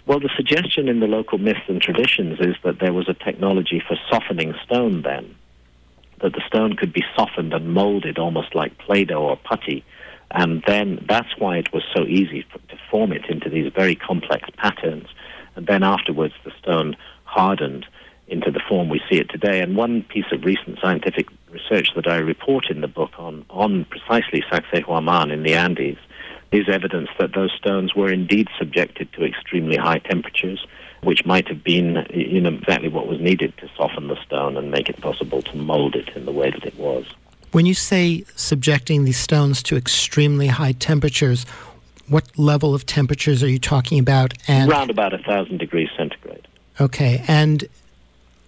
well, 0.07 0.21
the 0.21 0.31
suggestion 0.37 0.89
in 0.89 1.01
the 1.01 1.07
local 1.07 1.39
myths 1.39 1.61
and 1.69 1.83
traditions 1.83 2.39
is 2.41 2.55
that 2.65 2.81
there 2.81 2.93
was 2.93 3.09
a 3.09 3.15
technology 3.15 3.83
for 3.87 3.97
softening 4.11 4.55
stone 4.65 5.03
then 5.03 5.35
that 6.21 6.33
the 6.33 6.43
stone 6.47 6.77
could 6.77 6.93
be 6.93 7.05
softened 7.17 7.53
and 7.53 7.73
molded 7.73 8.19
almost 8.19 8.55
like 8.55 8.79
Play-Doh 8.79 9.23
or 9.23 9.37
putty. 9.37 9.85
And 10.31 10.63
then 10.67 11.05
that's 11.09 11.39
why 11.39 11.57
it 11.57 11.73
was 11.73 11.83
so 11.95 12.05
easy 12.05 12.45
to 12.69 12.77
form 12.91 13.13
it 13.13 13.27
into 13.29 13.49
these 13.49 13.73
very 13.73 13.95
complex 13.95 14.49
patterns. 14.57 15.09
And 15.57 15.67
then 15.67 15.83
afterwards, 15.83 16.35
the 16.45 16.53
stone 16.61 16.97
hardened 17.25 17.87
into 18.27 18.51
the 18.51 18.61
form 18.69 18.89
we 18.89 19.01
see 19.11 19.19
it 19.19 19.31
today. 19.31 19.61
And 19.61 19.77
one 19.77 20.03
piece 20.03 20.27
of 20.33 20.45
recent 20.45 20.79
scientific 20.83 21.29
research 21.51 21.91
that 21.97 22.07
I 22.07 22.17
report 22.19 22.71
in 22.71 22.83
the 22.83 22.89
book 22.89 23.13
on, 23.19 23.45
on 23.49 23.87
precisely 23.87 24.43
Sacsayhuaman 24.51 25.33
in 25.33 25.43
the 25.43 25.55
Andes 25.55 25.97
is 26.53 26.69
evidence 26.71 27.09
that 27.19 27.35
those 27.35 27.53
stones 27.59 27.95
were 27.95 28.11
indeed 28.11 28.49
subjected 28.59 29.13
to 29.15 29.25
extremely 29.25 29.77
high 29.77 29.99
temperatures, 29.99 30.65
which 31.03 31.25
might 31.25 31.49
have 31.49 31.63
been 31.63 32.07
you 32.13 32.41
know, 32.41 32.51
exactly 32.51 32.89
what 32.89 33.07
was 33.07 33.21
needed 33.21 33.57
to 33.59 33.69
soften 33.77 34.09
the 34.09 34.17
stone 34.25 34.57
and 34.57 34.71
make 34.71 34.89
it 34.89 35.01
possible 35.01 35.43
to 35.43 35.57
mold 35.57 35.95
it 35.95 36.09
in 36.17 36.25
the 36.27 36.33
way 36.33 36.51
that 36.51 36.65
it 36.65 36.77
was. 36.77 37.07
When 37.53 37.67
you 37.67 37.75
say 37.75 38.25
subjecting 38.37 39.05
these 39.05 39.17
stones 39.17 39.63
to 39.65 39.77
extremely 39.77 40.49
high 40.49 40.73
temperatures, 40.73 41.47
what 42.09 42.39
level 42.39 42.75
of 42.75 42.85
temperatures 42.87 43.43
are 43.43 43.49
you 43.49 43.59
talking 43.59 43.99
about? 43.99 44.35
And 44.47 44.71
around 44.71 44.91
about 44.91 45.15
a 45.15 45.19
thousand 45.19 45.59
degrees 45.59 45.89
centigrade. 45.97 46.47
Okay, 46.81 47.25
and 47.27 47.67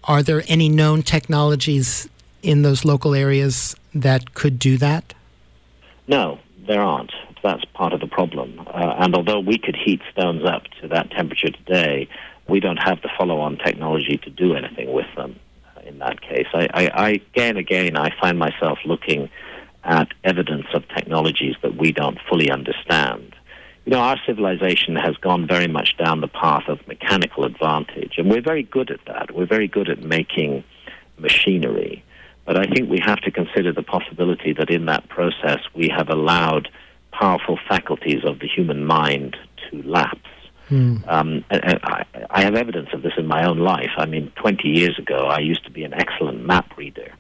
are 0.04 0.22
there 0.22 0.42
any 0.48 0.68
known 0.68 1.02
technologies 1.02 2.08
in 2.42 2.62
those 2.62 2.84
local 2.84 3.14
areas 3.14 3.76
that 3.94 4.34
could 4.34 4.58
do 4.58 4.76
that? 4.78 5.14
No, 6.06 6.38
there 6.66 6.80
aren't. 6.80 7.12
That's 7.42 7.64
part 7.66 7.92
of 7.92 8.00
the 8.00 8.06
problem. 8.06 8.60
Uh, 8.66 8.94
and 8.98 9.14
although 9.14 9.40
we 9.40 9.58
could 9.58 9.76
heat 9.76 10.00
stones 10.12 10.44
up 10.44 10.64
to 10.80 10.88
that 10.88 11.10
temperature 11.10 11.50
today, 11.50 12.08
we 12.50 12.60
don't 12.60 12.76
have 12.76 13.00
the 13.02 13.08
follow-on 13.16 13.56
technology 13.58 14.18
to 14.24 14.30
do 14.30 14.54
anything 14.54 14.92
with 14.92 15.06
them. 15.16 15.38
Uh, 15.76 15.80
in 15.86 15.98
that 16.00 16.20
case, 16.20 16.46
I, 16.52 16.68
I, 16.74 16.88
I 16.88 17.08
again, 17.10 17.56
again, 17.56 17.96
I 17.96 18.10
find 18.20 18.38
myself 18.38 18.78
looking 18.84 19.30
at 19.84 20.08
evidence 20.24 20.66
of 20.74 20.86
technologies 20.88 21.56
that 21.62 21.76
we 21.76 21.92
don't 21.92 22.18
fully 22.28 22.50
understand. 22.50 23.34
You 23.86 23.92
know, 23.92 24.00
our 24.00 24.18
civilization 24.26 24.94
has 24.96 25.16
gone 25.16 25.46
very 25.46 25.66
much 25.66 25.96
down 25.96 26.20
the 26.20 26.28
path 26.28 26.64
of 26.68 26.86
mechanical 26.86 27.44
advantage, 27.44 28.14
and 28.18 28.30
we're 28.30 28.42
very 28.42 28.62
good 28.62 28.90
at 28.90 29.00
that. 29.06 29.34
We're 29.34 29.46
very 29.46 29.68
good 29.68 29.88
at 29.88 30.02
making 30.02 30.64
machinery. 31.18 32.04
But 32.44 32.56
I 32.56 32.64
think 32.64 32.90
we 32.90 33.00
have 33.04 33.20
to 33.20 33.30
consider 33.30 33.72
the 33.72 33.82
possibility 33.82 34.52
that 34.52 34.70
in 34.70 34.86
that 34.86 35.08
process 35.08 35.60
we 35.74 35.88
have 35.96 36.08
allowed 36.08 36.68
powerful 37.12 37.58
faculties 37.68 38.22
of 38.24 38.40
the 38.40 38.48
human 38.48 38.84
mind 38.84 39.36
to 39.70 39.82
lapse. 39.82 40.19
Mm. 40.70 41.06
Um, 41.08 41.44
I, 41.50 42.04
I, 42.30 42.42
have 42.42 42.54
evidence 42.54 42.90
of 42.92 43.02
this 43.02 43.14
in 43.18 43.26
my 43.26 43.44
own 43.44 43.58
life. 43.58 43.90
I 43.96 44.06
mean, 44.06 44.32
20 44.36 44.68
years 44.68 44.96
ago, 44.98 45.26
I 45.26 45.40
used 45.40 45.64
to 45.64 45.70
be 45.70 45.82
an 45.82 45.92
excellent 45.92 46.46
map 46.46 46.76
reader. 46.76 47.12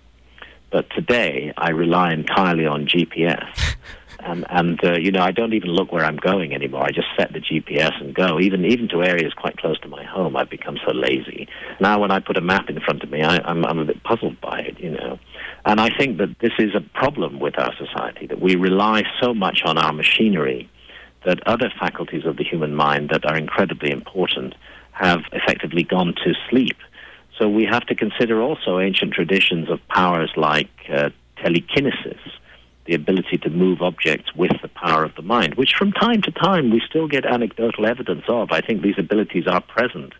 But 0.70 0.88
today, 0.90 1.52
I 1.56 1.70
rely 1.70 2.12
entirely 2.12 2.64
on 2.64 2.86
GPS. 2.86 3.74
and, 4.20 4.46
and 4.50 4.84
uh, 4.84 4.92
you 4.92 5.10
know, 5.10 5.22
I 5.22 5.32
don't 5.32 5.52
even 5.52 5.70
look 5.70 5.90
where 5.90 6.04
I'm 6.04 6.16
going 6.16 6.54
anymore. 6.54 6.84
I 6.84 6.90
just 6.92 7.08
set 7.18 7.32
the 7.32 7.40
GPS 7.40 8.00
and 8.00 8.14
go. 8.14 8.38
Even 8.38 8.64
even 8.64 8.88
to 8.90 9.02
areas 9.02 9.32
quite 9.34 9.56
close 9.56 9.80
to 9.80 9.88
my 9.88 10.04
home, 10.04 10.36
I've 10.36 10.50
become 10.50 10.78
so 10.86 10.92
lazy. 10.92 11.48
Now, 11.80 12.00
when 12.00 12.12
I 12.12 12.20
put 12.20 12.36
a 12.36 12.40
map 12.40 12.70
in 12.70 12.78
front 12.80 13.02
of 13.02 13.10
me, 13.10 13.22
I, 13.22 13.38
I'm, 13.38 13.64
I'm 13.64 13.78
a 13.80 13.84
bit 13.84 14.02
puzzled 14.04 14.40
by 14.40 14.60
it, 14.60 14.78
you 14.78 14.90
know. 14.90 15.18
And 15.64 15.80
I 15.80 15.90
think 15.96 16.18
that 16.18 16.38
this 16.40 16.52
is 16.58 16.74
a 16.76 16.80
problem 16.80 17.40
with 17.40 17.58
our 17.58 17.74
society, 17.76 18.26
that 18.26 18.40
we 18.40 18.54
rely 18.54 19.02
so 19.20 19.34
much 19.34 19.62
on 19.64 19.76
our 19.76 19.92
machinery 19.92 20.70
that 21.24 21.46
other 21.46 21.70
faculties 21.78 22.24
of 22.24 22.36
the 22.36 22.44
human 22.44 22.74
mind 22.74 23.10
that 23.10 23.24
are 23.24 23.36
incredibly 23.36 23.90
important 23.90 24.54
have 24.92 25.20
effectively 25.32 25.82
gone 25.82 26.14
to 26.24 26.34
sleep. 26.48 26.76
So 27.38 27.48
we 27.48 27.64
have 27.64 27.86
to 27.86 27.94
consider 27.94 28.42
also 28.42 28.78
ancient 28.78 29.14
traditions 29.14 29.70
of 29.70 29.86
powers 29.88 30.30
like 30.36 30.70
uh, 30.92 31.10
telekinesis, 31.42 32.20
the 32.86 32.94
ability 32.94 33.38
to 33.38 33.50
move 33.50 33.80
objects 33.80 34.34
with 34.34 34.52
the 34.62 34.68
power 34.68 35.04
of 35.04 35.14
the 35.14 35.22
mind, 35.22 35.54
which 35.54 35.74
from 35.78 35.92
time 35.92 36.22
to 36.22 36.30
time 36.32 36.70
we 36.70 36.82
still 36.88 37.08
get 37.08 37.24
anecdotal 37.24 37.86
evidence 37.86 38.24
of. 38.28 38.50
I 38.50 38.60
think 38.60 38.82
these 38.82 38.98
abilities 38.98 39.46
are 39.46 39.60
present 39.60 40.12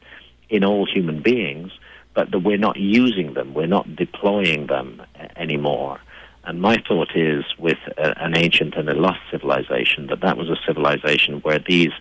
in 0.48 0.64
all 0.64 0.86
human 0.86 1.22
beings 1.22 1.72
but 2.14 2.30
that 2.32 2.40
we're 2.40 2.58
not 2.58 2.76
using 2.76 3.34
them, 3.34 3.54
we're 3.54 3.66
not 3.66 3.96
deploying 3.96 4.66
them 4.66 5.02
anymore. 5.36 6.00
And 6.50 6.60
my 6.60 6.82
thought 6.88 7.14
is, 7.14 7.44
with 7.58 7.78
a, 7.96 8.20
an 8.20 8.36
ancient 8.36 8.74
and 8.74 8.88
a 8.88 8.94
lost 8.94 9.20
civilization, 9.30 10.08
that 10.08 10.20
that 10.22 10.36
was 10.36 10.50
a 10.50 10.56
civilization 10.66 11.38
where 11.42 11.60
these 11.60 11.92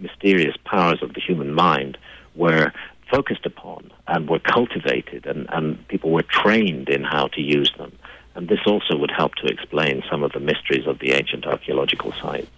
mysterious 0.00 0.56
powers 0.64 1.02
of 1.02 1.12
the 1.12 1.20
human 1.20 1.52
mind 1.52 1.98
were 2.34 2.72
focused 3.10 3.44
upon 3.44 3.92
and 4.06 4.26
were 4.26 4.38
cultivated, 4.38 5.26
and, 5.26 5.46
and 5.50 5.86
people 5.88 6.10
were 6.10 6.22
trained 6.22 6.88
in 6.88 7.04
how 7.04 7.26
to 7.28 7.42
use 7.42 7.70
them. 7.76 7.92
And 8.34 8.48
this 8.48 8.60
also 8.64 8.96
would 8.96 9.10
help 9.10 9.34
to 9.42 9.46
explain 9.46 10.02
some 10.10 10.22
of 10.22 10.32
the 10.32 10.40
mysteries 10.40 10.86
of 10.86 11.00
the 11.00 11.12
ancient 11.12 11.44
archaeological 11.44 12.12
sites. 12.12 12.48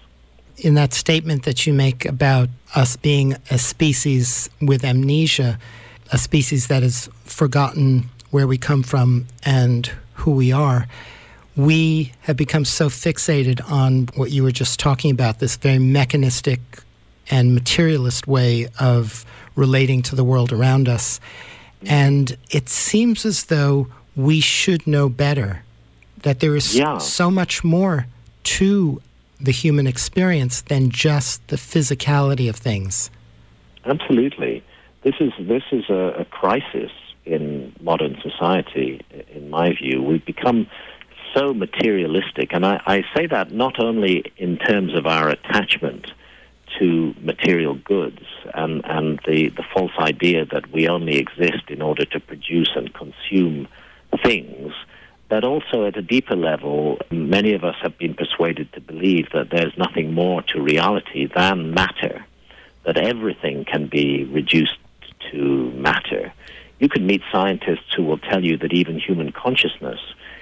In 0.59 0.74
that 0.74 0.92
statement 0.92 1.42
that 1.46 1.66
you 1.66 1.72
make 1.72 2.05
about 2.05 2.48
us 2.76 2.94
being 2.94 3.34
a 3.51 3.59
species 3.59 4.48
with 4.62 4.84
amnesia, 4.84 5.59
a 6.12 6.18
species 6.18 6.68
that 6.68 6.84
has 6.84 7.09
forgotten 7.24 8.09
where 8.30 8.46
we 8.46 8.57
come 8.57 8.84
from 8.84 9.26
and 9.42 9.90
who 10.14 10.30
we 10.30 10.53
are, 10.53 10.86
we 11.57 12.12
have 12.22 12.36
become 12.36 12.64
so 12.64 12.88
fixated 12.88 13.61
on 13.70 14.09
what 14.14 14.30
you 14.30 14.42
were 14.42 14.53
just 14.53 14.78
talking 14.78 15.11
about 15.11 15.38
this 15.38 15.57
very 15.57 15.78
mechanistic 15.78 16.61
and 17.30 17.55
materialist 17.55 18.26
way 18.26 18.68
of 18.78 19.24
relating 19.57 20.03
to 20.03 20.16
the 20.16 20.24
world 20.24 20.53
around 20.53 20.88
us. 20.88 21.20
And 21.86 22.36
it 22.51 22.68
seems 22.68 23.24
as 23.24 23.44
though 23.44 23.88
we 24.16 24.40
should 24.40 24.86
know 24.86 25.09
better, 25.09 25.62
that 26.22 26.40
there 26.40 26.57
is 26.57 26.76
yeah. 26.76 26.98
so 26.98 27.30
much 27.30 27.64
more 27.64 28.07
to 28.42 29.01
the 29.40 29.53
human 29.53 29.86
experience 29.86 30.62
than 30.62 30.90
just 30.90 31.46
the 31.48 31.57
physicality 31.57 32.48
of 32.48 32.57
things. 32.57 33.11
Absolutely. 33.84 34.62
This 35.03 35.14
is 35.20 35.32
this 35.40 35.62
is 35.72 35.88
a, 35.88 36.14
a 36.18 36.24
crisis 36.26 36.90
in 37.24 37.72
modern 37.80 38.20
society, 38.22 39.01
in 39.32 39.48
my 39.48 39.72
view. 39.72 40.03
We've 40.03 40.24
become 40.24 40.66
so 41.35 41.55
materialistic, 41.55 42.53
and 42.53 42.64
I, 42.64 42.81
I 42.87 43.05
say 43.14 43.26
that 43.26 43.53
not 43.53 43.78
only 43.83 44.33
in 44.37 44.59
terms 44.59 44.95
of 44.95 45.07
our 45.07 45.28
attachment 45.28 46.12
to 46.78 47.14
material 47.20 47.74
goods 47.74 48.22
and, 48.55 48.85
and 48.85 49.20
the, 49.26 49.49
the 49.51 49.64
false 49.74 49.93
idea 49.99 50.45
that 50.47 50.72
we 50.72 50.89
only 50.89 51.18
exist 51.18 51.68
in 51.68 51.83
order 51.83 52.05
to 52.05 52.20
produce 52.20 52.70
and 52.74 52.93
consume 52.95 53.68
things, 54.22 54.72
but 55.28 55.45
also 55.45 55.87
at 55.87 55.97
a 55.97 56.03
deeper 56.03 56.37
level, 56.37 56.99
many 57.11 57.55
of 57.55 57.64
us 57.64 57.76
have 57.83 57.97
been 57.99 58.14
persuaded 58.14 58.72
to 58.72 58.81
believe 58.81 59.28
that 59.33 59.51
there's 59.51 59.76
nothing 59.76 60.12
more 60.12 60.43
to 60.43 60.61
reality 60.61 61.28
than 61.35 61.72
matter, 61.72 62.24
that 62.85 62.97
everything 62.97 63.64
can 63.64 63.87
be 63.87 64.24
reduced 64.24 64.78
to 65.31 65.70
matter. 65.72 66.33
You 66.81 66.89
can 66.89 67.07
meet 67.07 67.22
scientists 67.31 67.95
who 67.95 68.03
will 68.05 68.18
tell 68.18 68.43
you 68.43 68.57
that 68.59 68.72
even 68.72 68.99
human 68.99 69.33
consciousness, 69.33 70.01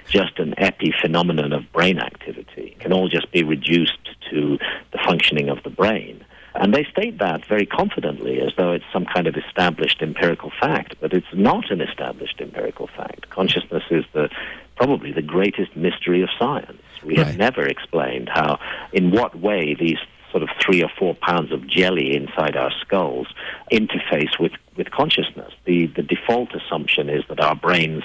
just 0.09 0.39
an 0.39 0.53
epiphenomenon 0.57 1.55
of 1.55 1.71
brain 1.71 1.99
activity, 1.99 2.75
can 2.79 2.91
all 2.91 3.07
just 3.07 3.31
be 3.31 3.43
reduced 3.43 3.97
to 4.31 4.57
the 4.91 4.99
functioning 5.05 5.49
of 5.49 5.61
the 5.63 5.69
brain. 5.69 6.25
And 6.55 6.73
they 6.73 6.83
state 6.85 7.19
that 7.19 7.45
very 7.45 7.65
confidently 7.65 8.41
as 8.41 8.51
though 8.57 8.71
it's 8.71 8.85
some 8.91 9.05
kind 9.05 9.27
of 9.27 9.35
established 9.35 10.01
empirical 10.01 10.51
fact, 10.59 10.95
but 10.99 11.13
it's 11.13 11.27
not 11.33 11.71
an 11.71 11.79
established 11.79 12.41
empirical 12.41 12.87
fact. 12.87 13.29
Consciousness 13.29 13.83
is 13.91 14.03
the 14.13 14.29
probably 14.75 15.11
the 15.11 15.21
greatest 15.21 15.75
mystery 15.75 16.21
of 16.21 16.29
science. 16.37 16.81
We 17.03 17.17
right. 17.17 17.27
have 17.27 17.37
never 17.37 17.65
explained 17.65 18.29
how, 18.33 18.59
in 18.91 19.11
what 19.11 19.39
way 19.39 19.75
these 19.79 19.99
sort 20.31 20.43
of 20.43 20.49
three 20.63 20.83
or 20.83 20.89
four 20.97 21.15
pounds 21.15 21.51
of 21.51 21.67
jelly 21.67 22.15
inside 22.15 22.55
our 22.55 22.71
skulls 22.81 23.27
interface 23.71 24.39
with, 24.39 24.51
with 24.77 24.91
consciousness. 24.91 25.51
The, 25.65 25.87
the 25.87 26.03
default 26.03 26.49
assumption 26.53 27.09
is 27.09 27.23
that 27.29 27.39
our 27.39 27.55
brains 27.55 28.03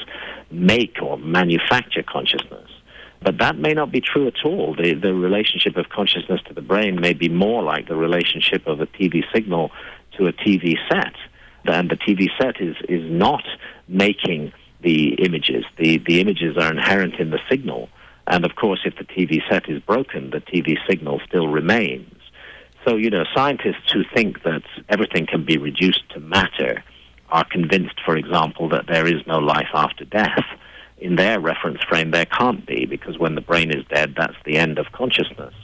make 0.51 0.97
or 1.03 1.19
manufacture 1.19 2.03
consciousness. 2.03 2.71
But 3.23 3.39
that 3.39 3.57
may 3.57 3.73
not 3.73 3.91
be 3.91 4.01
true 4.01 4.27
at 4.27 4.45
all. 4.45 4.75
The, 4.75 4.95
the 4.95 5.15
relationship 5.15 5.77
of 5.77 5.89
consciousness 5.89 6.41
to 6.47 6.55
the 6.55 6.61
brain 6.61 7.01
may 7.01 7.15
be 7.15 7.29
more 7.29 7.63
like 7.63 7.89
the 7.89 7.97
relationship 7.97 8.67
of 8.67 8.81
a 8.81 8.87
TV 8.87 9.23
signal 9.33 9.71
to 10.19 10.27
a 10.27 10.33
TV 10.33 10.77
set. 10.91 11.15
And 11.65 11.91
the 11.91 11.97
TV 11.97 12.29
set 12.39 12.61
is, 12.61 12.77
is 12.89 13.11
not 13.11 13.43
making 13.89 14.53
the 14.83 15.15
images. 15.15 15.65
The, 15.79 15.99
the 15.99 16.21
images 16.21 16.59
are 16.59 16.71
inherent 16.71 17.15
in 17.15 17.31
the 17.31 17.39
signal. 17.51 17.89
And 18.27 18.45
of 18.45 18.57
course, 18.57 18.81
if 18.85 18.97
the 18.97 19.05
TV 19.05 19.41
set 19.49 19.69
is 19.69 19.81
broken, 19.83 20.31
the 20.31 20.41
TV 20.41 20.77
signal 20.89 21.21
still 21.27 21.49
remains. 21.49 22.15
So, 22.87 22.97
you 22.97 23.11
know, 23.11 23.25
scientists 23.35 23.91
who 23.93 24.05
think 24.15 24.43
that 24.43 24.63
everything 24.89 25.27
can 25.27 25.45
be 25.45 25.57
reduced 25.57 26.09
to 26.11 26.21
matter 26.21 26.83
are 27.31 27.45
convinced, 27.45 28.01
for 28.05 28.17
example, 28.17 28.69
that 28.69 28.87
there 28.87 29.07
is 29.07 29.27
no 29.27 29.39
life 29.39 29.69
after 29.75 30.05
death. 30.05 30.45
In 30.99 31.17
their 31.17 31.41
reference 31.41 31.83
frame, 31.83 32.11
there 32.11 32.27
can't 32.27 32.67
be, 32.67 32.87
because 32.87 33.19
when 33.19 33.35
the 33.35 33.41
brain 33.41 33.71
is 33.71 33.85
dead, 33.87 34.15
that's 34.17 34.37
the 34.45 34.57
end 34.57 34.79
of 34.79 34.93
consciousness. 34.93 35.55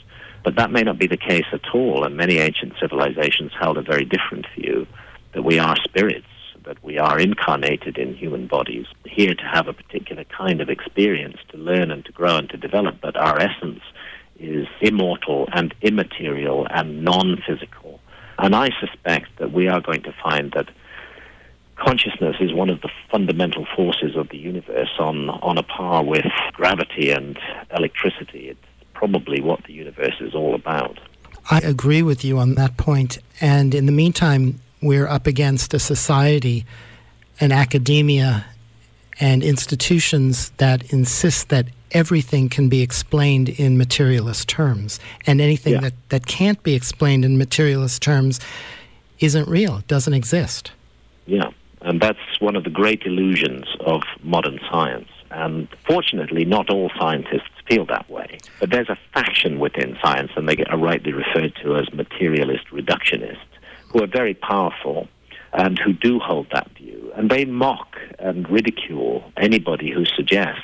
But 0.42 0.56
that 0.56 0.70
may 0.70 0.82
not 0.82 0.98
be 0.98 1.06
the 1.06 1.16
case 1.16 1.44
at 1.52 1.74
all, 1.74 2.04
and 2.04 2.16
many 2.16 2.38
ancient 2.38 2.74
civilizations 2.80 3.52
held 3.58 3.78
a 3.78 3.82
very 3.82 4.04
different 4.04 4.46
view 4.58 4.86
that 5.34 5.42
we 5.42 5.58
are 5.58 5.76
spirits, 5.84 6.26
that 6.64 6.82
we 6.82 6.98
are 6.98 7.18
incarnated 7.18 7.98
in 7.98 8.14
human 8.14 8.46
bodies, 8.46 8.86
here 9.04 9.34
to 9.34 9.42
have 9.44 9.68
a 9.68 9.72
particular 9.72 10.24
kind 10.24 10.60
of 10.60 10.68
experience, 10.68 11.38
to 11.50 11.56
learn 11.56 11.90
and 11.90 12.04
to 12.04 12.12
grow 12.12 12.36
and 12.36 12.48
to 12.50 12.56
develop, 12.56 12.96
but 13.00 13.16
our 13.16 13.38
essence 13.38 13.80
is 14.38 14.66
immortal 14.80 15.48
and 15.52 15.74
immaterial 15.82 16.66
and 16.70 17.04
non 17.04 17.36
physical. 17.46 18.00
And 18.38 18.54
I 18.54 18.70
suspect 18.80 19.28
that 19.38 19.52
we 19.52 19.68
are 19.68 19.80
going 19.80 20.02
to 20.02 20.14
find 20.22 20.52
that 20.52 20.68
consciousness 21.76 22.36
is 22.40 22.52
one 22.52 22.70
of 22.70 22.80
the 22.82 22.90
fundamental 23.10 23.66
forces 23.76 24.16
of 24.16 24.28
the 24.28 24.38
universe 24.38 24.90
on, 24.98 25.30
on 25.30 25.58
a 25.58 25.62
par 25.62 26.04
with 26.04 26.26
gravity 26.52 27.10
and 27.10 27.38
electricity. 27.74 28.48
It's 28.48 28.60
probably 28.94 29.40
what 29.40 29.64
the 29.64 29.72
universe 29.72 30.16
is 30.20 30.34
all 30.34 30.54
about. 30.54 30.98
I 31.50 31.58
agree 31.58 32.02
with 32.02 32.24
you 32.24 32.38
on 32.38 32.54
that 32.54 32.76
point. 32.76 33.18
And 33.40 33.74
in 33.74 33.86
the 33.86 33.92
meantime, 33.92 34.60
we're 34.82 35.06
up 35.08 35.26
against 35.26 35.74
a 35.74 35.78
society, 35.78 36.64
and 37.40 37.52
academia, 37.52 38.44
and 39.18 39.42
institutions 39.42 40.50
that 40.58 40.92
insist 40.92 41.48
that 41.48 41.66
everything 41.92 42.48
can 42.48 42.68
be 42.68 42.82
explained 42.82 43.48
in 43.48 43.76
materialist 43.76 44.48
terms. 44.48 45.00
And 45.26 45.40
anything 45.40 45.74
Yeah. 45.74 45.80
that, 45.80 45.94
that 46.10 46.26
can't 46.26 46.62
be 46.62 46.74
explained 46.74 47.24
in 47.24 47.36
materialist 47.36 48.02
terms 48.02 48.40
isn't 49.18 49.48
real, 49.48 49.82
doesn't 49.88 50.14
exist. 50.14 50.72
Yeah, 51.26 51.50
and 51.82 52.00
that's 52.00 52.18
one 52.40 52.56
of 52.56 52.64
the 52.64 52.70
great 52.70 53.02
illusions 53.04 53.66
of 53.80 54.02
modern 54.22 54.60
science. 54.70 55.08
And 55.30 55.68
fortunately, 55.86 56.44
not 56.44 56.70
all 56.70 56.90
scientists 56.98 57.50
feel 57.68 57.86
that 57.86 58.08
way. 58.10 58.38
But 58.58 58.70
there's 58.70 58.88
a 58.88 58.98
faction 59.14 59.58
within 59.58 59.96
science, 60.02 60.32
and 60.36 60.48
they 60.48 60.56
are 60.64 60.78
rightly 60.78 61.12
referred 61.12 61.54
to 61.62 61.76
as 61.76 61.92
materialist 61.92 62.66
reductionists, 62.72 63.38
who 63.90 64.02
are 64.02 64.06
very 64.06 64.34
powerful 64.34 65.08
and 65.52 65.78
who 65.78 65.92
do 65.92 66.18
hold 66.18 66.46
that 66.52 66.70
view. 66.76 67.12
And 67.16 67.30
they 67.30 67.44
mock 67.44 67.96
and 68.18 68.48
ridicule 68.48 69.24
anybody 69.36 69.90
who 69.90 70.04
suggests 70.04 70.62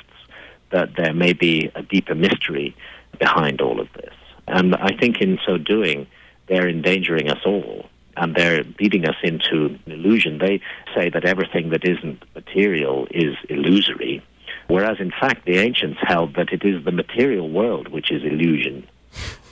that 0.71 0.95
there 0.95 1.13
may 1.13 1.33
be 1.33 1.71
a 1.75 1.81
deeper 1.81 2.15
mystery 2.15 2.75
behind 3.19 3.61
all 3.61 3.79
of 3.79 3.87
this. 3.93 4.13
And 4.47 4.75
I 4.75 4.95
think 4.97 5.21
in 5.21 5.39
so 5.45 5.57
doing, 5.57 6.07
they're 6.47 6.69
endangering 6.69 7.29
us 7.29 7.39
all 7.45 7.85
and 8.15 8.35
they're 8.35 8.63
leading 8.79 9.05
us 9.05 9.15
into 9.23 9.77
an 9.85 9.91
illusion. 9.91 10.39
They 10.39 10.61
say 10.95 11.09
that 11.09 11.25
everything 11.25 11.69
that 11.69 11.85
isn't 11.85 12.23
material 12.33 13.07
is 13.11 13.35
illusory, 13.49 14.23
whereas 14.67 14.97
in 14.99 15.11
fact 15.11 15.45
the 15.45 15.57
ancients 15.57 15.99
held 16.01 16.35
that 16.35 16.51
it 16.51 16.63
is 16.63 16.83
the 16.83 16.91
material 16.91 17.49
world 17.49 17.89
which 17.89 18.11
is 18.11 18.23
illusion. 18.23 18.87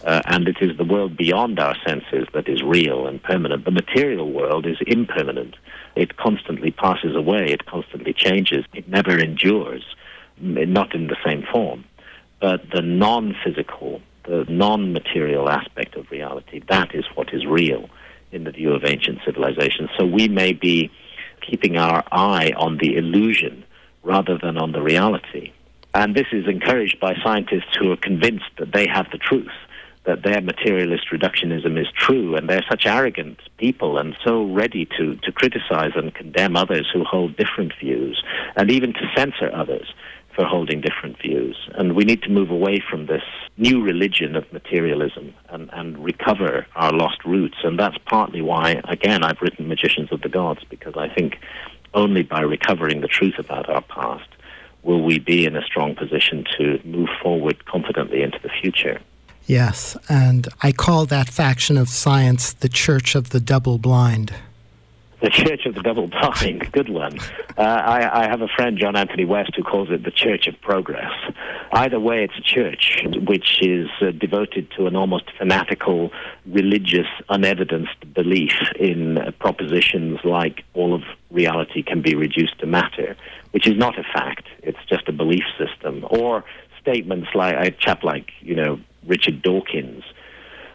Uh, 0.05 0.21
and 0.27 0.47
it 0.47 0.57
is 0.61 0.77
the 0.77 0.83
world 0.83 1.17
beyond 1.17 1.59
our 1.59 1.75
senses 1.85 2.27
that 2.33 2.47
is 2.47 2.61
real 2.61 3.07
and 3.07 3.21
permanent. 3.23 3.65
The 3.65 3.71
material 3.71 4.31
world 4.31 4.67
is 4.67 4.77
impermanent. 4.85 5.55
It 5.95 6.17
constantly 6.17 6.69
passes 6.69 7.15
away. 7.15 7.47
It 7.47 7.65
constantly 7.65 8.13
changes. 8.13 8.65
It 8.73 8.87
never 8.87 9.17
endures, 9.17 9.83
not 10.37 10.93
in 10.93 11.07
the 11.07 11.17
same 11.25 11.43
form. 11.51 11.85
But 12.39 12.69
the 12.69 12.83
non-physical, 12.83 14.01
the 14.25 14.45
non-material 14.47 15.49
aspect 15.49 15.95
of 15.95 16.11
reality, 16.11 16.61
that 16.69 16.93
is 16.93 17.05
what 17.15 17.33
is 17.33 17.45
real 17.45 17.89
in 18.31 18.43
the 18.43 18.51
view 18.51 18.73
of 18.73 18.83
ancient 18.85 19.19
civilizations. 19.25 19.89
So 19.97 20.05
we 20.05 20.27
may 20.27 20.53
be 20.53 20.91
keeping 21.41 21.77
our 21.77 22.03
eye 22.11 22.51
on 22.57 22.77
the 22.77 22.95
illusion 22.95 23.63
rather 24.03 24.37
than 24.37 24.57
on 24.57 24.71
the 24.71 24.81
reality. 24.81 25.51
And 25.95 26.13
this 26.13 26.27
is 26.31 26.45
encouraged 26.47 26.99
by 26.99 27.15
scientists 27.23 27.75
who 27.79 27.91
are 27.91 27.97
convinced 27.97 28.51
that 28.59 28.71
they 28.71 28.85
have 28.87 29.07
the 29.11 29.17
truth, 29.17 29.47
that 30.05 30.23
their 30.23 30.41
materialist 30.41 31.07
reductionism 31.11 31.79
is 31.79 31.87
true, 31.95 32.35
and 32.35 32.47
they're 32.47 32.65
such 32.69 32.85
arrogant 32.85 33.39
people 33.57 33.97
and 33.97 34.15
so 34.23 34.45
ready 34.45 34.85
to, 34.97 35.15
to 35.17 35.31
criticize 35.31 35.91
and 35.95 36.13
condemn 36.13 36.55
others 36.55 36.87
who 36.93 37.03
hold 37.03 37.35
different 37.35 37.73
views, 37.79 38.23
and 38.55 38.71
even 38.71 38.93
to 38.93 39.11
censor 39.15 39.51
others 39.53 39.93
for 40.35 40.45
holding 40.45 40.81
different 40.81 41.17
views. 41.21 41.57
And 41.75 41.95
we 41.95 42.03
need 42.03 42.21
to 42.23 42.29
move 42.29 42.49
away 42.49 42.83
from 42.87 43.05
this 43.05 43.23
new 43.57 43.81
religion 43.81 44.35
of 44.35 44.51
materialism 44.51 45.33
and, 45.49 45.69
and 45.71 45.97
recover 46.03 46.67
our 46.75 46.91
lost 46.91 47.23
roots. 47.23 47.57
And 47.63 47.79
that's 47.79 47.97
partly 48.05 48.41
why, 48.41 48.81
again, 48.89 49.23
I've 49.23 49.41
written 49.41 49.67
Magicians 49.67 50.11
of 50.11 50.21
the 50.21 50.29
Gods, 50.29 50.61
because 50.69 50.95
I 50.97 51.07
think 51.07 51.39
only 51.93 52.21
by 52.21 52.41
recovering 52.41 52.99
the 52.99 53.07
truth 53.07 53.35
about 53.39 53.69
our 53.69 53.81
past 53.81 54.27
will 54.83 55.01
we 55.01 55.17
be 55.17 55.45
in 55.45 55.55
a 55.55 55.63
strong 55.63 55.95
position 55.95 56.43
to 56.57 56.79
move 56.83 57.09
forward 57.23 57.65
confidently 57.65 58.21
into 58.21 58.37
the 58.43 58.49
future. 58.61 58.99
Yes, 59.47 59.95
and 60.09 60.47
I 60.63 60.71
call 60.71 61.05
that 61.05 61.29
faction 61.29 61.77
of 61.77 61.87
science 61.87 62.53
the 62.53 62.69
Church 62.69 63.13
of 63.13 63.29
the 63.29 63.39
Double 63.39 63.77
Blind. 63.77 64.33
The 65.21 65.29
Church 65.29 65.65
of 65.67 65.75
the 65.75 65.81
Double 65.81 66.07
Blind, 66.07 66.71
good 66.71 66.89
one. 66.89 67.19
Uh, 67.57 67.61
I, 67.61 68.23
I 68.23 68.27
have 68.27 68.41
a 68.41 68.47
friend, 68.47 68.77
John 68.77 68.95
Anthony 68.95 69.23
West, 69.23 69.51
who 69.55 69.63
calls 69.63 69.89
it 69.91 70.03
the 70.03 70.11
Church 70.11 70.47
of 70.47 70.59
Progress. 70.61 71.11
Either 71.71 71.99
way, 71.99 72.23
it's 72.23 72.37
a 72.37 72.41
church 72.41 73.01
which 73.27 73.61
is 73.61 73.87
uh, 74.01 74.11
devoted 74.11 74.69
to 74.77 74.87
an 74.87 74.95
almost 74.95 75.25
fanatical, 75.37 76.11
religious, 76.47 77.07
unevidenced 77.29 78.13
belief 78.13 78.53
in 78.79 79.19
uh, 79.19 79.31
propositions 79.39 80.19
like 80.23 80.63
all 80.73 80.93
of 80.93 81.03
reality 81.29 81.83
can 81.83 82.01
be 82.01 82.15
reduced 82.15 82.59
to 82.59 82.65
matter, 82.65 83.15
which 83.51 83.67
is 83.67 83.77
not 83.77 83.97
a 83.99 84.03
fact. 84.03 84.47
It's 84.63 84.83
just 84.89 85.07
a 85.07 85.11
belief 85.11 85.43
system. 85.57 86.05
Or 86.09 86.43
statements 86.81 87.29
like 87.33 87.55
a 87.55 87.71
chap 87.71 88.03
like, 88.03 88.31
you 88.41 88.55
know, 88.55 88.79
Richard 89.07 89.41
Dawkins, 89.41 90.03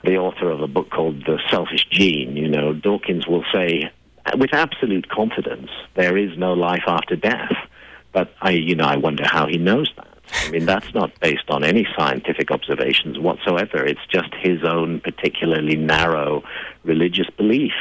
the 0.04 0.16
author 0.16 0.50
of 0.50 0.60
a 0.60 0.66
book 0.66 0.90
called 0.90 1.24
The 1.26 1.38
Selfish 1.50 1.86
Gene, 1.90 2.36
you 2.36 2.48
know, 2.48 2.72
Dawkins 2.72 3.26
will 3.26 3.44
say 3.52 3.90
with 4.36 4.52
absolute 4.52 5.08
confidence 5.08 5.70
there 5.94 6.16
is 6.16 6.36
no 6.38 6.52
life 6.52 6.84
after 6.86 7.16
death. 7.16 7.52
But 8.12 8.34
I, 8.40 8.50
you 8.50 8.74
know, 8.74 8.84
I 8.84 8.96
wonder 8.96 9.24
how 9.24 9.46
he 9.46 9.56
knows 9.56 9.90
that. 9.96 10.08
I 10.32 10.50
mean, 10.50 10.66
that's 10.66 10.92
not 10.94 11.18
based 11.20 11.48
on 11.48 11.64
any 11.64 11.86
scientific 11.96 12.50
observations 12.50 13.18
whatsoever. 13.18 13.84
It's 13.84 14.04
just 14.08 14.34
his 14.34 14.64
own 14.64 15.00
particularly 15.00 15.76
narrow 15.76 16.42
religious 16.84 17.28
belief 17.36 17.72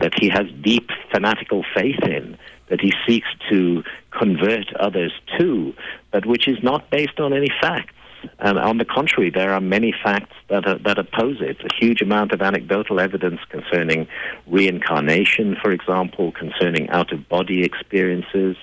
that 0.00 0.12
he 0.18 0.28
has 0.28 0.46
deep 0.60 0.90
fanatical 1.12 1.64
faith 1.74 2.02
in, 2.02 2.36
that 2.68 2.80
he 2.80 2.92
seeks 3.06 3.28
to 3.48 3.82
convert 4.10 4.74
others 4.76 5.12
to, 5.38 5.74
but 6.10 6.26
which 6.26 6.48
is 6.48 6.62
not 6.62 6.90
based 6.90 7.20
on 7.20 7.32
any 7.32 7.50
facts. 7.60 7.94
And 8.38 8.58
on 8.58 8.78
the 8.78 8.84
contrary, 8.84 9.30
there 9.30 9.52
are 9.52 9.60
many 9.60 9.92
facts 9.92 10.34
that, 10.48 10.66
are, 10.66 10.78
that 10.78 10.98
oppose 10.98 11.38
it. 11.40 11.58
A 11.64 11.74
huge 11.74 12.02
amount 12.02 12.32
of 12.32 12.42
anecdotal 12.42 13.00
evidence 13.00 13.40
concerning 13.48 14.06
reincarnation, 14.46 15.56
for 15.62 15.70
example, 15.70 16.32
concerning 16.32 16.88
out 16.90 17.12
of 17.12 17.28
body 17.28 17.64
experiences, 17.64 18.56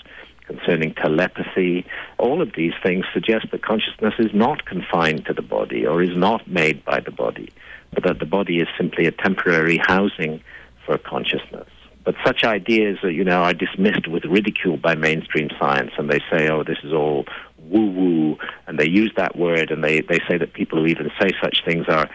concerning 0.46 0.94
telepathy. 0.94 1.86
All 2.18 2.42
of 2.42 2.54
these 2.56 2.74
things 2.84 3.06
suggest 3.14 3.48
that 3.52 3.64
consciousness 3.64 4.16
is 4.20 4.34
not 4.34 4.66
confined 4.66 5.26
to 5.26 5.34
the 5.34 5.42
body 5.42 5.86
or 5.86 6.02
is 6.02 6.16
not 6.16 6.48
made 6.48 6.84
by 6.84 7.00
the 7.00 7.12
body, 7.12 7.50
but 7.94 8.04
that 8.04 8.20
the 8.20 8.26
body 8.26 8.60
is 8.60 8.68
simply 8.78 9.06
a 9.06 9.12
temporary 9.12 9.78
housing 9.78 10.42
for 10.86 10.98
consciousness. 10.98 11.68
But 12.04 12.16
such 12.26 12.44
ideas, 12.44 12.98
uh, 13.04 13.08
you 13.08 13.24
know, 13.24 13.44
are 13.44 13.54
dismissed 13.54 14.08
with 14.08 14.26
ridicule 14.26 14.78
by 14.78 14.96
mainstream 14.96 15.50
science, 15.60 15.92
and 15.98 16.10
they 16.10 16.20
say, 16.32 16.50
"Oh, 16.50 16.64
this 16.64 16.80
is 16.84 16.94
all 16.94 17.26
woo-woo," 17.72 18.38
and 18.68 18.78
they 18.80 18.88
use 18.88 19.12
that 19.16 19.34
word, 19.36 19.72
and 19.72 19.84
they, 19.84 20.02
they 20.02 20.20
say 20.28 20.38
that 20.38 20.54
people 20.54 20.80
who 20.80 20.86
even 20.88 21.10
say 21.20 21.30
such 21.42 21.64
things 21.66 21.86
are 21.88 22.10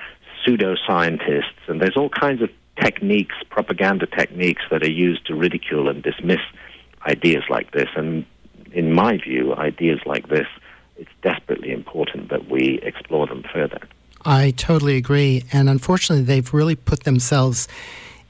pseudoscientists, 0.44 1.68
and 1.68 1.80
there's 1.80 1.96
all 1.96 2.08
kinds 2.08 2.42
of 2.42 2.50
techniques, 2.82 3.34
propaganda 3.50 4.06
techniques, 4.06 4.62
that 4.70 4.82
are 4.82 4.90
used 4.90 5.26
to 5.26 5.34
ridicule 5.34 5.88
and 5.88 6.02
dismiss 6.02 6.40
ideas 7.06 7.44
like 7.48 7.72
this. 7.72 7.88
And 7.96 8.24
in 8.72 8.92
my 8.92 9.16
view, 9.16 9.54
ideas 9.54 10.00
like 10.06 10.28
this, 10.28 10.46
it's 10.98 11.10
desperately 11.22 11.72
important 11.72 12.28
that 12.30 12.48
we 12.50 12.78
explore 12.82 13.26
them 13.26 13.42
further. 13.52 13.80
I 14.24 14.52
totally 14.56 14.96
agree. 14.96 15.44
And 15.52 15.68
unfortunately, 15.68 16.24
they've 16.24 16.52
really 16.52 16.74
put 16.76 17.04
themselves 17.04 17.68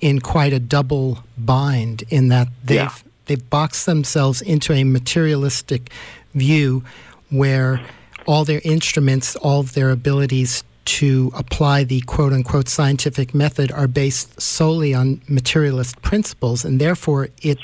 in 0.00 0.20
quite 0.20 0.52
a 0.52 0.58
double 0.60 1.24
bind 1.38 2.04
in 2.10 2.28
that 2.28 2.48
they've, 2.64 2.76
Yeah. 2.76 2.90
they've 3.26 3.50
boxed 3.50 3.86
themselves 3.86 4.42
into 4.42 4.72
a 4.72 4.84
materialistic 4.84 5.90
view 6.34 6.84
where 7.30 7.80
all 8.26 8.44
their 8.44 8.60
instruments, 8.64 9.36
all 9.36 9.60
of 9.60 9.74
their 9.74 9.90
abilities 9.90 10.64
to 10.86 11.32
apply 11.34 11.84
the 11.84 12.00
quote 12.02 12.32
unquote 12.32 12.68
scientific 12.68 13.34
method 13.34 13.72
are 13.72 13.88
based 13.88 14.40
solely 14.40 14.94
on 14.94 15.20
materialist 15.28 16.00
principles, 16.02 16.64
and 16.64 16.80
therefore 16.80 17.28
it, 17.42 17.58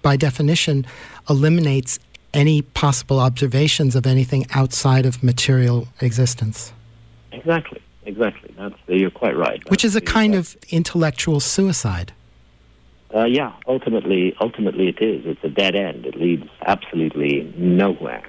by 0.00 0.16
definition, 0.16 0.86
eliminates 1.28 1.98
any 2.34 2.62
possible 2.62 3.20
observations 3.20 3.94
of 3.94 4.06
anything 4.06 4.46
outside 4.52 5.04
of 5.04 5.22
material 5.22 5.86
existence. 6.00 6.72
Exactly, 7.30 7.82
exactly. 8.06 8.54
That's 8.56 8.74
you're 8.86 9.10
quite 9.10 9.36
right. 9.36 9.62
which 9.70 9.84
is 9.84 9.96
a 9.96 10.00
kind 10.00 10.34
of 10.34 10.56
intellectual 10.70 11.40
suicide. 11.40 12.12
Uh, 13.14 13.24
yeah, 13.24 13.52
ultimately, 13.66 14.34
ultimately 14.40 14.88
it 14.88 15.02
is. 15.02 15.26
It's 15.26 15.44
a 15.44 15.50
dead 15.50 15.76
end. 15.76 16.06
It 16.06 16.16
leads 16.16 16.48
absolutely 16.64 17.52
nowhere, 17.58 18.24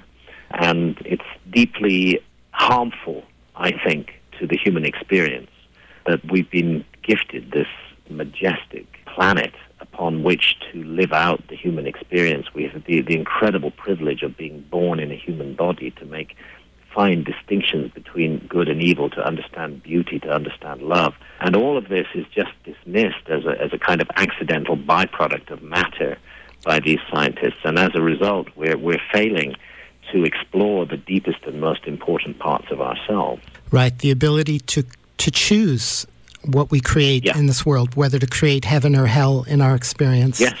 and 0.54 0.96
it's 1.04 1.22
deeply 1.50 2.20
harmful, 2.52 3.24
I 3.56 3.72
think, 3.84 4.20
to 4.38 4.46
the 4.46 4.56
human 4.56 4.84
experience 4.84 5.50
that 6.06 6.20
we've 6.30 6.50
been 6.50 6.84
gifted 7.02 7.50
this 7.52 7.68
majestic 8.08 8.86
planet 9.06 9.54
upon 9.80 10.22
which 10.22 10.56
to 10.72 10.82
live 10.84 11.12
out 11.12 11.42
the 11.48 11.56
human 11.56 11.86
experience. 11.86 12.46
We 12.54 12.64
have 12.64 12.84
the, 12.84 13.00
the 13.02 13.16
incredible 13.16 13.70
privilege 13.70 14.22
of 14.22 14.36
being 14.36 14.60
born 14.70 14.98
in 15.00 15.10
a 15.10 15.16
human 15.16 15.54
body 15.54 15.90
to 15.92 16.04
make 16.04 16.36
fine 16.94 17.24
distinctions 17.24 17.90
between 17.92 18.46
good 18.48 18.68
and 18.68 18.80
evil, 18.82 19.10
to 19.10 19.26
understand 19.26 19.82
beauty, 19.82 20.20
to 20.20 20.28
understand 20.28 20.82
love. 20.82 21.14
And 21.40 21.56
all 21.56 21.76
of 21.76 21.88
this 21.88 22.06
is 22.14 22.24
just 22.32 22.52
dismissed 22.64 23.28
as 23.28 23.44
a, 23.44 23.60
as 23.60 23.72
a 23.72 23.78
kind 23.78 24.00
of 24.00 24.08
accidental 24.16 24.76
byproduct 24.76 25.50
of 25.50 25.62
matter 25.62 26.16
by 26.64 26.80
these 26.80 27.00
scientists, 27.12 27.60
and 27.64 27.78
as 27.78 27.90
a 27.94 28.00
result, 28.00 28.48
we're, 28.56 28.78
we're 28.78 29.02
failing 29.12 29.54
to 30.12 30.24
explore 30.24 30.86
the 30.86 30.96
deepest 30.96 31.42
and 31.44 31.60
most 31.60 31.84
important 31.86 32.38
parts 32.38 32.66
of 32.70 32.80
ourselves. 32.80 33.42
Right, 33.70 33.96
the 33.98 34.10
ability 34.10 34.60
to 34.60 34.84
to 35.18 35.30
choose 35.30 36.06
what 36.44 36.70
we 36.70 36.80
create 36.80 37.24
Yeah. 37.24 37.38
in 37.38 37.46
this 37.46 37.64
world, 37.64 37.94
whether 37.96 38.18
to 38.18 38.26
create 38.26 38.64
heaven 38.64 38.94
or 38.96 39.06
hell 39.06 39.44
in 39.48 39.60
our 39.60 39.74
experience. 39.74 40.40
Yes, 40.40 40.58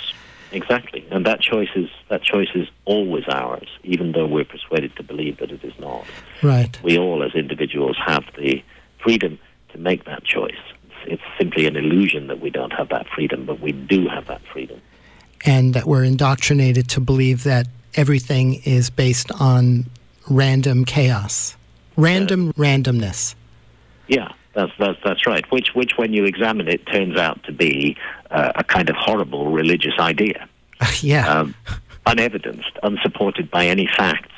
exactly. 0.52 1.04
And 1.10 1.26
that 1.26 1.40
choice 1.40 1.68
is 1.74 1.90
that 2.08 2.22
choice 2.22 2.48
is 2.54 2.68
always 2.84 3.24
ours, 3.28 3.68
even 3.82 4.12
though 4.12 4.26
we're 4.26 4.44
persuaded 4.44 4.94
to 4.96 5.02
believe 5.02 5.38
that 5.38 5.50
it 5.50 5.62
is 5.64 5.72
not. 5.78 6.04
Right. 6.42 6.78
We 6.82 6.96
all, 6.98 7.22
as 7.22 7.34
individuals, 7.34 7.96
have 8.04 8.24
the 8.36 8.62
freedom 9.02 9.38
to 9.72 9.78
make 9.78 10.04
that 10.04 10.24
choice. 10.24 10.54
It's, 10.84 11.12
it's 11.14 11.22
simply 11.38 11.66
an 11.66 11.76
illusion 11.76 12.28
that 12.28 12.40
we 12.40 12.50
don't 12.50 12.72
have 12.72 12.88
that 12.90 13.06
freedom, 13.08 13.44
but 13.44 13.60
we 13.60 13.72
do 13.72 14.08
have 14.08 14.26
that 14.28 14.40
freedom. 14.52 14.80
And 15.44 15.74
that 15.74 15.86
we're 15.86 16.04
indoctrinated 16.04 16.88
to 16.90 17.00
believe 17.00 17.42
that 17.44 17.66
everything 17.96 18.62
is 18.64 18.90
based 18.90 19.30
on 19.40 19.86
random 20.28 20.84
chaos, 20.84 21.56
random 21.96 22.52
randomness. 22.54 23.34
Yeah, 24.08 24.32
that's 24.54 24.72
that's 24.78 24.98
that's 25.04 25.26
right. 25.26 25.44
Which 25.50 25.74
which, 25.74 25.92
when 25.96 26.12
you 26.12 26.24
examine 26.24 26.68
it, 26.68 26.86
turns 26.86 27.16
out 27.16 27.42
to 27.44 27.52
be 27.52 27.96
uh, 28.30 28.52
a 28.56 28.64
kind 28.64 28.88
of 28.88 28.96
horrible 28.96 29.50
religious 29.50 29.98
idea. 29.98 30.48
yeah. 31.00 31.28
um, 31.28 31.54
unevidenced, 32.06 32.72
unsupported 32.82 33.50
by 33.50 33.66
any 33.66 33.86
facts, 33.86 34.32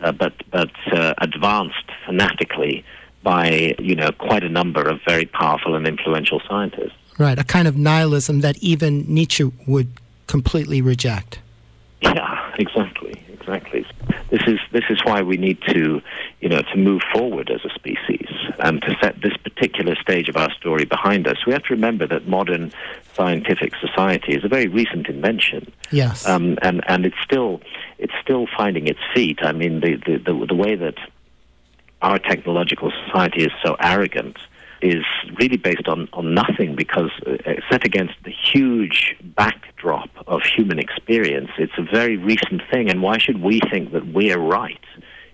uh, 0.00 0.12
but 0.12 0.34
but 0.50 0.70
uh, 0.92 1.14
advanced 1.18 1.90
fanatically 2.06 2.84
by 3.22 3.74
you 3.78 3.94
know 3.94 4.12
quite 4.12 4.44
a 4.44 4.48
number 4.48 4.88
of 4.88 5.00
very 5.06 5.26
powerful 5.26 5.74
and 5.74 5.86
influential 5.86 6.40
scientists. 6.48 6.92
right. 7.18 7.38
A 7.38 7.44
kind 7.44 7.68
of 7.68 7.76
nihilism 7.76 8.40
that 8.40 8.56
even 8.58 9.04
Nietzsche 9.12 9.50
would 9.66 9.88
completely 10.26 10.80
reject. 10.80 11.40
Yeah, 12.00 12.37
exactly, 12.58 13.14
exactly. 13.32 13.86
This 14.30 14.42
is 14.46 14.58
this 14.72 14.84
is 14.90 15.00
why 15.04 15.22
we 15.22 15.36
need 15.36 15.58
to, 15.68 16.02
you 16.40 16.48
know, 16.48 16.60
to 16.60 16.76
move 16.76 17.02
forward 17.12 17.50
as 17.50 17.64
a 17.64 17.70
species 17.70 18.28
and 18.58 18.82
to 18.82 18.94
set 19.00 19.20
this 19.22 19.36
particular 19.36 19.94
stage 19.96 20.28
of 20.28 20.36
our 20.36 20.52
story 20.52 20.84
behind 20.84 21.26
us. 21.26 21.46
We 21.46 21.52
have 21.52 21.62
to 21.64 21.74
remember 21.74 22.06
that 22.08 22.28
modern 22.28 22.72
scientific 23.14 23.72
society 23.76 24.34
is 24.34 24.44
a 24.44 24.48
very 24.48 24.68
recent 24.68 25.08
invention. 25.08 25.72
Yes. 25.90 26.26
um, 26.26 26.58
and 26.62 26.82
and 26.86 27.06
it's 27.06 27.20
still 27.24 27.60
it's 27.98 28.12
still 28.22 28.46
finding 28.56 28.86
its 28.86 29.00
feet. 29.14 29.38
I 29.42 29.52
mean, 29.52 29.80
the 29.80 29.96
the 29.96 30.18
the, 30.18 30.46
the 30.46 30.54
way 30.54 30.74
that 30.76 30.98
our 32.02 32.18
technological 32.18 32.92
society 33.06 33.44
is 33.44 33.52
so 33.64 33.76
arrogant 33.80 34.36
is 34.82 35.04
really 35.38 35.56
based 35.56 35.88
on, 35.88 36.08
on 36.12 36.34
nothing 36.34 36.74
because 36.74 37.10
uh, 37.26 37.54
set 37.70 37.84
against 37.84 38.14
the 38.24 38.30
huge 38.30 39.16
backdrop 39.22 40.10
of 40.26 40.42
human 40.42 40.78
experience, 40.78 41.50
it's 41.58 41.72
a 41.78 41.82
very 41.82 42.16
recent 42.16 42.62
thing. 42.70 42.90
And 42.90 43.02
why 43.02 43.18
should 43.18 43.42
we 43.42 43.60
think 43.70 43.92
that 43.92 44.06
we're 44.08 44.38
right, 44.38 44.84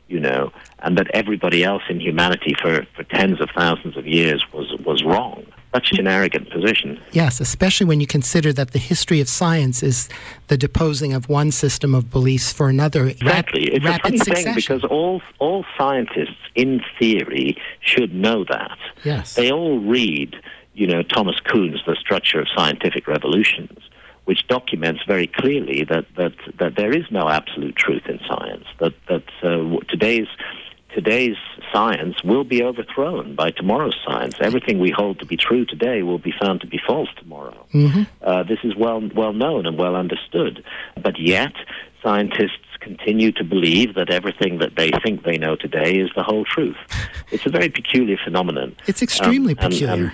you 0.09 0.21
know, 0.21 0.53
and 0.81 0.97
that 0.99 1.09
everybody 1.15 1.65
else 1.65 1.83
in 1.89 2.01
humanity 2.01 2.55
for, 2.61 2.87
for 2.97 3.05
tens 3.05 3.41
of 3.41 3.49
thousands 3.57 3.97
of 3.97 4.07
years 4.07 4.45
was, 4.53 4.75
was 4.85 5.03
wrong? 5.05 5.45
Such 5.75 5.93
an 5.99 6.07
arrogant 6.07 6.51
position. 6.51 7.01
Yes, 7.11 7.41
especially 7.41 7.87
when 7.87 8.01
you 8.01 8.07
consider 8.07 8.53
that 8.53 8.71
the 8.71 8.79
history 8.79 9.21
of 9.21 9.29
science 9.29 9.83
is 9.83 10.09
the 10.47 10.57
deposing 10.57 11.13
of 11.13 11.29
one 11.29 11.51
system 11.51 11.95
of 11.97 12.11
beliefs 12.11 12.53
for 12.53 12.69
another. 12.69 13.05
rap- 13.07 13.17
Exactly. 13.17 13.63
It's 13.73 13.85
a 13.85 13.89
rapid 13.89 14.03
funny 14.05 14.19
succession. 14.19 14.45
thing 14.45 14.55
because 14.55 14.85
all 14.85 15.21
all 15.41 15.65
scientists, 15.77 16.37
in 16.55 16.81
theory, 16.99 17.57
should 17.81 18.15
know 18.15 18.45
that. 18.45 18.79
Yes. 19.05 19.35
They 19.35 19.51
all 19.51 19.81
read, 19.81 20.37
you 20.75 20.87
know, 20.87 21.03
Thomas 21.03 21.41
Kuhn's 21.41 21.81
The 21.87 21.97
Structure 21.97 22.41
of 22.41 22.47
Scientific 22.57 23.09
Revolutions, 23.09 23.79
which 24.27 24.47
documents 24.47 25.03
very 25.07 25.27
clearly 25.27 25.85
that 25.91 26.07
that, 26.17 26.35
that 26.61 26.77
there 26.77 26.93
is 26.97 27.05
no 27.11 27.29
absolute 27.29 27.75
truth 27.75 28.07
in 28.07 28.21
science. 28.29 28.65
That 28.79 28.95
that 29.09 29.25
uh, 29.43 29.81
today's 29.89 30.29
today's 30.95 31.37
science 31.73 32.23
will 32.25 32.45
be 32.45 32.63
overthrown 32.63 33.35
by 33.35 33.51
tomorrow's 33.51 33.97
science. 34.07 34.35
Everything 34.41 34.79
we 34.79 34.91
hold 34.91 35.19
to 35.19 35.27
be 35.27 35.37
true 35.37 35.65
today 35.65 36.03
will 36.03 36.19
be 36.19 36.33
found 36.41 36.61
to 36.61 36.67
be 36.67 36.81
false 36.87 37.09
tomorrow. 37.17 37.67
Uh, 38.23 38.43
this 38.45 38.59
is 38.63 38.75
well 38.77 39.03
well 39.15 39.33
known 39.33 39.67
and 39.67 39.77
well 39.79 39.97
understood. 39.97 40.65
But 41.03 41.19
yet, 41.19 41.53
scientists 42.03 42.59
continue 42.81 43.33
to 43.33 43.45
believe 43.45 43.95
that 43.95 44.11
everything 44.11 44.59
that 44.59 44.77
they 44.77 44.91
think 45.03 45.25
they 45.25 45.39
know 45.39 45.57
today 45.57 45.93
is 45.97 46.11
the 46.15 46.23
whole 46.23 46.45
truth. 46.45 46.77
It's 47.33 47.47
a 47.47 47.51
very 47.51 47.69
peculiar 47.71 48.19
phenomenon. 48.23 48.77
It's 48.87 49.03
extremely 49.03 49.55
Um, 49.55 49.59
and- 49.65 49.73
peculiar. 49.73 49.95
and 49.95 50.13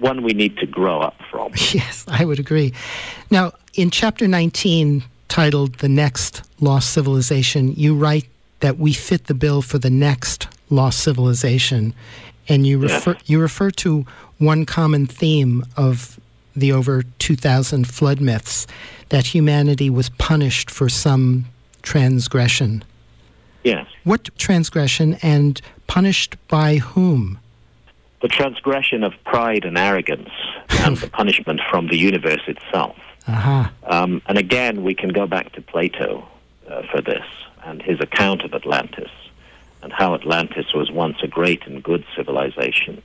one 0.00 0.22
we 0.22 0.32
need 0.32 0.56
to 0.58 0.66
grow 0.66 1.00
up 1.00 1.16
from. 1.30 1.52
Yes, 1.74 2.04
I 2.08 2.24
would 2.24 2.38
agree. 2.38 2.72
Now, 3.30 3.52
in 3.74 3.90
chapter 3.90 4.26
19, 4.28 5.04
titled 5.28 5.74
The 5.76 5.88
Next 5.88 6.42
Lost 6.60 6.92
Civilization, 6.92 7.72
you 7.74 7.94
write 7.94 8.26
that 8.60 8.78
we 8.78 8.92
fit 8.92 9.26
the 9.26 9.34
bill 9.34 9.62
for 9.62 9.78
the 9.78 9.90
next 9.90 10.48
lost 10.70 11.00
civilization. 11.00 11.94
And 12.48 12.66
you 12.66 12.78
refer, 12.78 13.16
you 13.26 13.40
refer 13.40 13.70
to 13.72 14.06
one 14.38 14.64
common 14.64 15.06
theme 15.06 15.64
of 15.76 16.18
the 16.56 16.72
over 16.72 17.02
2,000 17.18 17.86
flood 17.86 18.20
myths 18.20 18.66
that 19.10 19.26
humanity 19.26 19.90
was 19.90 20.08
punished 20.10 20.70
for 20.70 20.88
some 20.88 21.46
transgression. 21.82 22.84
Yes. 23.64 23.86
What 24.04 24.28
transgression 24.38 25.18
and 25.22 25.60
punished 25.86 26.36
by 26.48 26.76
whom? 26.76 27.38
The 28.22 28.28
transgression 28.28 29.04
of 29.04 29.12
pride 29.24 29.64
and 29.64 29.78
arrogance 29.78 30.30
and 30.70 30.96
the 30.98 31.08
punishment 31.08 31.60
from 31.70 31.88
the 31.88 31.96
universe 31.96 32.42
itself. 32.46 32.96
Aha. 33.28 33.72
Um, 33.84 34.22
and 34.26 34.38
again, 34.38 34.82
we 34.82 34.94
can 34.94 35.10
go 35.10 35.26
back 35.26 35.52
to 35.52 35.60
Plato 35.60 36.26
uh, 36.68 36.82
for 36.90 37.00
this 37.00 37.24
and 37.68 37.82
his 37.82 38.00
account 38.00 38.42
of 38.42 38.54
Atlantis 38.54 39.10
and 39.82 39.92
how 39.92 40.14
Atlantis 40.14 40.72
was 40.72 40.90
once 40.90 41.18
a 41.22 41.28
great 41.28 41.66
and 41.66 41.82
good 41.82 42.02
civilization 42.16 43.02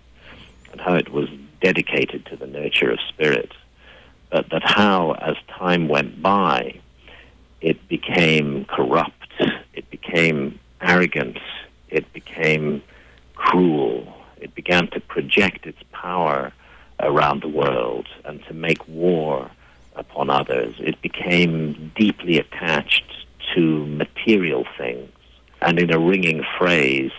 and 0.72 0.80
how 0.80 0.96
it 0.96 1.10
was 1.10 1.28
dedicated 1.62 2.26
to 2.26 2.38
the 2.38 2.48
nurture 2.48 2.90
of 2.90 3.00
spirit. 3.10 3.52
But 4.32 4.50
that 4.52 4.64
how, 4.64 5.12
as 5.20 5.36
time 5.50 5.90
went 5.90 6.22
by, 6.22 6.80
it 7.62 7.88
became 7.90 8.66
corrupt, 8.66 9.34
it 9.74 9.90
became 9.92 10.60
arrogant, 10.82 11.38
it 11.90 12.12
became 12.14 12.82
cruel, 13.36 14.14
it 14.38 14.56
began 14.56 14.88
to 14.92 15.00
project 15.02 15.68
its 15.68 15.84
power 15.92 16.54
around 17.02 17.42
the 17.42 17.50
world 17.50 18.08
and 18.24 18.44
to 18.46 18.54
make 18.54 18.88
war 18.88 19.52
upon 19.96 20.30
others. 20.30 20.76
It 20.80 21.02
became 21.02 21.92
deeply 21.96 22.40
attached 22.40 23.23
to 23.56 23.86
material 23.86 24.66
things. 24.78 25.10
And 25.62 25.80
in 25.80 25.94
a 25.94 26.00
ringing 26.00 26.44
phrase, 26.58 27.12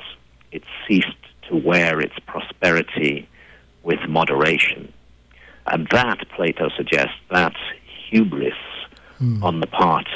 it 0.52 0.62
ceased 0.86 1.08
to 1.48 1.56
wear 1.56 2.00
its 2.00 2.14
prosperity 2.26 3.28
with 3.82 4.00
moderation. 4.08 4.92
And 5.66 5.88
that, 5.90 6.28
Plato 6.34 6.68
suggests, 6.76 7.16
that 7.30 7.54
hubris 8.08 8.54
hmm. 9.18 9.42
on 9.42 9.60
the 9.60 9.66
part 9.66 10.08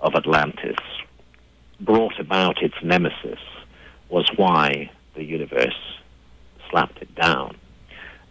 of 0.00 0.14
Atlantis 0.14 0.78
brought 1.80 2.18
about 2.18 2.62
its 2.62 2.74
nemesis 2.82 3.38
was 4.08 4.28
why 4.36 4.90
the 5.14 5.24
universe 5.24 6.00
slapped 6.68 7.00
it 7.00 7.14
down. 7.14 7.56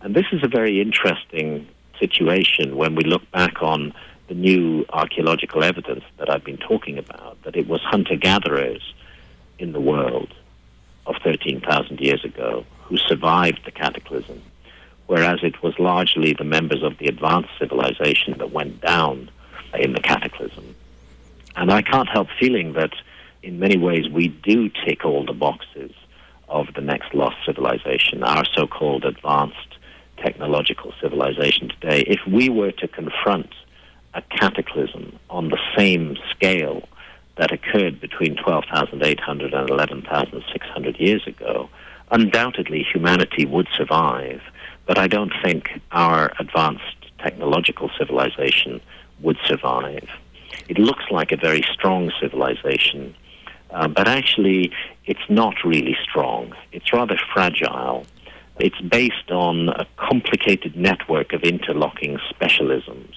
And 0.02 0.16
this 0.16 0.26
is 0.32 0.44
a 0.44 0.48
very 0.48 0.82
interesting 0.82 1.68
situation 2.00 2.76
when 2.76 2.96
we 2.96 3.04
look 3.04 3.30
back 3.32 3.62
on 3.62 3.94
the 4.30 4.36
new 4.36 4.86
archaeological 4.90 5.64
evidence 5.64 6.04
that 6.18 6.30
I've 6.30 6.44
been 6.44 6.58
talking 6.58 6.98
about, 6.98 7.42
that 7.44 7.56
it 7.56 7.68
was 7.68 7.82
hunter 7.82 8.16
gatherers 8.16 8.94
in 9.58 9.74
the 9.74 9.82
world 9.82 10.34
of 11.08 11.16
13,000 11.24 12.00
years 12.00 12.24
ago 12.24 12.64
who 12.84 12.96
survived 12.98 13.62
the 13.66 13.72
cataclysm, 13.72 14.42
whereas 15.08 15.40
it 15.44 15.62
was 15.64 15.78
largely 15.80 16.34
the 16.34 16.44
members 16.44 16.84
of 16.84 16.98
the 17.00 17.08
advanced 17.08 17.50
civilization 17.58 18.38
that 18.38 18.52
went 18.52 18.80
down 18.82 19.30
in 19.78 19.94
the 19.94 20.00
cataclysm. 20.00 20.76
And 21.56 21.72
I 21.72 21.82
can't 21.82 22.08
help 22.08 22.28
feeling 22.40 22.74
that 22.74 22.94
in 23.42 23.60
many 23.60 23.78
ways 23.78 24.08
we 24.10 24.28
do 24.28 24.70
tick 24.86 25.04
all 25.04 25.26
the 25.26 25.34
boxes 25.34 25.92
of 26.48 26.68
the 26.76 26.82
next 26.82 27.16
lost 27.16 27.38
civilization, 27.46 28.24
our 28.24 28.46
so 28.54 28.68
called 28.68 29.06
advanced 29.06 29.78
technological 30.18 30.94
civilization 31.02 31.70
today. 31.70 32.02
If 32.02 32.20
we 32.28 32.50
were 32.50 32.72
to 32.74 32.88
confront 32.88 33.50
a 34.14 34.22
cataclysm 34.22 35.18
on 35.30 35.50
the 35.50 35.60
same 35.78 36.18
scale 36.32 36.88
that 37.38 37.52
occurred 37.52 38.02
between 38.02 38.36
12,800 38.36 39.54
and 39.54 39.70
11,600 39.70 41.00
years 41.00 41.26
ago, 41.26 41.70
undoubtedly 42.12 42.84
humanity 42.84 43.46
would 43.46 43.68
survive. 43.76 44.42
But 44.86 44.98
I 44.98 45.08
don't 45.08 45.32
think 45.44 45.70
our 45.92 46.34
advanced 46.40 46.84
technological 47.20 47.90
civilization 47.98 48.82
would 49.22 49.38
survive. 49.46 50.08
It 50.68 50.78
looks 50.78 51.06
like 51.12 51.32
a 51.32 51.38
very 51.38 51.64
strong 51.72 52.12
civilization, 52.20 53.16
uh, 53.72 53.88
but 53.88 54.08
actually 54.08 54.72
it's 55.06 55.30
not 55.30 55.56
really 55.64 55.98
strong. 56.04 56.54
It's 56.72 56.92
rather 56.92 57.18
fragile. 57.34 58.06
It's 58.60 58.82
based 58.82 59.32
on 59.32 59.70
a 59.70 59.86
complicated 59.98 60.76
network 60.76 61.32
of 61.32 61.44
interlocking 61.44 62.20
specialisms 62.30 63.16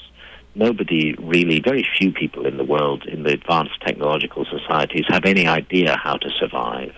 nobody 0.54 1.14
really, 1.18 1.60
very 1.60 1.86
few 1.98 2.12
people 2.12 2.46
in 2.46 2.56
the 2.56 2.64
world, 2.64 3.04
in 3.06 3.22
the 3.22 3.32
advanced 3.32 3.80
technological 3.80 4.44
societies, 4.44 5.04
have 5.08 5.24
any 5.24 5.46
idea 5.46 5.96
how 5.96 6.16
to 6.16 6.30
survive. 6.38 6.94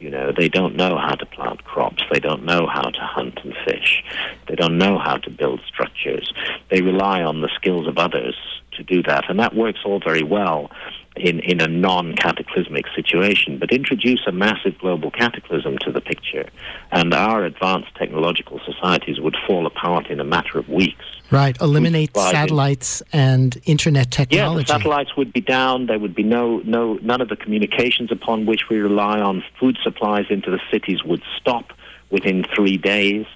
You 0.00 0.10
know, 0.10 0.32
they 0.36 0.48
don't 0.48 0.76
know 0.76 0.96
how 0.96 1.16
to 1.16 1.26
plant 1.26 1.64
crops. 1.64 2.02
They 2.12 2.20
don't 2.20 2.44
know 2.44 2.68
how 2.68 2.88
to 2.88 3.00
hunt 3.00 3.40
and 3.42 3.54
fish. 3.64 4.04
They 4.46 4.54
don't 4.54 4.78
know 4.78 4.98
how 4.98 5.16
to 5.18 5.30
build 5.30 5.60
structures. 5.66 6.32
They 6.70 6.82
rely 6.82 7.22
on 7.22 7.40
the 7.40 7.50
skills 7.56 7.88
of 7.88 7.98
others 7.98 8.36
to 8.72 8.84
do 8.84 9.02
that. 9.02 9.28
And 9.28 9.40
that 9.40 9.56
works 9.56 9.80
all 9.84 9.98
very 9.98 10.22
well 10.22 10.70
in, 11.16 11.40
in 11.40 11.60
a 11.60 11.66
non 11.66 12.14
cataclysmic 12.14 12.86
situation. 12.94 13.58
But 13.58 13.72
introduce 13.72 14.24
a 14.26 14.32
massive 14.32 14.78
global 14.78 15.10
cataclysm 15.10 15.78
to 15.78 15.90
the 15.90 16.00
picture, 16.00 16.48
and 16.92 17.12
our 17.12 17.44
advanced 17.44 17.94
technological 17.96 18.60
societies 18.64 19.20
would 19.20 19.36
fall 19.46 19.66
apart 19.66 20.06
in 20.06 20.20
a 20.20 20.24
matter 20.24 20.58
of 20.58 20.68
weeks. 20.68 21.04
Right. 21.30 21.60
Eliminate 21.60 22.16
satellites 22.16 23.02
and 23.12 23.60
internet 23.66 24.06
Yeah, 24.18 24.24
technology. 24.24 24.64
the 24.64 24.72
satellites 24.72 25.16
would 25.16 25.32
be 25.32 25.42
down. 25.42 25.86
There 25.86 25.98
would 25.98 26.14
be 26.14 26.22
no, 26.22 26.62
no, 26.64 26.94
none 27.02 27.20
of 27.20 27.28
the 27.28 27.36
communications 27.36 28.10
upon 28.10 28.46
which 28.46 28.68
we 28.70 28.78
rely 28.78 29.20
on. 29.20 29.44
Food 29.60 29.76
supplies 29.82 30.26
into 30.30 30.50
the 30.50 30.60
cities 30.70 31.04
would 31.04 31.22
stop 31.38 31.72
within 32.10 32.44
three 32.54 32.78
days. 32.78 33.26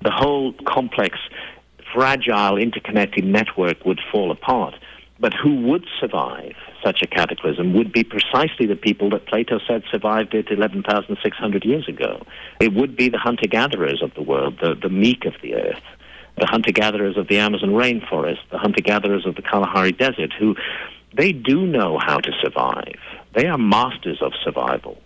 The 0.00 0.10
whole 0.10 0.54
complex, 0.66 1.18
fragile, 1.92 2.56
interconnected 2.56 3.24
network 3.24 3.84
would 3.84 4.00
fall 4.10 4.30
apart. 4.30 4.74
But 5.20 5.34
who 5.34 5.54
would 5.68 5.86
survive 6.00 6.54
such 6.82 7.02
a 7.02 7.06
cataclysm 7.06 7.74
would 7.74 7.92
be 7.92 8.02
precisely 8.02 8.66
the 8.66 8.74
people 8.74 9.10
that 9.10 9.26
Plato 9.26 9.60
said 9.68 9.84
survived 9.90 10.34
it 10.34 10.50
11,600 10.50 11.64
years 11.64 11.86
ago. 11.86 12.24
It 12.60 12.72
would 12.72 12.96
be 12.96 13.08
the 13.08 13.18
hunter 13.18 13.46
gatherers 13.46 14.02
of 14.02 14.14
the 14.14 14.22
world, 14.22 14.58
the, 14.60 14.74
the 14.74 14.88
meek 14.88 15.24
of 15.26 15.34
the 15.42 15.54
earth 15.54 15.82
the 16.38 16.46
hunter 16.46 16.72
gatherers 16.72 17.16
of 17.16 17.28
the 17.28 17.38
Amazon 17.38 17.70
rainforest, 17.70 18.40
the 18.50 18.58
hunter 18.58 18.82
gatherers 18.82 19.26
of 19.26 19.36
the 19.36 19.42
Kalahari 19.42 19.92
Desert, 19.92 20.32
who 20.38 20.56
they 21.16 21.32
do 21.32 21.66
know 21.66 21.98
how 21.98 22.18
to 22.18 22.32
survive. 22.42 22.98
They 23.34 23.46
are 23.46 23.58
masters 23.58 24.20
of 24.22 24.32
survival. 24.42 25.00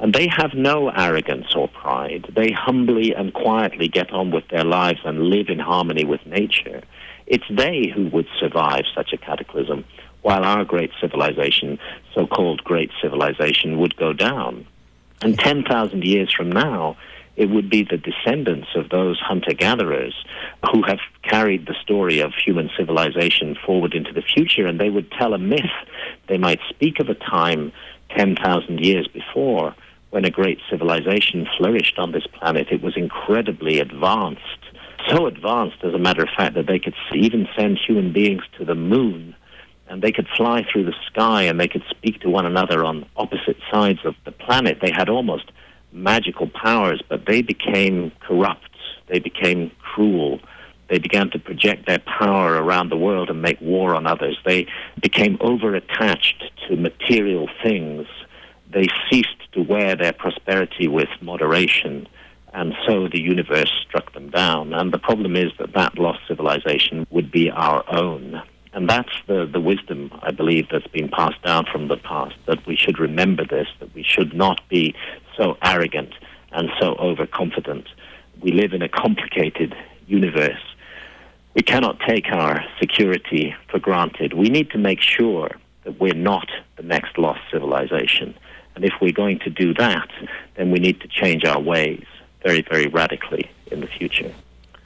And 0.00 0.14
they 0.14 0.28
have 0.28 0.54
no 0.54 0.90
arrogance 0.90 1.54
or 1.56 1.66
pride. 1.66 2.32
They 2.34 2.52
humbly 2.52 3.12
and 3.14 3.34
quietly 3.34 3.88
get 3.88 4.12
on 4.12 4.30
with 4.30 4.46
their 4.48 4.64
lives 4.64 5.00
and 5.04 5.24
live 5.24 5.48
in 5.48 5.58
harmony 5.58 6.04
with 6.04 6.24
nature. 6.24 6.82
It's 7.26 7.44
they 7.50 7.92
who 7.94 8.08
would 8.08 8.28
survive 8.38 8.84
such 8.94 9.12
a 9.12 9.18
cataclysm, 9.18 9.84
while 10.22 10.44
our 10.44 10.64
great 10.64 10.92
civilization, 11.00 11.78
so 12.14 12.26
called 12.26 12.62
great 12.62 12.90
civilization, 13.02 13.78
would 13.78 13.96
go 13.96 14.12
down. 14.12 14.66
And 15.20 15.36
10,000 15.36 16.04
years 16.04 16.32
from 16.32 16.50
now, 16.50 16.96
it 17.38 17.48
would 17.50 17.70
be 17.70 17.84
the 17.84 17.96
descendants 17.96 18.66
of 18.74 18.88
those 18.90 19.20
hunter 19.20 19.54
gatherers 19.54 20.14
who 20.72 20.82
have 20.82 20.98
carried 21.22 21.66
the 21.66 21.76
story 21.80 22.18
of 22.18 22.32
human 22.34 22.68
civilization 22.76 23.56
forward 23.64 23.94
into 23.94 24.12
the 24.12 24.22
future, 24.22 24.66
and 24.66 24.80
they 24.80 24.90
would 24.90 25.10
tell 25.12 25.34
a 25.34 25.38
myth. 25.38 25.78
They 26.28 26.36
might 26.36 26.58
speak 26.68 26.98
of 26.98 27.08
a 27.08 27.14
time 27.14 27.72
10,000 28.16 28.84
years 28.84 29.06
before 29.06 29.74
when 30.10 30.24
a 30.24 30.30
great 30.30 30.58
civilization 30.68 31.46
flourished 31.56 31.96
on 31.96 32.10
this 32.10 32.26
planet. 32.26 32.68
It 32.72 32.82
was 32.82 32.96
incredibly 32.96 33.78
advanced, 33.78 34.42
so 35.08 35.26
advanced, 35.26 35.84
as 35.84 35.94
a 35.94 35.98
matter 35.98 36.22
of 36.22 36.30
fact, 36.36 36.56
that 36.56 36.66
they 36.66 36.80
could 36.80 36.94
even 37.14 37.46
send 37.56 37.78
human 37.78 38.12
beings 38.12 38.42
to 38.58 38.64
the 38.64 38.74
moon 38.74 39.36
and 39.86 40.02
they 40.02 40.12
could 40.12 40.28
fly 40.36 40.66
through 40.70 40.84
the 40.84 40.94
sky 41.06 41.42
and 41.42 41.58
they 41.58 41.68
could 41.68 41.84
speak 41.88 42.20
to 42.20 42.28
one 42.28 42.46
another 42.46 42.84
on 42.84 43.06
opposite 43.16 43.56
sides 43.72 44.00
of 44.04 44.14
the 44.24 44.32
planet. 44.32 44.78
They 44.82 44.90
had 44.90 45.08
almost 45.08 45.50
magical 45.98 46.48
powers, 46.48 47.02
but 47.08 47.26
they 47.26 47.42
became 47.42 48.12
corrupt. 48.20 48.70
They 49.08 49.18
became 49.18 49.70
cruel. 49.80 50.40
They 50.88 50.98
began 50.98 51.30
to 51.30 51.38
project 51.38 51.86
their 51.86 51.98
power 51.98 52.54
around 52.54 52.88
the 52.88 52.96
world 52.96 53.28
and 53.28 53.42
make 53.42 53.60
war 53.60 53.94
on 53.94 54.06
others. 54.06 54.38
They 54.44 54.66
became 55.00 55.36
over 55.40 55.74
attached 55.74 56.42
to 56.66 56.76
material 56.76 57.48
things. 57.62 58.06
They 58.72 58.86
ceased 59.10 59.52
to 59.52 59.62
wear 59.62 59.96
their 59.96 60.12
prosperity 60.12 60.88
with 60.88 61.08
moderation. 61.20 62.06
And 62.54 62.74
so 62.86 63.08
the 63.08 63.20
universe 63.20 63.70
struck 63.86 64.14
them 64.14 64.30
down. 64.30 64.72
And 64.72 64.92
the 64.92 64.98
problem 64.98 65.36
is 65.36 65.52
that 65.58 65.74
that 65.74 65.98
lost 65.98 66.20
civilization 66.26 67.06
would 67.10 67.30
be 67.30 67.50
our 67.50 67.84
own. 67.92 68.42
And 68.72 68.88
that's 68.88 69.12
the, 69.26 69.48
the 69.50 69.60
wisdom, 69.60 70.10
I 70.22 70.30
believe, 70.30 70.68
that's 70.70 70.86
been 70.88 71.08
passed 71.08 71.42
down 71.42 71.66
from 71.70 71.88
the 71.88 71.96
past, 71.96 72.36
that 72.46 72.66
we 72.66 72.76
should 72.76 72.98
remember 72.98 73.44
this, 73.44 73.68
that 73.80 73.94
we 73.94 74.02
should 74.02 74.34
not 74.34 74.60
be 74.68 74.94
so 75.36 75.56
arrogant 75.62 76.14
and 76.52 76.68
so 76.80 76.94
overconfident. 76.96 77.88
We 78.40 78.52
live 78.52 78.72
in 78.72 78.82
a 78.82 78.88
complicated 78.88 79.74
universe. 80.06 80.60
We 81.54 81.62
cannot 81.62 81.98
take 82.06 82.26
our 82.30 82.64
security 82.78 83.54
for 83.70 83.78
granted. 83.78 84.34
We 84.34 84.48
need 84.48 84.70
to 84.70 84.78
make 84.78 85.00
sure 85.00 85.50
that 85.84 85.98
we're 85.98 86.14
not 86.14 86.48
the 86.76 86.82
next 86.82 87.18
lost 87.18 87.40
civilization. 87.50 88.34
And 88.74 88.84
if 88.84 88.92
we're 89.00 89.12
going 89.12 89.40
to 89.40 89.50
do 89.50 89.74
that, 89.74 90.08
then 90.56 90.70
we 90.70 90.78
need 90.78 91.00
to 91.00 91.08
change 91.08 91.44
our 91.44 91.60
ways 91.60 92.04
very, 92.44 92.62
very 92.62 92.86
radically 92.86 93.50
in 93.72 93.80
the 93.80 93.86
future. 93.86 94.32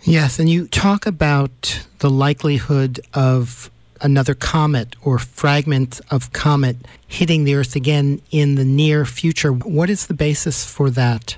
Yes, 0.04 0.38
and 0.38 0.48
you 0.48 0.66
talk 0.66 1.06
about 1.06 1.86
the 2.00 2.10
likelihood 2.10 3.00
of 3.14 3.70
another 4.00 4.34
comet 4.34 4.96
or 5.02 5.18
fragment 5.18 6.00
of 6.10 6.32
comet 6.32 6.76
hitting 7.06 7.44
the 7.44 7.54
Earth 7.54 7.76
again 7.76 8.20
in 8.32 8.56
the 8.56 8.64
near 8.64 9.04
future. 9.04 9.52
What 9.52 9.88
is 9.88 10.08
the 10.08 10.14
basis 10.14 10.64
for 10.64 10.90
that? 10.90 11.36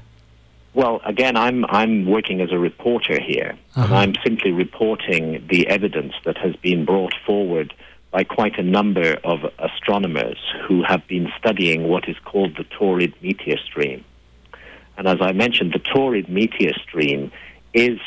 Well, 0.73 1.01
again, 1.05 1.37
I'm 1.37 1.65
I'm 1.67 2.07
working 2.07 2.41
as 2.41 2.51
a 2.51 2.59
reporter 2.59 3.21
here, 3.21 3.51
and 3.77 3.85
Uh-huh. 3.85 3.95
I'm 3.95 4.15
simply 4.25 4.51
reporting 4.51 5.47
the 5.49 5.69
evidence 5.69 6.15
that 6.25 6.39
has 6.39 6.57
been 6.57 6.85
brought 6.85 7.15
forward 7.27 7.75
by 8.11 8.25
quite 8.25 8.59
a 8.59 8.62
number 8.62 9.19
of 9.25 9.41
astronomers 9.59 10.39
who 10.67 10.83
have 10.83 11.07
been 11.07 11.31
studying 11.39 11.89
what 11.89 12.09
is 12.09 12.17
called 12.25 12.57
the 12.57 12.65
Taurid 12.65 13.12
meteor 13.21 13.59
stream. 13.59 14.05
And 14.97 15.07
as 15.07 15.19
I 15.21 15.33
mentioned, 15.33 15.73
the 15.73 15.81
Taurid 15.81 16.29
meteor 16.29 16.73
stream 16.83 17.31
is 17.75 17.99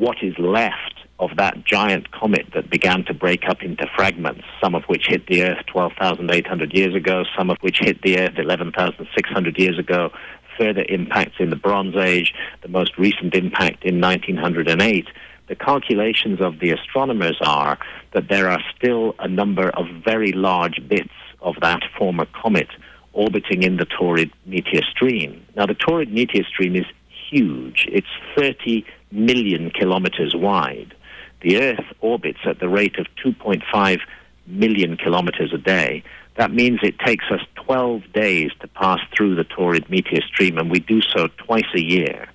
what 0.00 0.16
is 0.22 0.34
left 0.38 0.94
of 1.18 1.36
that 1.36 1.62
giant 1.64 2.10
comet 2.10 2.46
that 2.54 2.70
began 2.70 3.04
to 3.04 3.12
break 3.12 3.46
up 3.46 3.62
into 3.62 3.86
fragments, 3.94 4.42
some 4.62 4.74
of 4.74 4.82
which 4.84 5.06
hit 5.06 5.26
the 5.26 5.42
Earth 5.42 5.64
12,800 5.66 6.72
years 6.72 6.94
ago, 6.94 7.24
some 7.36 7.50
of 7.50 7.58
which 7.60 7.80
hit 7.80 8.00
the 8.00 8.18
Earth 8.18 8.38
11,600 8.38 9.58
years 9.58 9.78
ago, 9.78 10.10
further 10.58 10.84
impacts 10.88 11.36
in 11.38 11.50
the 11.50 11.56
Bronze 11.56 11.96
Age, 11.96 12.32
the 12.62 12.68
most 12.68 12.96
recent 12.96 13.34
impact 13.34 13.84
in 13.84 14.00
1908. 14.00 15.06
The 15.48 15.54
calculations 15.54 16.40
of 16.40 16.60
the 16.60 16.70
astronomers 16.70 17.36
are 17.42 17.78
that 18.14 18.28
there 18.28 18.48
are 18.48 18.62
still 18.74 19.14
a 19.18 19.28
number 19.28 19.68
of 19.68 19.86
very 20.02 20.32
large 20.32 20.80
bits 20.88 21.12
of 21.42 21.56
that 21.60 21.82
former 21.98 22.26
comet 22.26 22.68
orbiting 23.12 23.64
in 23.64 23.76
the 23.76 23.86
Taurid 23.86 24.30
meteor 24.46 24.82
stream. 24.90 25.44
Now, 25.56 25.66
the 25.66 25.74
Taurid 25.74 26.10
meteor 26.10 26.44
stream 26.44 26.76
is 26.76 26.86
huge. 27.30 27.86
It's 27.90 28.06
30 28.36 28.84
million 29.12 29.70
kilometers 29.70 30.34
wide. 30.34 30.94
The 31.42 31.60
Earth 31.60 31.84
orbits 32.00 32.40
at 32.44 32.60
the 32.60 32.68
rate 32.68 32.98
of 32.98 33.06
2.5 33.24 34.00
million 34.46 34.96
kilometers 34.96 35.52
a 35.52 35.58
day. 35.58 36.02
That 36.36 36.52
means 36.52 36.80
it 36.82 36.98
takes 36.98 37.24
us 37.30 37.40
12 37.56 38.12
days 38.12 38.50
to 38.60 38.68
pass 38.68 39.00
through 39.16 39.36
the 39.36 39.44
Taurid 39.44 39.88
meteor 39.90 40.22
stream, 40.22 40.58
and 40.58 40.70
we 40.70 40.80
do 40.80 41.00
so 41.00 41.28
twice 41.38 41.68
a 41.74 41.80
year. 41.80 42.28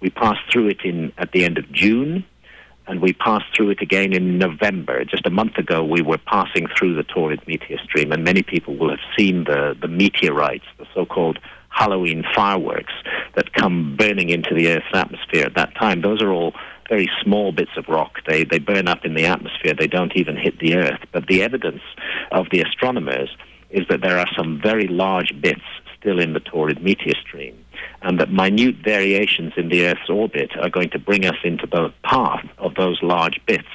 We 0.00 0.10
pass 0.10 0.36
through 0.50 0.68
it 0.68 0.84
in 0.84 1.12
at 1.18 1.32
the 1.32 1.44
end 1.44 1.58
of 1.58 1.70
June, 1.72 2.24
and 2.86 3.00
we 3.00 3.12
pass 3.12 3.42
through 3.54 3.70
it 3.70 3.80
again 3.80 4.12
in 4.12 4.38
November. 4.38 5.04
Just 5.04 5.26
a 5.26 5.30
month 5.30 5.56
ago, 5.56 5.84
we 5.84 6.02
were 6.02 6.18
passing 6.18 6.66
through 6.76 6.96
the 6.96 7.04
Taurid 7.04 7.46
meteor 7.46 7.78
stream, 7.78 8.12
and 8.12 8.24
many 8.24 8.42
people 8.42 8.76
will 8.76 8.90
have 8.90 9.04
seen 9.16 9.44
the, 9.44 9.76
the 9.80 9.88
meteorites, 9.88 10.64
the 10.78 10.86
so-called 10.94 11.38
Halloween 11.72 12.24
fireworks 12.34 12.92
that 13.34 13.52
come 13.54 13.96
burning 13.96 14.30
into 14.30 14.54
the 14.54 14.68
Earth's 14.68 14.94
atmosphere 14.94 15.44
at 15.44 15.54
that 15.54 15.74
time. 15.74 16.02
Those 16.02 16.22
are 16.22 16.32
all 16.32 16.52
very 16.88 17.08
small 17.22 17.52
bits 17.52 17.70
of 17.76 17.88
rock. 17.88 18.18
They, 18.26 18.44
they 18.44 18.58
burn 18.58 18.88
up 18.88 19.04
in 19.04 19.14
the 19.14 19.24
atmosphere. 19.24 19.74
They 19.78 19.86
don't 19.86 20.12
even 20.14 20.36
hit 20.36 20.58
the 20.58 20.76
Earth. 20.76 21.00
But 21.12 21.26
the 21.26 21.42
evidence 21.42 21.82
of 22.30 22.46
the 22.50 22.60
astronomers 22.60 23.30
is 23.70 23.86
that 23.88 24.02
there 24.02 24.18
are 24.18 24.28
some 24.36 24.60
very 24.62 24.86
large 24.86 25.32
bits 25.40 25.62
still 25.98 26.18
in 26.18 26.34
the 26.34 26.40
Taurid 26.40 26.82
meteor 26.82 27.14
stream, 27.20 27.56
and 28.02 28.18
that 28.20 28.30
minute 28.30 28.76
variations 28.84 29.52
in 29.56 29.68
the 29.68 29.86
Earth's 29.86 30.10
orbit 30.10 30.50
are 30.60 30.68
going 30.68 30.90
to 30.90 30.98
bring 30.98 31.24
us 31.24 31.36
into 31.44 31.66
the 31.66 31.92
path 32.04 32.44
of 32.58 32.74
those 32.74 32.98
large 33.02 33.40
bits 33.46 33.68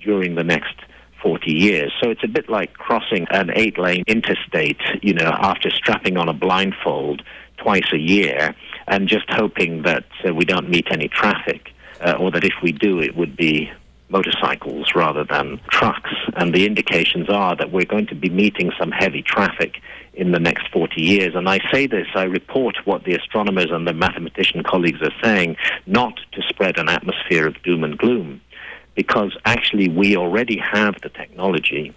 during 0.00 0.34
the 0.34 0.44
next 0.44 0.74
40 1.22 1.52
years. 1.52 1.92
So 2.02 2.10
it's 2.10 2.24
a 2.24 2.28
bit 2.28 2.48
like 2.48 2.74
crossing 2.74 3.26
an 3.30 3.50
eight 3.54 3.78
lane 3.78 4.04
interstate, 4.06 4.80
you 5.02 5.14
know, 5.14 5.30
after 5.40 5.70
strapping 5.70 6.16
on 6.16 6.28
a 6.28 6.32
blindfold 6.32 7.22
twice 7.62 7.90
a 7.92 7.98
year 7.98 8.54
and 8.86 9.08
just 9.08 9.28
hoping 9.30 9.82
that 9.82 10.04
uh, 10.26 10.34
we 10.34 10.44
don't 10.44 10.68
meet 10.68 10.86
any 10.90 11.08
traffic, 11.08 11.72
uh, 12.00 12.16
or 12.20 12.30
that 12.30 12.44
if 12.44 12.54
we 12.62 12.72
do, 12.72 13.00
it 13.00 13.14
would 13.16 13.36
be 13.36 13.70
motorcycles 14.08 14.86
rather 14.94 15.24
than 15.24 15.60
trucks. 15.70 16.10
And 16.34 16.52
the 16.52 16.66
indications 16.66 17.28
are 17.28 17.54
that 17.56 17.70
we're 17.70 17.84
going 17.84 18.08
to 18.08 18.16
be 18.16 18.28
meeting 18.28 18.72
some 18.78 18.90
heavy 18.90 19.22
traffic 19.22 19.80
in 20.14 20.32
the 20.32 20.40
next 20.40 20.68
40 20.72 21.00
years. 21.00 21.34
And 21.36 21.48
I 21.48 21.60
say 21.72 21.86
this, 21.86 22.08
I 22.14 22.24
report 22.24 22.76
what 22.84 23.04
the 23.04 23.14
astronomers 23.14 23.70
and 23.70 23.86
the 23.86 23.92
mathematician 23.92 24.62
colleagues 24.64 25.00
are 25.02 25.14
saying, 25.22 25.56
not 25.86 26.14
to 26.32 26.42
spread 26.48 26.78
an 26.78 26.88
atmosphere 26.88 27.46
of 27.46 27.62
doom 27.62 27.84
and 27.84 27.96
gloom. 27.96 28.40
because 28.94 29.36
actually 29.44 29.88
we 29.88 30.16
already 30.16 30.58
have 30.58 30.94
the 31.02 31.08
technology 31.08 31.94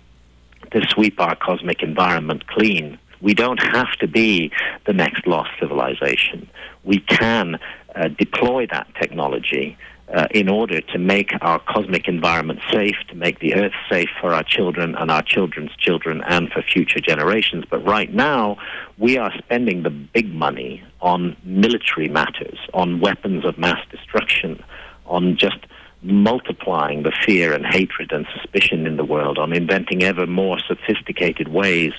to 0.71 0.81
sweep 0.89 1.19
our 1.19 1.35
cosmic 1.35 1.81
environment 1.83 2.47
clean. 2.47 2.97
We 3.23 3.33
don't 3.33 3.61
have 3.61 3.91
to 4.01 4.07
be 4.07 4.51
the 4.85 4.93
next 4.93 5.25
lost 5.25 5.49
civilization. 5.59 6.49
We 6.83 6.99
can 6.99 7.57
uh, 7.95 8.09
deploy 8.09 8.67
that 8.69 8.87
technology 9.01 9.77
uh, 10.13 10.27
in 10.31 10.49
order 10.49 10.81
to 10.81 10.99
make 10.99 11.31
our 11.41 11.59
cosmic 11.59 12.09
environment 12.09 12.59
safe, 12.71 12.97
to 13.07 13.15
make 13.15 13.39
the 13.39 13.55
Earth 13.55 13.71
safe 13.89 14.09
for 14.19 14.33
our 14.33 14.43
children 14.43 14.93
and 14.95 15.09
our 15.09 15.23
children's 15.23 15.73
children 15.77 16.21
and 16.27 16.51
for 16.51 16.61
future 16.61 16.99
generations. 16.99 17.63
But 17.69 17.85
right 17.85 18.13
now, 18.13 18.57
we 18.97 19.17
are 19.17 19.31
spending 19.37 19.83
the 19.83 19.89
big 19.89 20.33
money 20.33 20.83
on 20.99 21.37
military 21.45 22.09
matters, 22.09 22.59
on 22.73 22.99
weapons 22.99 23.45
of 23.45 23.57
mass 23.57 23.79
destruction, 23.89 24.61
on 25.05 25.37
just 25.37 25.59
multiplying 26.03 27.03
the 27.03 27.13
fear 27.25 27.53
and 27.53 27.65
hatred 27.65 28.11
and 28.11 28.27
suspicion 28.35 28.85
in 28.85 28.97
the 28.97 29.05
world, 29.05 29.37
on 29.37 29.53
inventing 29.53 30.03
ever 30.03 30.27
more 30.27 30.59
sophisticated 30.59 31.47
ways 31.47 31.93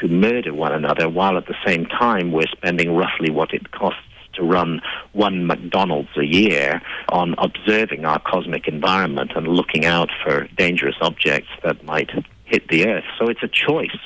to 0.00 0.08
murder 0.08 0.54
one 0.54 0.72
another, 0.72 1.08
while 1.08 1.36
at 1.36 1.46
the 1.46 1.56
same 1.64 1.86
time 1.86 2.32
we're 2.32 2.46
spending 2.48 2.94
roughly 2.96 3.30
what 3.30 3.52
it 3.52 3.70
costs 3.70 4.00
to 4.32 4.42
run 4.42 4.80
one 5.12 5.46
McDonald's 5.46 6.16
a 6.16 6.24
year 6.24 6.80
on 7.08 7.34
observing 7.38 8.04
our 8.04 8.20
cosmic 8.20 8.68
environment 8.68 9.32
and 9.34 9.48
looking 9.48 9.84
out 9.84 10.10
for 10.24 10.46
dangerous 10.56 10.96
objects 11.00 11.50
that 11.62 11.84
might 11.84 12.10
hit 12.44 12.66
the 12.68 12.86
Earth. 12.88 13.04
So 13.18 13.28
it's 13.28 13.42
a 13.42 13.48
choice. 13.48 13.98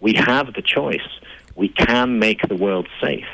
We 0.00 0.14
have 0.14 0.54
the 0.54 0.62
choice. 0.62 1.08
We 1.54 1.68
can 1.68 2.18
make 2.18 2.46
the 2.46 2.56
world 2.56 2.88
safe. 3.00 3.26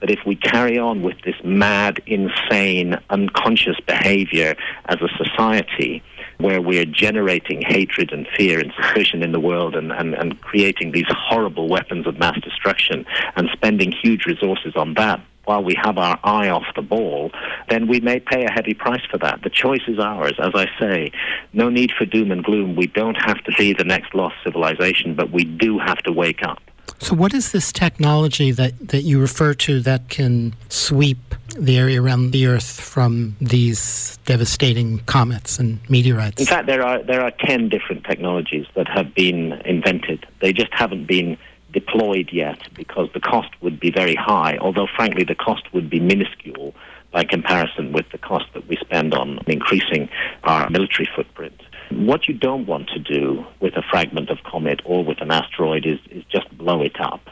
But 0.00 0.10
if 0.10 0.20
we 0.26 0.36
carry 0.36 0.78
on 0.78 1.02
with 1.02 1.20
this 1.22 1.36
mad, 1.44 2.00
insane, 2.06 2.98
unconscious 3.10 3.78
behavior 3.86 4.54
as 4.86 4.98
a 5.00 5.08
society, 5.16 6.02
where 6.38 6.62
we're 6.62 6.84
generating 6.84 7.62
hatred 7.62 8.12
and 8.12 8.26
fear 8.36 8.60
and 8.60 8.72
suspicion 8.80 9.22
in 9.22 9.32
the 9.32 9.40
world 9.40 9.74
and, 9.74 9.90
and, 9.90 10.14
and 10.14 10.40
creating 10.40 10.92
these 10.92 11.08
horrible 11.08 11.68
weapons 11.68 12.06
of 12.06 12.18
mass 12.18 12.38
destruction 12.40 13.04
and 13.34 13.48
spending 13.52 13.92
huge 13.92 14.24
resources 14.24 14.74
on 14.76 14.94
that, 14.94 15.20
while 15.48 15.64
we 15.64 15.74
have 15.82 15.96
our 15.96 16.20
eye 16.22 16.50
off 16.50 16.66
the 16.76 16.82
ball, 16.82 17.32
then 17.70 17.88
we 17.88 18.00
may 18.00 18.20
pay 18.20 18.44
a 18.44 18.52
heavy 18.52 18.74
price 18.74 19.00
for 19.10 19.16
that. 19.16 19.40
The 19.42 19.48
choice 19.48 19.80
is 19.88 19.98
ours. 19.98 20.34
As 20.38 20.52
I 20.54 20.66
say, 20.78 21.10
no 21.54 21.70
need 21.70 21.90
for 21.96 22.04
doom 22.04 22.30
and 22.30 22.44
gloom. 22.44 22.76
We 22.76 22.86
don't 22.86 23.14
have 23.14 23.42
to 23.44 23.52
be 23.56 23.72
the 23.72 23.84
next 23.84 24.14
lost 24.14 24.36
civilization, 24.44 25.14
but 25.14 25.30
we 25.30 25.44
do 25.44 25.78
have 25.78 25.98
to 26.00 26.12
wake 26.12 26.42
up. 26.42 26.60
So, 27.00 27.14
what 27.14 27.32
is 27.32 27.52
this 27.52 27.72
technology 27.72 28.50
that, 28.50 28.88
that 28.88 29.02
you 29.02 29.20
refer 29.20 29.54
to 29.54 29.80
that 29.80 30.08
can 30.08 30.54
sweep 30.68 31.18
the 31.56 31.78
area 31.78 32.02
around 32.02 32.32
the 32.32 32.46
Earth 32.46 32.80
from 32.80 33.36
these 33.40 34.18
devastating 34.24 34.98
comets 35.00 35.58
and 35.58 35.78
meteorites? 35.88 36.40
In 36.40 36.46
fact, 36.46 36.66
there 36.66 36.82
are 36.82 37.02
there 37.02 37.22
are 37.22 37.30
ten 37.30 37.68
different 37.68 38.04
technologies 38.04 38.66
that 38.74 38.88
have 38.88 39.14
been 39.14 39.52
invented. 39.64 40.26
They 40.40 40.52
just 40.52 40.72
haven't 40.72 41.06
been 41.06 41.38
deployed 41.72 42.30
yet 42.32 42.60
because 42.74 43.08
the 43.12 43.20
cost 43.20 43.50
would 43.60 43.78
be 43.78 43.90
very 43.90 44.14
high. 44.14 44.58
Although, 44.58 44.88
frankly, 44.96 45.24
the 45.24 45.34
cost 45.34 45.72
would 45.72 45.88
be 45.88 46.00
minuscule 46.00 46.74
by 47.12 47.24
comparison 47.24 47.92
with 47.92 48.08
the 48.10 48.18
cost 48.18 48.46
that 48.54 48.66
we 48.66 48.76
spend 48.76 49.14
on 49.14 49.38
increasing 49.46 50.08
our 50.44 50.68
military 50.70 51.08
footprint. 51.14 51.60
What 51.90 52.28
you 52.28 52.34
don't 52.34 52.66
want 52.66 52.88
to 52.88 52.98
do 52.98 53.44
with 53.60 53.76
a 53.76 53.82
fragment 53.82 54.30
of 54.30 54.38
comet 54.44 54.80
or 54.84 55.04
with 55.04 55.20
an 55.20 55.30
asteroid 55.30 55.86
is, 55.86 55.98
is 56.10 56.24
just 56.24 56.56
blow 56.56 56.82
it 56.82 57.00
up. 57.00 57.22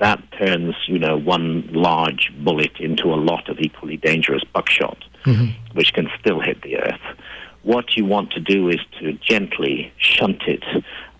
That 0.00 0.22
turns, 0.38 0.74
you 0.86 0.98
know, 0.98 1.16
one 1.16 1.68
large 1.72 2.32
bullet 2.38 2.78
into 2.80 3.12
a 3.12 3.16
lot 3.16 3.48
of 3.48 3.58
equally 3.60 3.96
dangerous 3.96 4.42
buckshot, 4.52 4.98
mm-hmm. 5.24 5.50
which 5.76 5.92
can 5.92 6.08
still 6.20 6.40
hit 6.40 6.62
the 6.62 6.78
Earth. 6.78 7.18
What 7.62 7.96
you 7.96 8.04
want 8.04 8.32
to 8.32 8.40
do 8.40 8.68
is 8.68 8.80
to 9.00 9.12
gently 9.14 9.92
shunt 9.98 10.42
it 10.46 10.64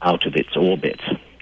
out 0.02 0.26
of 0.26 0.34
its 0.34 0.56
orbit. 0.56 1.00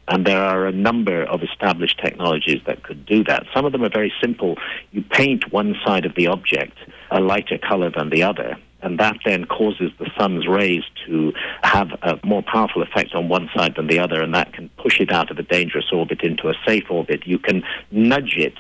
And 0.08 0.26
there 0.26 0.42
are 0.42 0.66
a 0.66 0.72
number 0.72 1.22
of 1.24 1.42
established 1.42 1.98
technologies 1.98 2.60
that 2.66 2.82
could 2.82 3.06
do 3.06 3.24
that. 3.24 3.44
Some 3.54 3.64
of 3.64 3.72
them 3.72 3.82
are 3.82 3.90
very 3.90 4.12
simple. 4.20 4.56
You 4.90 5.02
paint 5.02 5.52
one 5.52 5.74
side 5.84 6.04
of 6.04 6.14
the 6.14 6.26
object 6.26 6.76
a 7.10 7.20
lighter 7.20 7.58
color 7.58 7.90
than 7.90 8.10
the 8.10 8.22
other, 8.22 8.56
and 8.82 8.98
that 8.98 9.16
then 9.24 9.44
causes 9.44 9.90
the 9.98 10.10
sun's 10.18 10.46
rays 10.46 10.82
to 11.06 11.32
have 11.62 11.92
a 12.02 12.18
more 12.24 12.42
powerful 12.42 12.82
effect 12.82 13.14
on 13.14 13.28
one 13.28 13.48
side 13.54 13.74
than 13.76 13.86
the 13.86 13.98
other, 13.98 14.20
and 14.22 14.34
that 14.34 14.52
can 14.52 14.68
push 14.76 15.00
it 15.00 15.12
out 15.12 15.30
of 15.30 15.38
a 15.38 15.42
dangerous 15.42 15.86
orbit 15.92 16.22
into 16.22 16.48
a 16.48 16.54
safe 16.66 16.90
orbit. 16.90 17.26
You 17.26 17.38
can 17.38 17.62
nudge 17.90 18.36
it, 18.36 18.54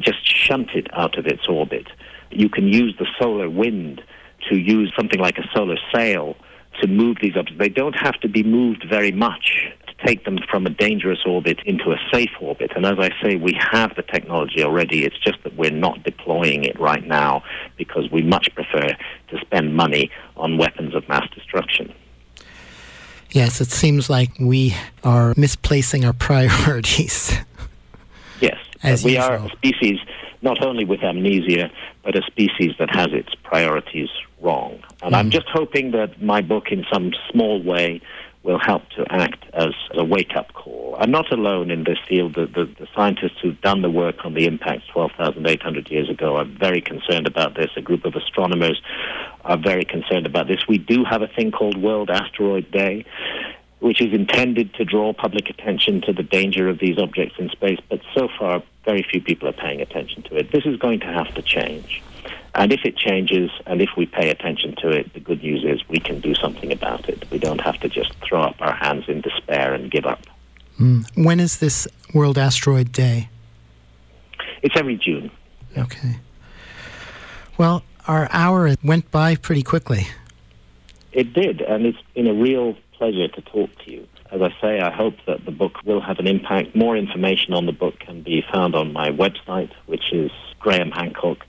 just 0.00 0.26
shunt 0.26 0.70
it 0.74 0.86
out 0.92 1.18
of 1.18 1.26
its 1.26 1.46
orbit. 1.48 1.86
You 2.30 2.48
can 2.48 2.68
use 2.68 2.94
the 2.98 3.06
solar 3.18 3.48
wind 3.50 4.02
to 4.50 4.56
use 4.56 4.92
something 4.96 5.20
like 5.20 5.38
a 5.38 5.48
solar 5.54 5.78
sail 5.94 6.36
to 6.80 6.86
move 6.86 7.18
these 7.20 7.36
objects. 7.36 7.58
They 7.58 7.68
don't 7.68 7.94
have 7.94 8.20
to 8.20 8.28
be 8.28 8.42
moved 8.42 8.84
very 8.88 9.12
much 9.12 9.72
take 10.04 10.24
them 10.24 10.38
from 10.50 10.66
a 10.66 10.70
dangerous 10.70 11.20
orbit 11.24 11.60
into 11.64 11.90
a 11.90 11.96
safe 12.12 12.30
orbit. 12.40 12.72
And 12.76 12.84
as 12.84 12.98
I 12.98 13.10
say, 13.22 13.36
we 13.36 13.58
have 13.72 13.94
the 13.96 14.02
technology 14.02 14.62
already. 14.62 15.04
It's 15.04 15.18
just 15.18 15.42
that 15.44 15.56
we're 15.56 15.70
not 15.70 16.02
deploying 16.02 16.64
it 16.64 16.78
right 16.78 17.06
now 17.06 17.42
because 17.76 18.10
we 18.10 18.22
much 18.22 18.54
prefer 18.54 18.88
to 19.28 19.38
spend 19.40 19.74
money 19.74 20.10
on 20.36 20.58
weapons 20.58 20.94
of 20.94 21.08
mass 21.08 21.28
destruction. 21.34 21.92
Yes, 23.30 23.60
it 23.60 23.70
seems 23.70 24.08
like 24.08 24.30
we 24.38 24.74
are 25.02 25.34
misplacing 25.36 26.04
our 26.04 26.12
priorities. 26.28 27.34
Yes, 28.40 28.58
As 28.82 29.04
we 29.04 29.12
usual. 29.12 29.30
are 29.30 29.36
a 29.36 29.50
species 29.50 29.98
not 30.42 30.62
only 30.62 30.84
with 30.84 31.02
amnesia, 31.02 31.70
but 32.04 32.16
a 32.16 32.22
species 32.22 32.72
that 32.78 32.94
has 32.94 33.08
its 33.12 33.34
priorities 33.42 34.08
wrong. 34.40 34.78
And 35.02 35.16
I'm 35.16 35.28
mm. 35.28 35.32
just 35.32 35.48
hoping 35.48 35.90
that 35.92 36.22
my 36.22 36.40
book, 36.40 36.70
in 36.70 36.84
some 36.92 37.12
small 37.30 37.62
way, 37.62 38.00
will 38.46 38.60
help 38.60 38.88
to 38.90 39.04
act 39.10 39.44
as 39.52 39.74
a 39.92 40.04
wake-up 40.04 40.52
call. 40.54 40.96
I'm 41.00 41.10
not 41.10 41.32
alone 41.32 41.70
in 41.70 41.82
this 41.82 41.98
field. 42.08 42.34
The, 42.34 42.46
the, 42.46 42.64
the 42.78 42.86
scientists 42.94 43.38
who've 43.42 43.60
done 43.60 43.82
the 43.82 43.90
work 43.90 44.24
on 44.24 44.34
the 44.34 44.46
impacts 44.46 44.86
12,800 44.92 45.90
years 45.90 46.08
ago 46.08 46.36
are 46.36 46.44
very 46.44 46.80
concerned 46.80 47.26
about 47.26 47.56
this. 47.56 47.70
A 47.76 47.82
group 47.82 48.04
of 48.04 48.14
astronomers 48.14 48.80
are 49.44 49.58
very 49.58 49.84
concerned 49.84 50.26
about 50.26 50.46
this. 50.46 50.60
We 50.68 50.78
do 50.78 51.04
have 51.04 51.22
a 51.22 51.26
thing 51.26 51.50
called 51.50 51.76
World 51.76 52.08
Asteroid 52.08 52.70
Day, 52.70 53.04
which 53.80 54.00
is 54.00 54.14
intended 54.14 54.72
to 54.74 54.84
draw 54.84 55.12
public 55.12 55.50
attention 55.50 56.00
to 56.02 56.12
the 56.12 56.22
danger 56.22 56.68
of 56.68 56.78
these 56.78 56.98
objects 56.98 57.34
in 57.38 57.50
space, 57.50 57.80
but 57.90 58.00
so 58.14 58.28
far 58.38 58.62
very 58.84 59.04
few 59.10 59.20
people 59.20 59.48
are 59.48 59.52
paying 59.52 59.80
attention 59.80 60.22
to 60.22 60.36
it. 60.36 60.52
This 60.52 60.64
is 60.64 60.76
going 60.76 61.00
to 61.00 61.06
have 61.06 61.34
to 61.34 61.42
change. 61.42 62.00
And 62.56 62.72
if 62.72 62.86
it 62.86 62.96
changes 62.96 63.50
and 63.66 63.82
if 63.82 63.90
we 63.98 64.06
pay 64.06 64.30
attention 64.30 64.74
to 64.76 64.88
it, 64.88 65.12
the 65.12 65.20
good 65.20 65.42
news 65.42 65.62
is 65.62 65.86
we 65.90 65.98
can 65.98 66.20
do 66.20 66.34
something 66.34 66.72
about 66.72 67.06
it. 67.06 67.30
We 67.30 67.38
don't 67.38 67.60
have 67.60 67.78
to 67.80 67.88
just 67.88 68.14
throw 68.26 68.40
up 68.40 68.56
our 68.60 68.72
hands 68.72 69.04
in 69.08 69.20
despair 69.20 69.74
and 69.74 69.90
give 69.90 70.06
up. 70.06 70.20
Mm. 70.80 71.04
When 71.22 71.38
is 71.38 71.58
this 71.58 71.86
World 72.14 72.38
Asteroid 72.38 72.92
Day? 72.92 73.28
It's 74.62 74.74
every 74.74 74.96
June. 74.96 75.30
Okay. 75.76 76.16
Well, 77.58 77.82
our 78.08 78.26
hour 78.32 78.74
went 78.82 79.10
by 79.10 79.36
pretty 79.36 79.62
quickly. 79.62 80.06
It 81.12 81.34
did, 81.34 81.60
and 81.60 81.84
it's 81.84 81.98
been 82.14 82.26
a 82.26 82.34
real 82.34 82.74
pleasure 82.94 83.28
to 83.28 83.42
talk 83.42 83.70
to 83.84 83.90
you. 83.90 84.08
As 84.32 84.40
I 84.40 84.50
say, 84.62 84.80
I 84.80 84.90
hope 84.90 85.16
that 85.26 85.44
the 85.44 85.50
book 85.50 85.84
will 85.84 86.00
have 86.00 86.18
an 86.18 86.26
impact. 86.26 86.74
More 86.74 86.96
information 86.96 87.52
on 87.52 87.66
the 87.66 87.72
book 87.72 87.98
can 87.98 88.22
be 88.22 88.42
found 88.50 88.74
on 88.74 88.94
my 88.94 89.10
website, 89.10 89.72
which 89.84 90.10
is 90.12 90.30
grahamhancock.com. 90.62 91.48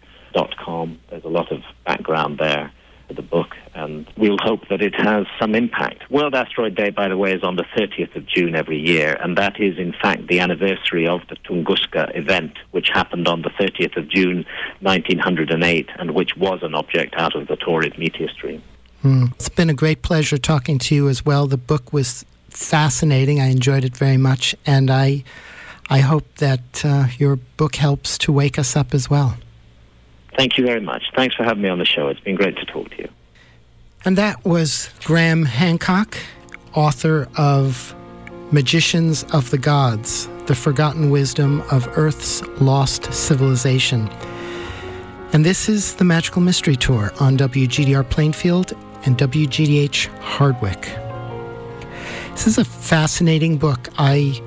There's 1.09 1.23
a 1.23 1.29
lot 1.29 1.51
of 1.51 1.61
background 1.85 2.37
there 2.39 2.71
for 3.07 3.13
the 3.13 3.21
book, 3.21 3.55
and 3.73 4.05
we'll 4.17 4.37
hope 4.37 4.67
that 4.69 4.81
it 4.81 4.93
has 4.95 5.25
some 5.39 5.55
impact. 5.55 6.09
World 6.11 6.35
Asteroid 6.35 6.75
Day, 6.75 6.89
by 6.89 7.07
the 7.07 7.17
way, 7.17 7.33
is 7.33 7.43
on 7.43 7.55
the 7.55 7.63
30th 7.75 8.15
of 8.15 8.25
June 8.27 8.55
every 8.55 8.77
year, 8.77 9.17
and 9.21 9.37
that 9.37 9.59
is, 9.59 9.77
in 9.77 9.93
fact, 9.93 10.27
the 10.27 10.39
anniversary 10.39 11.07
of 11.07 11.21
the 11.29 11.35
Tunguska 11.37 12.15
event, 12.15 12.53
which 12.71 12.89
happened 12.93 13.27
on 13.27 13.41
the 13.41 13.49
30th 13.49 13.97
of 13.97 14.09
June 14.09 14.45
1908, 14.81 15.89
and 15.97 16.11
which 16.11 16.35
was 16.35 16.59
an 16.63 16.75
object 16.75 17.15
out 17.17 17.35
of 17.35 17.47
the 17.47 17.55
Taurid 17.55 17.97
meteor 17.97 18.29
stream. 18.29 18.61
Mm. 19.03 19.33
It's 19.33 19.49
been 19.49 19.69
a 19.69 19.75
great 19.75 20.01
pleasure 20.01 20.37
talking 20.37 20.79
to 20.79 20.95
you 20.95 21.07
as 21.07 21.25
well. 21.25 21.47
The 21.47 21.57
book 21.57 21.93
was 21.93 22.25
fascinating. 22.49 23.39
I 23.39 23.47
enjoyed 23.47 23.85
it 23.85 23.95
very 23.95 24.17
much, 24.17 24.55
and 24.65 24.89
I, 24.91 25.23
I 25.89 25.99
hope 25.99 26.25
that 26.37 26.83
uh, 26.83 27.07
your 27.17 27.37
book 27.37 27.75
helps 27.75 28.17
to 28.19 28.31
wake 28.31 28.59
us 28.59 28.75
up 28.75 28.93
as 28.93 29.09
well. 29.09 29.37
Thank 30.37 30.57
you 30.57 30.65
very 30.65 30.79
much. 30.79 31.03
Thanks 31.15 31.35
for 31.35 31.43
having 31.43 31.63
me 31.63 31.69
on 31.69 31.79
the 31.79 31.85
show. 31.85 32.07
It's 32.07 32.19
been 32.19 32.35
great 32.35 32.55
to 32.57 32.65
talk 32.65 32.91
to 32.91 32.97
you. 32.99 33.09
And 34.05 34.17
that 34.17 34.45
was 34.45 34.91
Graham 35.03 35.43
Hancock, 35.43 36.15
author 36.73 37.27
of 37.37 37.95
Magicians 38.51 39.23
of 39.33 39.49
the 39.49 39.57
Gods 39.57 40.29
The 40.45 40.55
Forgotten 40.55 41.09
Wisdom 41.09 41.61
of 41.71 41.87
Earth's 41.97 42.41
Lost 42.61 43.11
Civilization. 43.11 44.07
And 45.33 45.43
this 45.43 45.67
is 45.67 45.95
the 45.95 46.05
Magical 46.05 46.41
Mystery 46.41 46.75
Tour 46.75 47.11
on 47.19 47.35
WGDR 47.35 48.07
Plainfield 48.09 48.73
and 49.05 49.17
WGDH 49.17 50.05
Hardwick. 50.19 50.83
This 52.31 52.45
is 52.45 52.59
a 52.59 52.63
fascinating 52.63 53.57
book. 53.57 53.89
I 53.97 54.39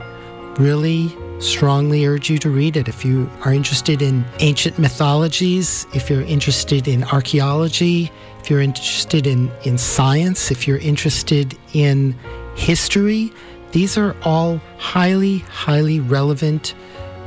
really 0.59 1.09
strongly 1.41 2.07
urge 2.07 2.31
you 2.31 2.39
to 2.39 2.51
read 2.51 2.77
it. 2.77 2.89
If 2.89 3.05
you 3.05 3.31
are 3.43 3.53
interested 3.53 4.03
in 4.03 4.25
ancient 4.39 4.79
mythologies, 4.79 5.87
if 5.95 6.09
you're 6.09 6.23
interested 6.23 6.87
in 6.87 7.05
archaeology, 7.05 8.11
if 8.41 8.51
you're 8.51 8.61
interested 8.61 9.27
in, 9.27 9.51
in 9.65 9.79
science, 9.79 10.51
if 10.51 10.69
you're 10.69 10.79
interested 10.79 11.57
in 11.73 12.15
history, 12.55 13.33
these 13.73 13.97
are 13.97 14.15
all 14.23 14.59
highly, 14.79 15.39
highly 15.39 16.01
relevant 16.01 16.75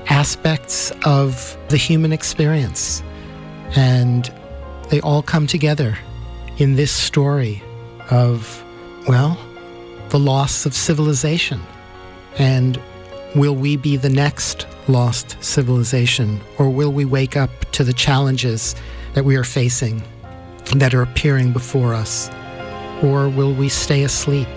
aspects 0.07 0.91
of 1.05 1.57
the 1.69 1.77
human 1.77 2.13
experience. 2.13 3.01
And 3.75 4.31
they 4.89 5.01
all 5.01 5.23
come 5.23 5.47
together 5.47 5.97
in 6.57 6.75
this 6.75 6.91
story 6.91 7.63
of, 8.11 8.63
well, 9.07 9.37
the 10.09 10.19
loss 10.19 10.65
of 10.65 10.75
civilization. 10.75 11.61
And 12.37 12.79
will 13.35 13.55
we 13.55 13.75
be 13.75 13.97
the 13.97 14.09
next 14.09 14.67
lost 14.87 15.41
civilization? 15.43 16.39
Or 16.57 16.69
will 16.69 16.91
we 16.91 17.05
wake 17.05 17.35
up 17.35 17.49
to 17.71 17.83
the 17.83 17.93
challenges 17.93 18.75
that 19.13 19.25
we 19.25 19.35
are 19.35 19.43
facing 19.43 20.03
that 20.75 20.93
are 20.93 21.01
appearing 21.01 21.51
before 21.51 21.93
us? 21.93 22.29
Or 23.01 23.29
will 23.29 23.53
we 23.53 23.69
stay 23.69 24.03
asleep? 24.03 24.47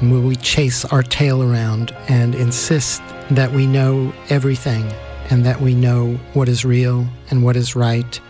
And 0.00 0.12
will 0.12 0.20
we 0.22 0.36
chase 0.36 0.84
our 0.84 1.02
tail 1.02 1.42
around 1.42 1.94
and 2.08 2.34
insist 2.34 3.02
that 3.30 3.52
we 3.52 3.66
know 3.66 4.12
everything 4.28 4.84
and 5.30 5.44
that 5.46 5.60
we 5.60 5.74
know 5.74 6.14
what 6.34 6.48
is 6.48 6.64
real 6.64 7.06
and 7.30 7.42
what 7.42 7.56
is 7.56 7.74
right? 7.74 8.20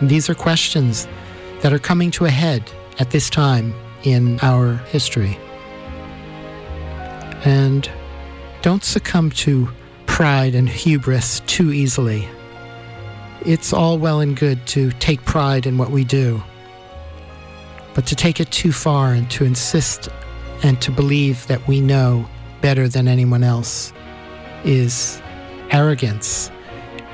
These 0.00 0.28
are 0.28 0.34
questions 0.34 1.06
that 1.60 1.72
are 1.72 1.78
coming 1.78 2.10
to 2.12 2.24
a 2.24 2.30
head 2.30 2.70
at 2.98 3.10
this 3.10 3.30
time 3.30 3.72
in 4.02 4.40
our 4.40 4.74
history. 4.88 5.38
And 7.44 7.88
don't 8.62 8.84
succumb 8.84 9.28
to 9.30 9.68
pride 10.06 10.54
and 10.54 10.68
hubris 10.68 11.40
too 11.46 11.72
easily. 11.72 12.28
It's 13.44 13.72
all 13.72 13.98
well 13.98 14.20
and 14.20 14.36
good 14.36 14.64
to 14.68 14.92
take 14.92 15.24
pride 15.24 15.66
in 15.66 15.78
what 15.78 15.90
we 15.90 16.04
do, 16.04 16.40
but 17.92 18.06
to 18.06 18.14
take 18.14 18.38
it 18.38 18.52
too 18.52 18.70
far 18.70 19.12
and 19.12 19.28
to 19.32 19.44
insist 19.44 20.08
and 20.62 20.80
to 20.80 20.92
believe 20.92 21.44
that 21.48 21.66
we 21.66 21.80
know 21.80 22.28
better 22.60 22.86
than 22.86 23.08
anyone 23.08 23.42
else 23.42 23.92
is 24.64 25.20
arrogance, 25.70 26.48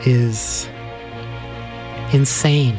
is 0.05 0.69
insane 2.13 2.77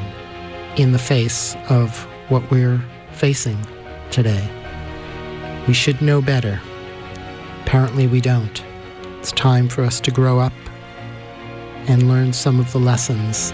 in 0.78 0.92
the 0.92 1.00
face 1.00 1.56
of 1.70 2.06
what 2.30 2.50
we're 2.52 2.80
facing 3.14 3.58
today. 4.12 4.48
We 5.68 5.74
should 5.74 6.04
know 6.04 6.22
better. 6.22 6.62
Apparently, 7.70 8.08
we 8.08 8.20
don't. 8.20 8.64
It's 9.20 9.32
time 9.32 9.70
for 9.70 9.84
us 9.84 10.00
to 10.02 10.10
grow 10.10 10.40
up 10.40 10.54
and 11.88 12.10
learn 12.10 12.34
some 12.34 12.60
of 12.60 12.72
the 12.72 12.80
lessons 12.80 13.52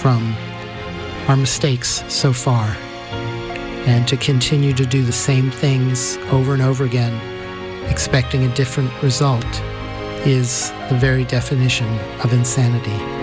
from 0.00 0.34
our 1.28 1.36
mistakes 1.36 2.02
so 2.08 2.32
far 2.32 2.74
and 3.84 4.08
to 4.08 4.16
continue 4.16 4.72
to 4.72 4.86
do 4.86 5.02
the 5.02 5.12
same 5.12 5.50
things 5.50 6.16
over 6.30 6.54
and 6.54 6.62
over 6.62 6.84
again, 6.84 7.12
expecting 7.90 8.42
a 8.42 8.54
different 8.54 8.90
result, 9.02 9.44
is 10.24 10.70
the 10.88 10.96
very 10.98 11.26
definition 11.26 11.98
of 12.20 12.32
insanity. 12.32 13.21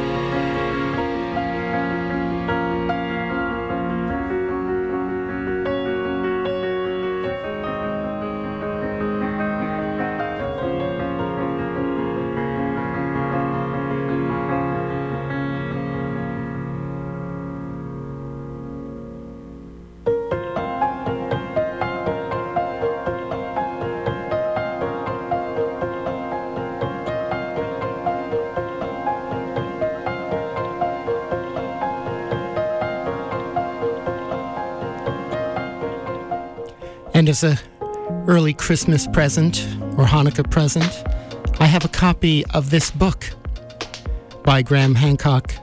As 37.29 37.43
a 37.43 37.59
early 38.25 38.53
Christmas 38.55 39.05
present 39.05 39.59
or 39.99 40.05
Hanukkah 40.05 40.49
present, 40.49 41.03
I 41.61 41.67
have 41.67 41.85
a 41.85 41.87
copy 41.87 42.43
of 42.55 42.71
this 42.71 42.89
book 42.89 43.29
by 44.43 44.63
Graham 44.63 44.95
Hancock, 44.95 45.53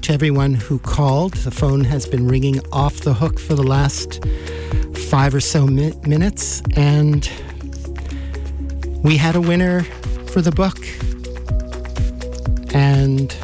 To 0.02 0.12
everyone 0.12 0.54
who 0.54 0.78
called. 0.78 1.34
The 1.34 1.50
phone 1.50 1.84
has 1.84 2.06
been 2.06 2.26
ringing 2.28 2.60
off 2.72 3.00
the 3.00 3.14
hook 3.14 3.38
for 3.38 3.54
the 3.54 3.62
last 3.62 4.24
five 5.08 5.34
or 5.34 5.40
so 5.40 5.66
mi- 5.66 5.94
minutes, 6.06 6.62
and 6.76 7.30
we 9.02 9.16
had 9.16 9.36
a 9.36 9.40
winner 9.40 9.82
for 10.32 10.40
the 10.40 10.50
book. 10.50 10.78
And 12.74 13.34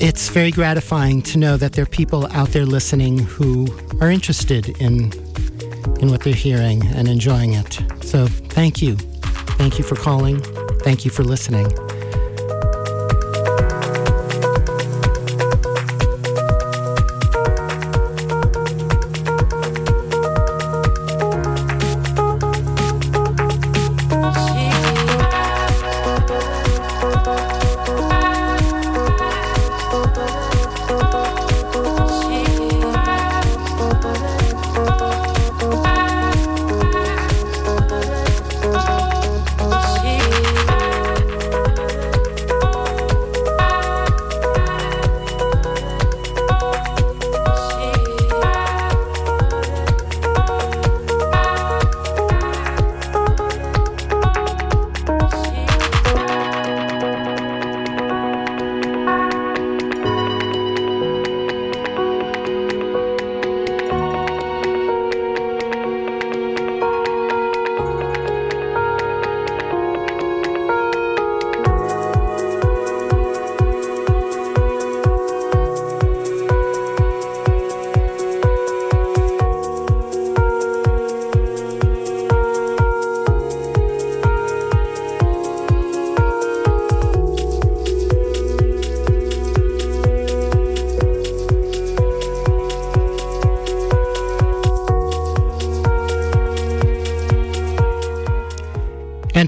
it's 0.00 0.28
very 0.28 0.50
gratifying 0.50 1.22
to 1.22 1.38
know 1.38 1.56
that 1.56 1.72
there 1.72 1.82
are 1.82 1.86
people 1.86 2.26
out 2.32 2.48
there 2.48 2.66
listening 2.66 3.18
who 3.18 3.66
are 4.00 4.10
interested 4.10 4.68
in 4.80 5.12
in 6.00 6.10
what 6.10 6.22
they're 6.22 6.32
hearing 6.32 6.86
and 6.94 7.08
enjoying 7.08 7.52
it. 7.52 7.78
So 8.02 8.26
thank 8.26 8.80
you. 8.80 8.96
Thank 9.58 9.78
you 9.78 9.84
for 9.84 9.96
calling. 9.96 10.40
Thank 10.80 11.04
you 11.04 11.10
for 11.10 11.24
listening. 11.24 11.70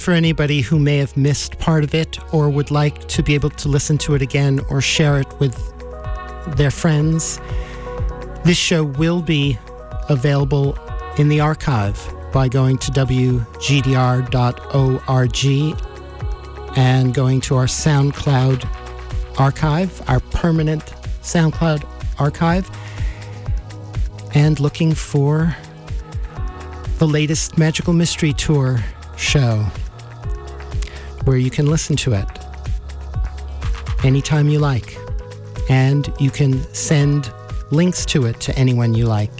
For 0.02 0.12
anybody 0.12 0.60
who 0.62 0.80
may 0.80 0.98
have 0.98 1.16
missed 1.16 1.58
part 1.60 1.84
of 1.84 1.94
it 1.94 2.18
or 2.34 2.50
would 2.50 2.72
like 2.72 3.06
to 3.06 3.22
be 3.22 3.34
able 3.34 3.50
to 3.50 3.68
listen 3.68 3.96
to 3.96 4.14
it 4.14 4.22
again 4.22 4.60
or 4.68 4.80
share 4.80 5.20
it 5.20 5.28
with 5.38 5.56
their 6.56 6.72
friends, 6.72 7.40
this 8.44 8.56
show 8.56 8.82
will 8.82 9.22
be 9.22 9.56
available 10.08 10.76
in 11.18 11.28
the 11.28 11.38
archive 11.38 11.96
by 12.32 12.48
going 12.48 12.78
to 12.78 12.90
wgdr.org 12.90 13.46
and 16.76 17.14
going 17.14 17.40
to 17.40 17.54
our 17.54 17.66
SoundCloud 17.66 19.38
archive, 19.38 20.02
our 20.08 20.18
permanent 20.18 20.84
SoundCloud 21.22 21.86
archive, 22.18 22.68
and 24.34 24.58
looking 24.58 24.94
for 24.94 25.56
the 26.98 27.06
latest 27.06 27.56
Magical 27.56 27.92
Mystery 27.92 28.32
Tour 28.32 28.80
show 29.16 29.64
where 31.24 31.36
you 31.36 31.50
can 31.50 31.66
listen 31.66 31.96
to 31.96 32.12
it 32.12 32.26
anytime 34.04 34.48
you 34.48 34.58
like. 34.58 34.96
And 35.68 36.12
you 36.18 36.30
can 36.30 36.62
send 36.74 37.32
links 37.70 38.04
to 38.06 38.26
it 38.26 38.40
to 38.40 38.58
anyone 38.58 38.94
you 38.94 39.06
like. 39.06 39.30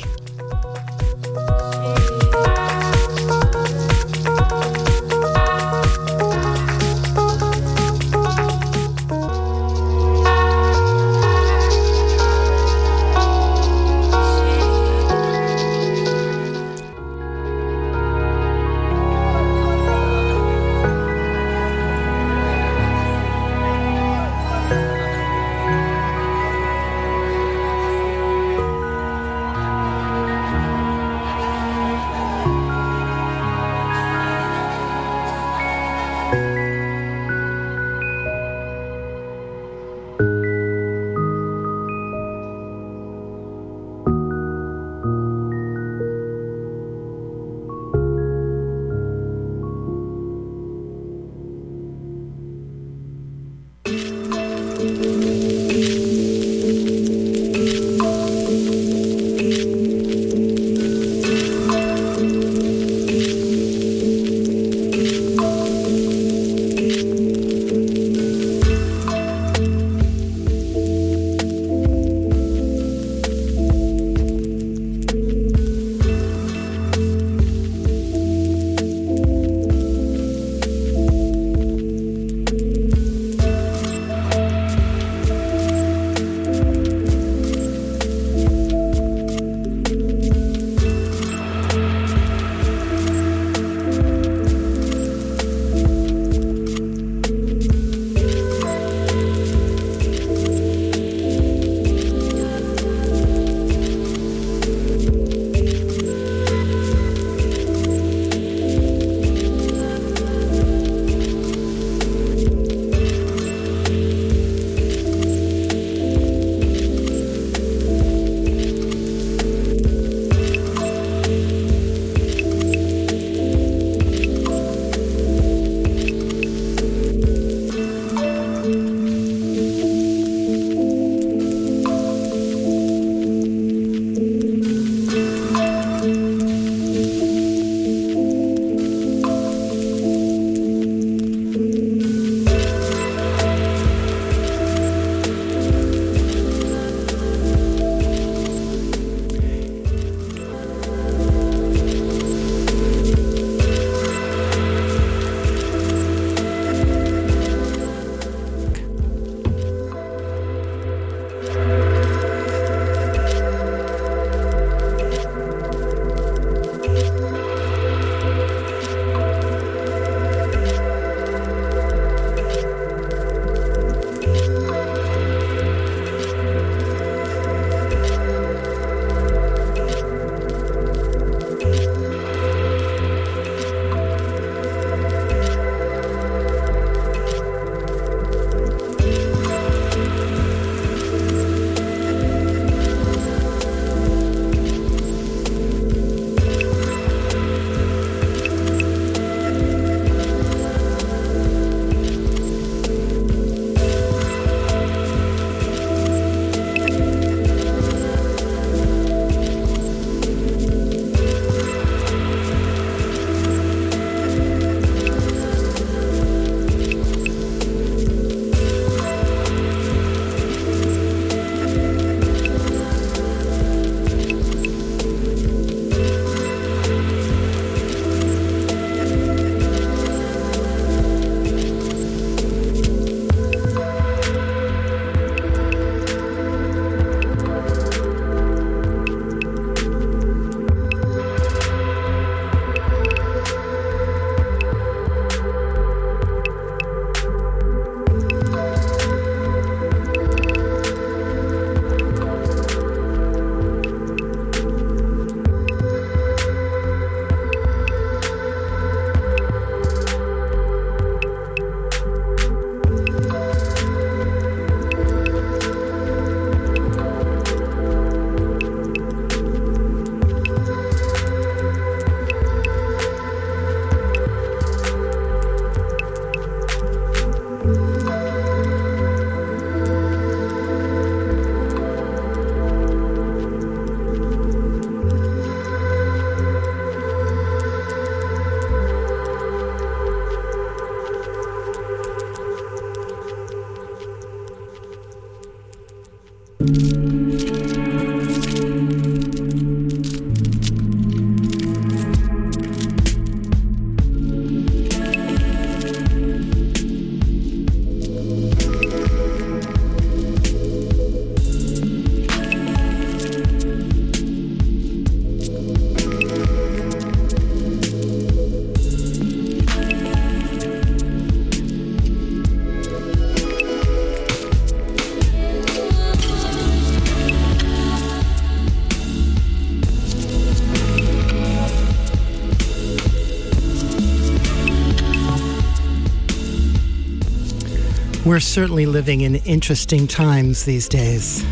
We're 338.32 338.40
certainly 338.40 338.86
living 338.86 339.20
in 339.20 339.36
interesting 339.44 340.06
times 340.06 340.64
these 340.64 340.88
days. 340.88 341.44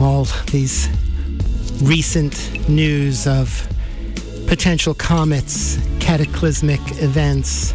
All 0.00 0.24
these 0.50 0.88
recent 1.82 2.66
news 2.66 3.26
of 3.26 3.68
potential 4.46 4.94
comets, 4.94 5.78
cataclysmic 6.00 6.80
events. 7.02 7.74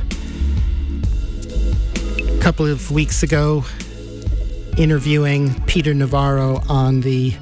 A 2.27 2.39
couple 2.41 2.65
of 2.65 2.89
weeks 2.89 3.21
ago, 3.21 3.63
interviewing 4.75 5.53
Peter 5.65 5.93
Navarro 5.93 6.63
on 6.67 7.01
the 7.01 7.35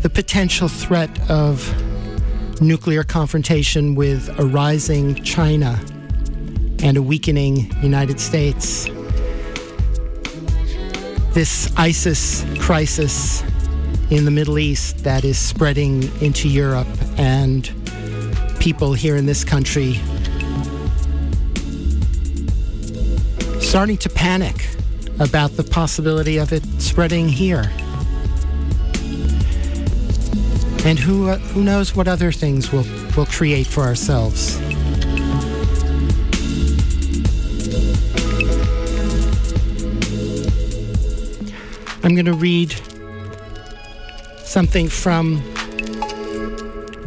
the 0.00 0.08
potential 0.08 0.68
threat 0.68 1.10
of 1.30 1.70
nuclear 2.62 3.04
confrontation 3.04 3.94
with 3.94 4.30
a 4.40 4.46
rising 4.46 5.16
China 5.16 5.78
and 6.82 6.96
a 6.96 7.02
weakening 7.02 7.70
United 7.82 8.20
States. 8.20 8.88
This 11.38 11.70
ISIS 11.76 12.44
crisis 12.58 13.44
in 14.10 14.24
the 14.24 14.30
Middle 14.32 14.58
East 14.58 15.04
that 15.04 15.24
is 15.24 15.38
spreading 15.38 16.02
into 16.20 16.48
Europe 16.48 16.88
and 17.16 17.70
people 18.58 18.92
here 18.92 19.14
in 19.14 19.26
this 19.26 19.44
country 19.44 20.00
starting 23.60 23.96
to 23.98 24.08
panic 24.08 24.68
about 25.20 25.52
the 25.52 25.62
possibility 25.62 26.38
of 26.38 26.52
it 26.52 26.64
spreading 26.80 27.28
here. 27.28 27.70
And 30.84 30.98
who, 30.98 31.28
uh, 31.28 31.38
who 31.38 31.62
knows 31.62 31.94
what 31.94 32.08
other 32.08 32.32
things 32.32 32.72
we'll, 32.72 32.84
we'll 33.16 33.26
create 33.26 33.68
for 33.68 33.84
ourselves. 33.84 34.58
I'm 42.08 42.14
going 42.14 42.24
to 42.24 42.32
read 42.32 42.74
something 44.38 44.88
from 44.88 45.42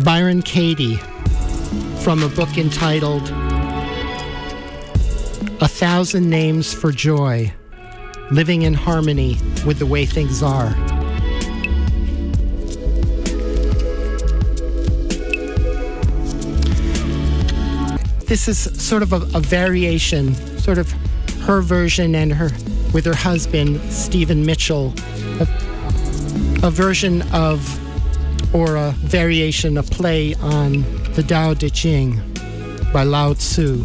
Byron 0.06 0.44
Katie 0.44 0.98
from 2.04 2.22
a 2.22 2.30
book 2.30 2.56
entitled 2.56 3.28
A 5.60 5.68
Thousand 5.68 6.30
Names 6.30 6.72
for 6.72 6.92
Joy 6.92 7.52
Living 8.30 8.62
in 8.62 8.76
Harmony 8.76 9.40
with 9.66 9.80
the 9.80 9.88
Way 9.88 10.06
Things 10.06 10.44
Are. 10.44 10.70
This 18.28 18.48
is 18.48 18.60
sort 18.80 19.02
of 19.02 19.14
a, 19.14 19.22
a 19.36 19.40
variation, 19.40 20.36
sort 20.60 20.78
of 20.78 20.92
her 21.46 21.64
version 21.64 22.14
and 22.14 22.32
her 22.32 22.52
with 22.94 23.06
her 23.06 23.16
husband, 23.16 23.80
Stephen 23.92 24.46
Mitchell, 24.46 24.94
a, 25.40 25.48
a 26.64 26.72
version 26.72 27.22
of, 27.34 27.80
or 28.54 28.76
a 28.76 28.92
variation, 28.92 29.78
a 29.78 29.84
play 29.84 30.36
on 30.36 30.82
the 31.14 31.24
Tao 31.24 31.54
Te 31.54 31.70
Ching 31.70 32.22
by 32.92 33.04
Lao 33.04 33.34
Tzu. 33.34 33.84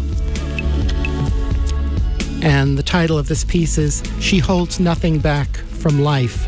And 2.42 2.76
the 2.76 2.82
title 2.82 3.18
of 3.18 3.28
this 3.28 3.44
piece 3.44 3.78
is 3.78 4.02
She 4.20 4.38
Holds 4.38 4.78
Nothing 4.78 5.18
Back 5.18 5.56
from 5.56 6.00
Life, 6.00 6.46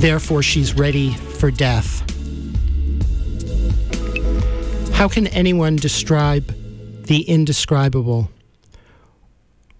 Therefore 0.00 0.42
She's 0.42 0.74
Ready 0.74 1.12
for 1.12 1.50
Death. 1.50 2.02
How 4.94 5.08
can 5.08 5.26
anyone 5.28 5.76
describe 5.76 6.54
the 7.04 7.22
indescribable 7.22 8.30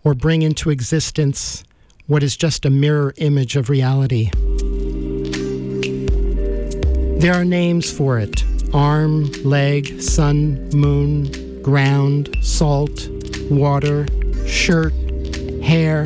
or 0.05 0.15
bring 0.15 0.43
into 0.43 0.71
existence 0.71 1.65
what 2.07 2.23
is 2.23 2.37
just 2.37 2.65
a 2.65 2.71
mirror 2.71 3.13
image 3.17 3.57
of 3.57 3.69
reality? 3.69 4.31
There 7.19 7.35
are 7.35 7.45
names 7.45 7.91
for 7.91 8.19
it 8.19 8.45
arm, 8.73 9.31
leg, 9.43 10.01
sun, 10.01 10.69
moon, 10.71 11.63
ground, 11.63 12.37
salt, 12.43 13.09
water, 13.51 14.07
shirt, 14.47 14.93
hair. 15.63 16.05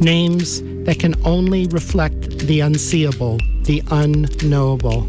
Names 0.00 0.62
that 0.84 0.98
can 0.98 1.14
only 1.24 1.66
reflect 1.68 2.38
the 2.38 2.60
unseeable, 2.60 3.38
the 3.64 3.82
unknowable. 3.90 5.02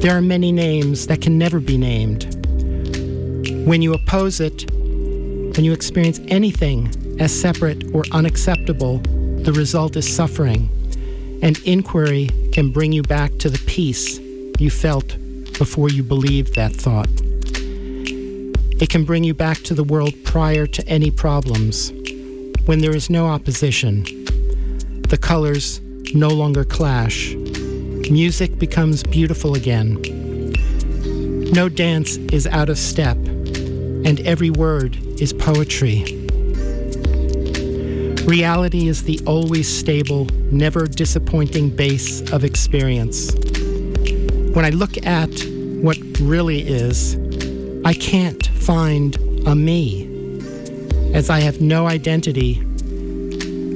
There 0.00 0.16
are 0.16 0.20
many 0.20 0.52
names 0.52 1.06
that 1.06 1.20
can 1.22 1.38
never 1.38 1.60
be 1.60 1.78
named. 1.78 2.24
When 3.66 3.82
you 3.82 3.94
oppose 3.94 4.40
it, 4.40 4.70
when 4.70 5.64
you 5.64 5.72
experience 5.72 6.20
anything 6.28 6.90
as 7.18 7.32
separate 7.32 7.94
or 7.94 8.04
unacceptable, 8.12 8.98
the 8.98 9.52
result 9.52 9.96
is 9.96 10.12
suffering. 10.12 10.68
And 11.42 11.58
inquiry 11.64 12.28
can 12.52 12.70
bring 12.70 12.92
you 12.92 13.02
back 13.02 13.38
to 13.38 13.48
the 13.48 13.58
peace 13.66 14.18
you 14.58 14.70
felt 14.70 15.16
before 15.58 15.88
you 15.88 16.02
believed 16.02 16.54
that 16.54 16.72
thought. 16.72 17.08
It 18.80 18.88
can 18.88 19.04
bring 19.04 19.24
you 19.24 19.34
back 19.34 19.58
to 19.58 19.74
the 19.74 19.84
world 19.84 20.14
prior 20.24 20.66
to 20.66 20.88
any 20.88 21.10
problems, 21.10 21.92
when 22.66 22.80
there 22.80 22.94
is 22.94 23.10
no 23.10 23.26
opposition. 23.26 24.02
The 25.08 25.18
colors 25.20 25.80
no 26.14 26.28
longer 26.28 26.64
clash. 26.64 27.34
Music 28.10 28.58
becomes 28.58 29.02
beautiful 29.02 29.54
again. 29.54 30.00
No 31.52 31.68
dance 31.68 32.16
is 32.32 32.46
out 32.46 32.68
of 32.68 32.78
step, 32.78 33.16
and 33.16 34.20
every 34.20 34.50
word 34.50 34.96
is 35.20 35.32
poetry. 35.32 36.21
Reality 38.24 38.86
is 38.86 39.02
the 39.02 39.18
always 39.26 39.68
stable, 39.68 40.26
never 40.52 40.86
disappointing 40.86 41.70
base 41.70 42.20
of 42.30 42.44
experience. 42.44 43.34
When 44.54 44.64
I 44.64 44.70
look 44.70 45.04
at 45.04 45.28
what 45.82 45.98
really 46.20 46.62
is, 46.62 47.16
I 47.84 47.94
can't 47.94 48.46
find 48.46 49.16
a 49.44 49.56
me. 49.56 50.08
As 51.12 51.30
I 51.30 51.40
have 51.40 51.60
no 51.60 51.88
identity, 51.88 52.62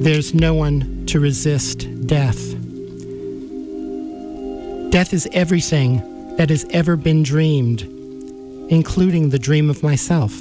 there's 0.01 0.33
no 0.33 0.55
one 0.55 1.05
to 1.07 1.19
resist 1.19 1.89
death. 2.07 2.39
Death 4.93 5.13
is 5.13 5.29
everything 5.33 6.37
that 6.37 6.51
has 6.51 6.65
ever 6.71 6.95
been 6.95 7.25
dreamed, 7.25 7.83
including 8.71 9.31
the 9.31 9.41
dream 9.41 9.69
of 9.69 9.83
myself. 9.83 10.41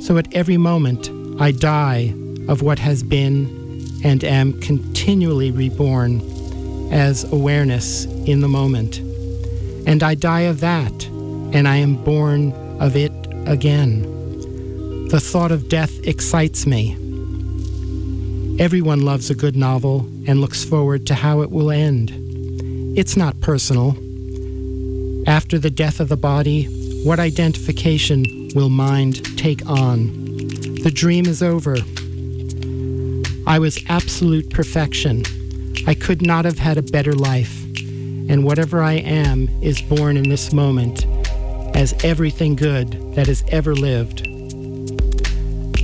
So 0.00 0.18
at 0.18 0.34
every 0.34 0.56
moment, 0.56 1.08
I 1.40 1.52
die 1.52 2.12
of 2.48 2.62
what 2.62 2.78
has 2.78 3.02
been 3.02 3.64
and 4.04 4.22
am 4.24 4.58
continually 4.60 5.50
reborn 5.50 6.20
as 6.92 7.24
awareness 7.32 8.04
in 8.04 8.40
the 8.40 8.48
moment. 8.48 8.98
And 9.86 10.02
I 10.02 10.14
die 10.14 10.42
of 10.42 10.60
that, 10.60 11.06
and 11.06 11.66
I 11.66 11.76
am 11.76 11.96
born 12.04 12.52
of 12.80 12.96
it 12.96 13.12
again. 13.46 14.02
The 15.08 15.20
thought 15.20 15.52
of 15.52 15.68
death 15.68 16.06
excites 16.06 16.66
me. 16.66 16.92
Everyone 18.58 19.02
loves 19.02 19.30
a 19.30 19.34
good 19.34 19.56
novel 19.56 20.00
and 20.26 20.40
looks 20.40 20.64
forward 20.64 21.06
to 21.06 21.14
how 21.14 21.42
it 21.42 21.50
will 21.50 21.70
end. 21.70 22.10
It's 22.98 23.16
not 23.16 23.40
personal. 23.40 23.96
After 25.28 25.58
the 25.58 25.70
death 25.70 26.00
of 26.00 26.08
the 26.08 26.16
body, 26.16 26.64
what 27.04 27.20
identification 27.20 28.48
will 28.54 28.68
mind 28.68 29.38
take 29.38 29.64
on? 29.66 30.06
The 30.82 30.90
dream 30.92 31.26
is 31.26 31.42
over. 31.42 31.76
I 33.46 33.60
was 33.60 33.78
absolute 33.88 34.50
perfection. 34.50 35.22
I 35.86 35.94
could 35.94 36.20
not 36.20 36.44
have 36.44 36.58
had 36.58 36.78
a 36.78 36.82
better 36.82 37.12
life. 37.12 37.62
And 38.28 38.44
whatever 38.44 38.82
I 38.82 38.94
am 38.94 39.48
is 39.62 39.80
born 39.80 40.16
in 40.16 40.28
this 40.28 40.52
moment 40.52 41.06
as 41.76 41.94
everything 42.02 42.56
good 42.56 43.14
that 43.14 43.28
has 43.28 43.44
ever 43.52 43.76
lived. 43.76 44.26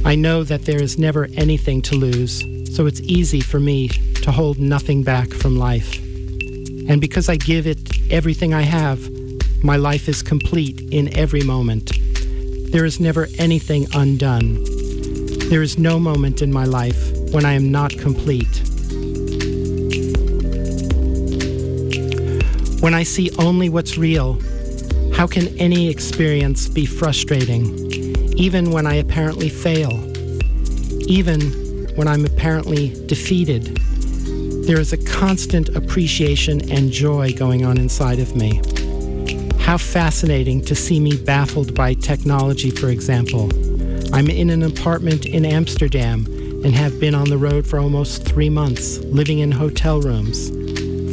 I 0.05 0.16
know 0.16 0.43
that 0.43 0.62
there 0.64 0.82
is 0.82 0.98
never 0.98 1.28
anything 1.36 1.82
to 1.82 1.94
lose, 1.94 2.40
so 2.74 2.86
it's 2.86 3.01
easy 3.02 3.40
for 3.40 3.60
me 3.60 3.89
to 3.89 4.32
hold 4.32 4.59
nothing 4.59 5.05
back 5.05 5.28
from 5.28 5.56
life. 5.56 5.98
And 6.89 7.01
because 7.01 7.28
I 7.28 7.36
give 7.36 7.68
it 7.68 7.78
everything 8.10 8.52
I 8.52 8.62
have, 8.62 9.09
my 9.62 9.76
life 9.76 10.09
is 10.09 10.20
complete 10.20 10.80
in 10.90 11.16
every 11.16 11.43
moment. 11.43 11.93
There 12.72 12.84
is 12.84 12.98
never 12.98 13.28
anything 13.39 13.86
undone. 13.94 14.64
There 15.48 15.62
is 15.62 15.78
no 15.78 16.01
moment 16.01 16.43
in 16.43 16.52
my 16.52 16.64
life 16.64 17.22
when 17.33 17.47
I 17.47 17.55
am 17.55 17.71
not 17.71 17.97
complete. 17.97 18.63
When 22.83 22.95
I 22.95 23.05
see 23.05 23.31
only 23.39 23.69
what's 23.69 23.97
real, 23.97 24.39
how 25.15 25.27
can 25.27 25.49
any 25.59 25.89
experience 25.89 26.69
be 26.69 26.85
frustrating, 26.85 27.93
even 28.37 28.71
when 28.71 28.87
I 28.87 28.97
apparently 28.97 29.49
fail, 29.49 29.93
even 31.09 31.41
when 31.95 32.07
I'm 32.07 32.25
apparently 32.25 32.89
defeated? 33.07 33.77
There 34.67 34.79
is 34.79 34.93
a 34.93 34.99
constant 34.99 35.71
appreciation 35.71 36.71
and 36.71 36.91
joy 36.91 37.33
going 37.33 37.65
on 37.65 37.79
inside 37.79 38.19
of 38.19 38.37
me. 38.37 38.61
How 39.59 39.79
fascinating 39.79 40.61
to 40.63 40.75
see 40.75 41.01
me 41.01 41.17
baffled 41.17 41.75
by 41.75 41.95
technology, 41.95 42.71
for 42.71 42.89
example. 42.91 43.49
I'm 44.15 44.29
in 44.29 44.51
an 44.51 44.63
apartment 44.63 45.25
in 45.25 45.47
Amsterdam 45.47 46.27
and 46.64 46.74
have 46.74 47.01
been 47.01 47.14
on 47.14 47.28
the 47.28 47.39
road 47.39 47.66
for 47.66 47.78
almost 47.78 48.24
three 48.24 48.48
months, 48.48 48.98
living 48.98 49.40
in 49.40 49.51
hotel 49.51 50.01
rooms. 50.01 50.51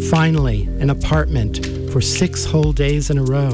Finally, 0.09 0.63
an 0.79 0.89
apartment 0.89 1.65
for 1.91 2.01
six 2.01 2.45
whole 2.45 2.71
days 2.71 3.09
in 3.09 3.17
a 3.17 3.23
row. 3.23 3.51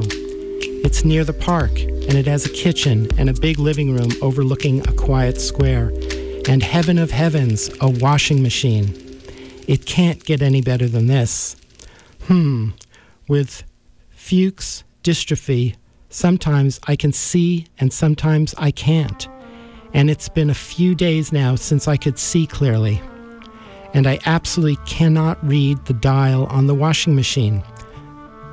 It's 0.84 1.04
near 1.04 1.24
the 1.24 1.32
park, 1.32 1.72
and 1.80 2.14
it 2.14 2.26
has 2.26 2.46
a 2.46 2.50
kitchen 2.50 3.08
and 3.18 3.28
a 3.28 3.40
big 3.40 3.58
living 3.58 3.94
room 3.94 4.10
overlooking 4.22 4.86
a 4.88 4.92
quiet 4.92 5.40
square. 5.40 5.92
And 6.48 6.62
heaven 6.62 6.98
of 6.98 7.10
heavens, 7.10 7.70
a 7.80 7.88
washing 7.88 8.42
machine. 8.42 8.94
It 9.66 9.84
can't 9.84 10.24
get 10.24 10.42
any 10.42 10.62
better 10.62 10.86
than 10.86 11.06
this. 11.06 11.56
Hmm, 12.24 12.70
with 13.26 13.64
Fuchs 14.10 14.84
dystrophy, 15.02 15.76
sometimes 16.08 16.78
I 16.86 16.96
can 16.96 17.12
see 17.12 17.66
and 17.78 17.92
sometimes 17.92 18.54
I 18.58 18.70
can't. 18.70 19.28
And 19.92 20.10
it's 20.10 20.28
been 20.28 20.50
a 20.50 20.54
few 20.54 20.94
days 20.94 21.32
now 21.32 21.54
since 21.56 21.88
I 21.88 21.96
could 21.96 22.18
see 22.18 22.46
clearly. 22.46 23.00
And 23.94 24.06
I 24.06 24.18
absolutely 24.26 24.76
cannot 24.84 25.42
read 25.46 25.84
the 25.86 25.94
dial 25.94 26.46
on 26.46 26.66
the 26.66 26.74
washing 26.74 27.14
machine. 27.14 27.62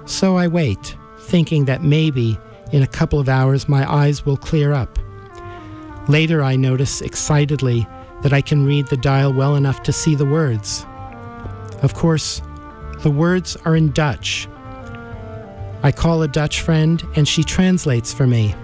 So 0.05 0.37
I 0.37 0.47
wait, 0.47 0.95
thinking 1.19 1.65
that 1.65 1.83
maybe 1.83 2.37
in 2.71 2.81
a 2.81 2.87
couple 2.87 3.19
of 3.19 3.29
hours 3.29 3.69
my 3.69 3.89
eyes 3.91 4.25
will 4.25 4.37
clear 4.37 4.73
up. 4.73 4.99
Later, 6.07 6.43
I 6.43 6.55
notice 6.55 7.01
excitedly 7.01 7.87
that 8.23 8.33
I 8.33 8.41
can 8.41 8.65
read 8.65 8.87
the 8.87 8.97
dial 8.97 9.33
well 9.33 9.55
enough 9.55 9.83
to 9.83 9.93
see 9.93 10.15
the 10.15 10.25
words. 10.25 10.85
Of 11.81 11.93
course, 11.93 12.41
the 12.99 13.11
words 13.11 13.55
are 13.65 13.75
in 13.75 13.91
Dutch. 13.91 14.47
I 15.83 15.91
call 15.91 16.21
a 16.21 16.27
Dutch 16.27 16.61
friend 16.61 17.03
and 17.15 17.27
she 17.27 17.43
translates 17.43 18.13
for 18.13 18.25
me. 18.25 18.55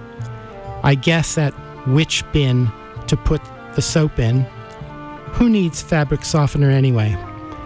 I 0.82 0.94
guess 0.94 1.36
at 1.36 1.54
which 1.86 2.24
bin 2.32 2.70
to 3.06 3.16
put 3.16 3.40
the 3.74 3.82
soap 3.82 4.18
in. 4.18 4.42
Who 5.32 5.48
needs 5.48 5.82
fabric 5.82 6.24
softener 6.24 6.70
anyway? 6.70 7.16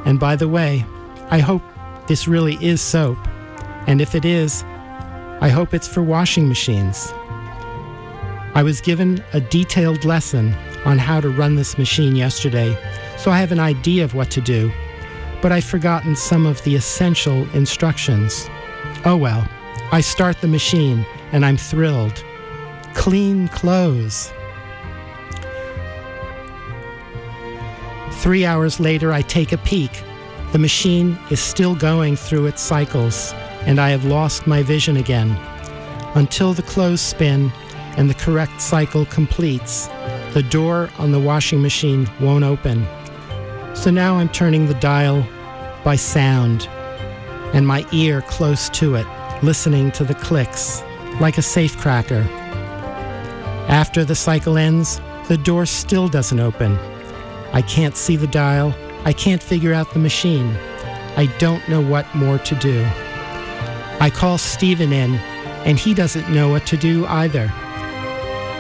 And 0.05 0.21
by 0.21 0.37
the 0.37 0.49
way, 0.49 0.85
I 1.31 1.39
hope 1.39 1.63
this 2.07 2.29
really 2.29 2.57
is 2.65 2.81
soap. 2.81 3.19
And 3.87 4.01
if 4.01 4.15
it 4.15 4.25
is, 4.25 4.63
I 5.41 5.49
hope 5.49 5.75
it's 5.75 5.89
for 5.89 6.03
washing 6.03 6.49
machines. 6.49 7.13
I 8.55 8.63
was 8.63 8.81
given 8.81 9.23
a 9.33 9.41
detailed 9.41 10.05
lesson 10.05 10.55
on 10.85 10.99
how 10.99 11.21
to 11.21 11.29
run 11.29 11.57
this 11.57 11.77
machine 11.77 12.15
yesterday, 12.15 12.79
so 13.19 13.31
I 13.31 13.39
have 13.39 13.53
an 13.53 13.59
idea 13.59 14.05
of 14.05 14.15
what 14.15 14.31
to 14.31 14.41
do, 14.41 14.71
but 15.43 15.51
I've 15.51 15.65
forgotten 15.65 16.15
some 16.15 16.47
of 16.47 16.63
the 16.63 16.77
essential 16.77 17.49
instructions. 17.55 18.49
Oh 19.05 19.17
well, 19.17 19.49
I 19.91 20.01
start 20.01 20.41
the 20.41 20.49
machine 20.49 21.05
and 21.33 21.45
I'm 21.45 21.57
thrilled. 21.57 22.25
Clean 22.95 23.49
clothes. 23.49 24.33
Three 28.13 28.47
hours 28.47 28.81
later, 28.81 29.13
I 29.13 29.21
take 29.21 29.53
a 29.53 29.59
peek. 29.59 30.03
The 30.53 30.59
machine 30.59 31.19
is 31.31 31.41
still 31.41 31.75
going 31.75 32.17
through 32.17 32.47
its 32.47 32.63
cycles, 32.63 33.35
and 33.67 33.79
I 33.79 33.91
have 33.91 34.05
lost 34.05 34.47
my 34.47 34.63
vision 34.63 34.97
again. 34.97 35.31
Until 36.15 36.55
the 36.55 36.63
clothes 36.63 37.03
spin 37.03 37.53
and 37.99 38.09
the 38.09 38.15
correct 38.15 38.63
cycle 38.63 39.05
completes, 39.07 39.89
the 40.33 40.47
door 40.49 40.89
on 40.97 41.13
the 41.13 41.21
washing 41.21 41.61
machine 41.61 42.09
won't 42.21 42.45
open. 42.45 42.87
So 43.75 43.91
now 43.91 44.17
I'm 44.17 44.29
turning 44.29 44.67
the 44.67 44.75
dial 44.75 45.27
by 45.85 45.97
sound 45.97 46.67
and 47.53 47.67
my 47.67 47.87
ear 47.93 48.23
close 48.23 48.69
to 48.71 48.95
it, 48.95 49.07
listening 49.43 49.91
to 49.93 50.05
the 50.05 50.15
clicks 50.15 50.83
like 51.21 51.39
a 51.39 51.43
safecracker. 51.43 52.44
After 53.69 54.05
the 54.05 54.15
cycle 54.15 54.57
ends, 54.59 55.01
the 55.29 55.39
door 55.39 55.67
still 55.67 56.09
doesn't 56.09 56.39
open. 56.39 56.79
I 57.53 57.63
can't 57.63 57.97
see 57.97 58.17
the 58.17 58.27
dial. 58.27 58.75
I 59.05 59.13
can't 59.13 59.43
figure 59.43 59.73
out 59.73 59.93
the 59.93 59.99
machine. 59.99 60.55
I 61.17 61.27
don't 61.39 61.67
know 61.69 61.81
what 61.81 62.13
more 62.15 62.39
to 62.39 62.55
do. 62.57 62.85
I 64.01 64.11
call 64.13 64.39
Stephen 64.39 64.93
in, 64.93 65.15
and 65.65 65.79
he 65.79 65.95
doesn't 65.95 66.29
know 66.31 66.49
what 66.51 66.67
to 66.67 66.77
do 66.77 67.07
either. 67.07 67.47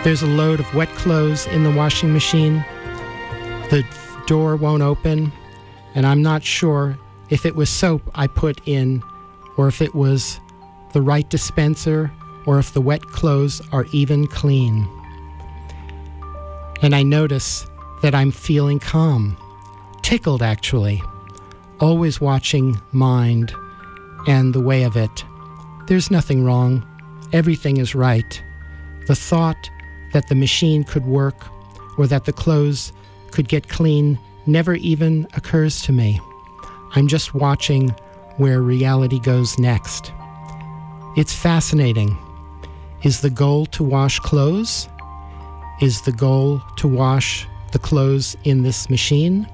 There's 0.05 0.22
a 0.22 0.26
load 0.26 0.60
of 0.60 0.74
wet 0.74 0.89
clothes 0.90 1.47
in 1.48 1.64
the 1.64 1.70
washing 1.70 2.12
machine. 2.12 2.64
The 3.70 3.85
door 4.26 4.56
won't 4.56 4.82
open, 4.82 5.32
and 5.94 6.06
I'm 6.06 6.22
not 6.22 6.43
sure 6.43 6.98
if 7.31 7.44
it 7.44 7.56
was 7.56 7.68
soap 7.68 8.02
I 8.14 8.26
put 8.26 8.60
in 8.66 9.02
or 9.56 9.68
if 9.68 9.82
it 9.82 9.94
was 9.94 10.40
the 10.93 11.02
right 11.02 11.28
dispenser 11.28 12.12
or 12.47 12.59
if 12.59 12.73
the 12.73 12.81
wet 12.81 13.03
clothes 13.03 13.61
are 13.73 13.87
even 13.93 14.27
clean. 14.27 14.89
And 16.83 16.95
I 16.95 17.03
notice 17.03 17.66
that 18.03 18.15
I'm 18.15 18.31
feeling 18.31 18.79
calm, 18.79 19.37
tickled 20.03 20.43
actually, 20.43 21.03
always 21.81 22.21
watching 22.21 22.81
mind 22.93 23.55
and 24.27 24.55
the 24.55 24.61
way 24.61 24.83
of 24.83 24.97
it. 24.97 25.25
There's 25.87 26.11
nothing 26.11 26.45
wrong, 26.45 26.87
everything 27.33 27.79
is 27.79 27.95
right. 27.95 28.43
The 29.07 29.15
thought 29.15 29.71
that 30.12 30.29
the 30.29 30.35
machine 30.35 30.85
could 30.85 31.05
work 31.07 31.47
or 31.99 32.07
that 32.07 32.25
the 32.25 32.33
clothes 32.33 32.93
could 33.31 33.49
get 33.49 33.69
clean 33.69 34.19
never 34.47 34.75
even 34.75 35.27
occurs 35.35 35.83
to 35.83 35.93
me. 35.93 36.21
I'm 36.95 37.09
just 37.09 37.35
watching 37.35 37.91
where 38.37 38.61
reality 38.61 39.19
goes 39.21 39.59
next. 39.59 40.12
It's 41.16 41.35
fascinating. 41.35 42.16
Is 43.05 43.20
the 43.20 43.28
goal 43.28 43.66
to 43.66 43.85
wash 43.85 44.18
clothes? 44.18 44.89
Is 45.82 46.01
the 46.01 46.12
goal 46.12 46.62
to 46.78 46.89
wash 46.89 47.47
the 47.72 47.78
clothes 47.78 48.35
in 48.44 48.62
this 48.62 48.89
machine? 48.89 49.47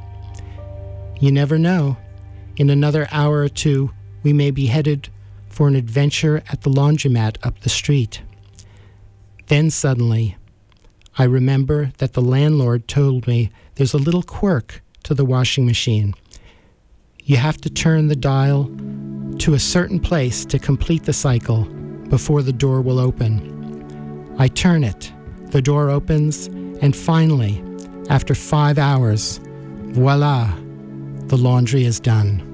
You 1.19 1.33
never 1.33 1.59
know. 1.59 1.97
In 2.59 2.71
another 2.71 3.09
hour 3.11 3.41
or 3.41 3.49
two, 3.49 3.91
we 4.23 4.33
may 4.33 4.53
be 4.53 4.67
headed 4.67 5.09
for 5.49 5.67
an 5.67 5.75
adventure 5.75 6.45
at 6.49 6.61
the 6.61 6.71
laundromat 6.71 7.39
up 7.43 7.59
the 7.61 7.69
street. 7.69 8.23
Then 9.49 9.71
suddenly, 9.71 10.37
I 11.19 11.25
remember 11.25 11.91
that 11.99 12.13
the 12.13 12.23
landlord 12.23 12.87
told 12.87 13.27
me 13.27 13.51
there's 13.75 13.95
a 13.95 13.99
little 13.99 14.23
quirk 14.23 14.81
to 15.03 15.13
the 15.13 15.25
washing 15.25 15.67
machine. 15.67 16.15
You 17.25 17.39
have 17.39 17.61
to 17.63 17.71
turn 17.71 18.07
the 18.07 18.15
dial 18.15 18.71
to 19.39 19.55
a 19.55 19.59
certain 19.59 19.99
place 19.99 20.45
to 20.45 20.61
complete 20.61 21.03
the 21.03 21.13
cycle 21.13 21.69
before 22.11 22.43
the 22.43 22.53
door 22.53 22.83
will 22.83 22.99
open. 22.99 24.37
I 24.39 24.49
turn 24.49 24.85
it, 24.85 25.13
the 25.47 25.63
door 25.63 25.89
opens, 25.89 26.49
and 26.83 26.95
finally, 26.95 27.65
after 28.11 28.35
five 28.35 28.79
hours, 28.79 29.41
voila, 29.93 30.53
the 31.27 31.39
laundry 31.39 31.85
is 31.85 32.01
done. 32.01 32.50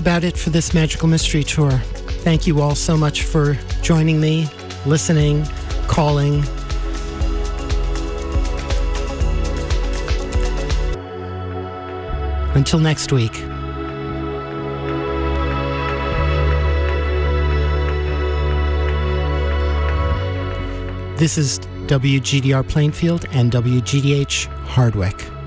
About 0.00 0.24
it 0.24 0.34
for 0.34 0.48
this 0.48 0.72
Magical 0.72 1.06
Mystery 1.06 1.44
Tour. 1.44 1.70
Thank 2.24 2.46
you 2.46 2.62
all 2.62 2.74
so 2.74 2.96
much 2.96 3.24
for 3.24 3.58
joining 3.82 4.18
me, 4.18 4.48
listening, 4.86 5.44
calling. 5.88 6.42
Until 12.54 12.78
next 12.78 13.12
week. 13.12 13.32
This 21.18 21.36
is 21.36 21.58
WGDR 21.88 22.66
Plainfield 22.66 23.26
and 23.32 23.52
WGDH 23.52 24.46
Hardwick. 24.64 25.39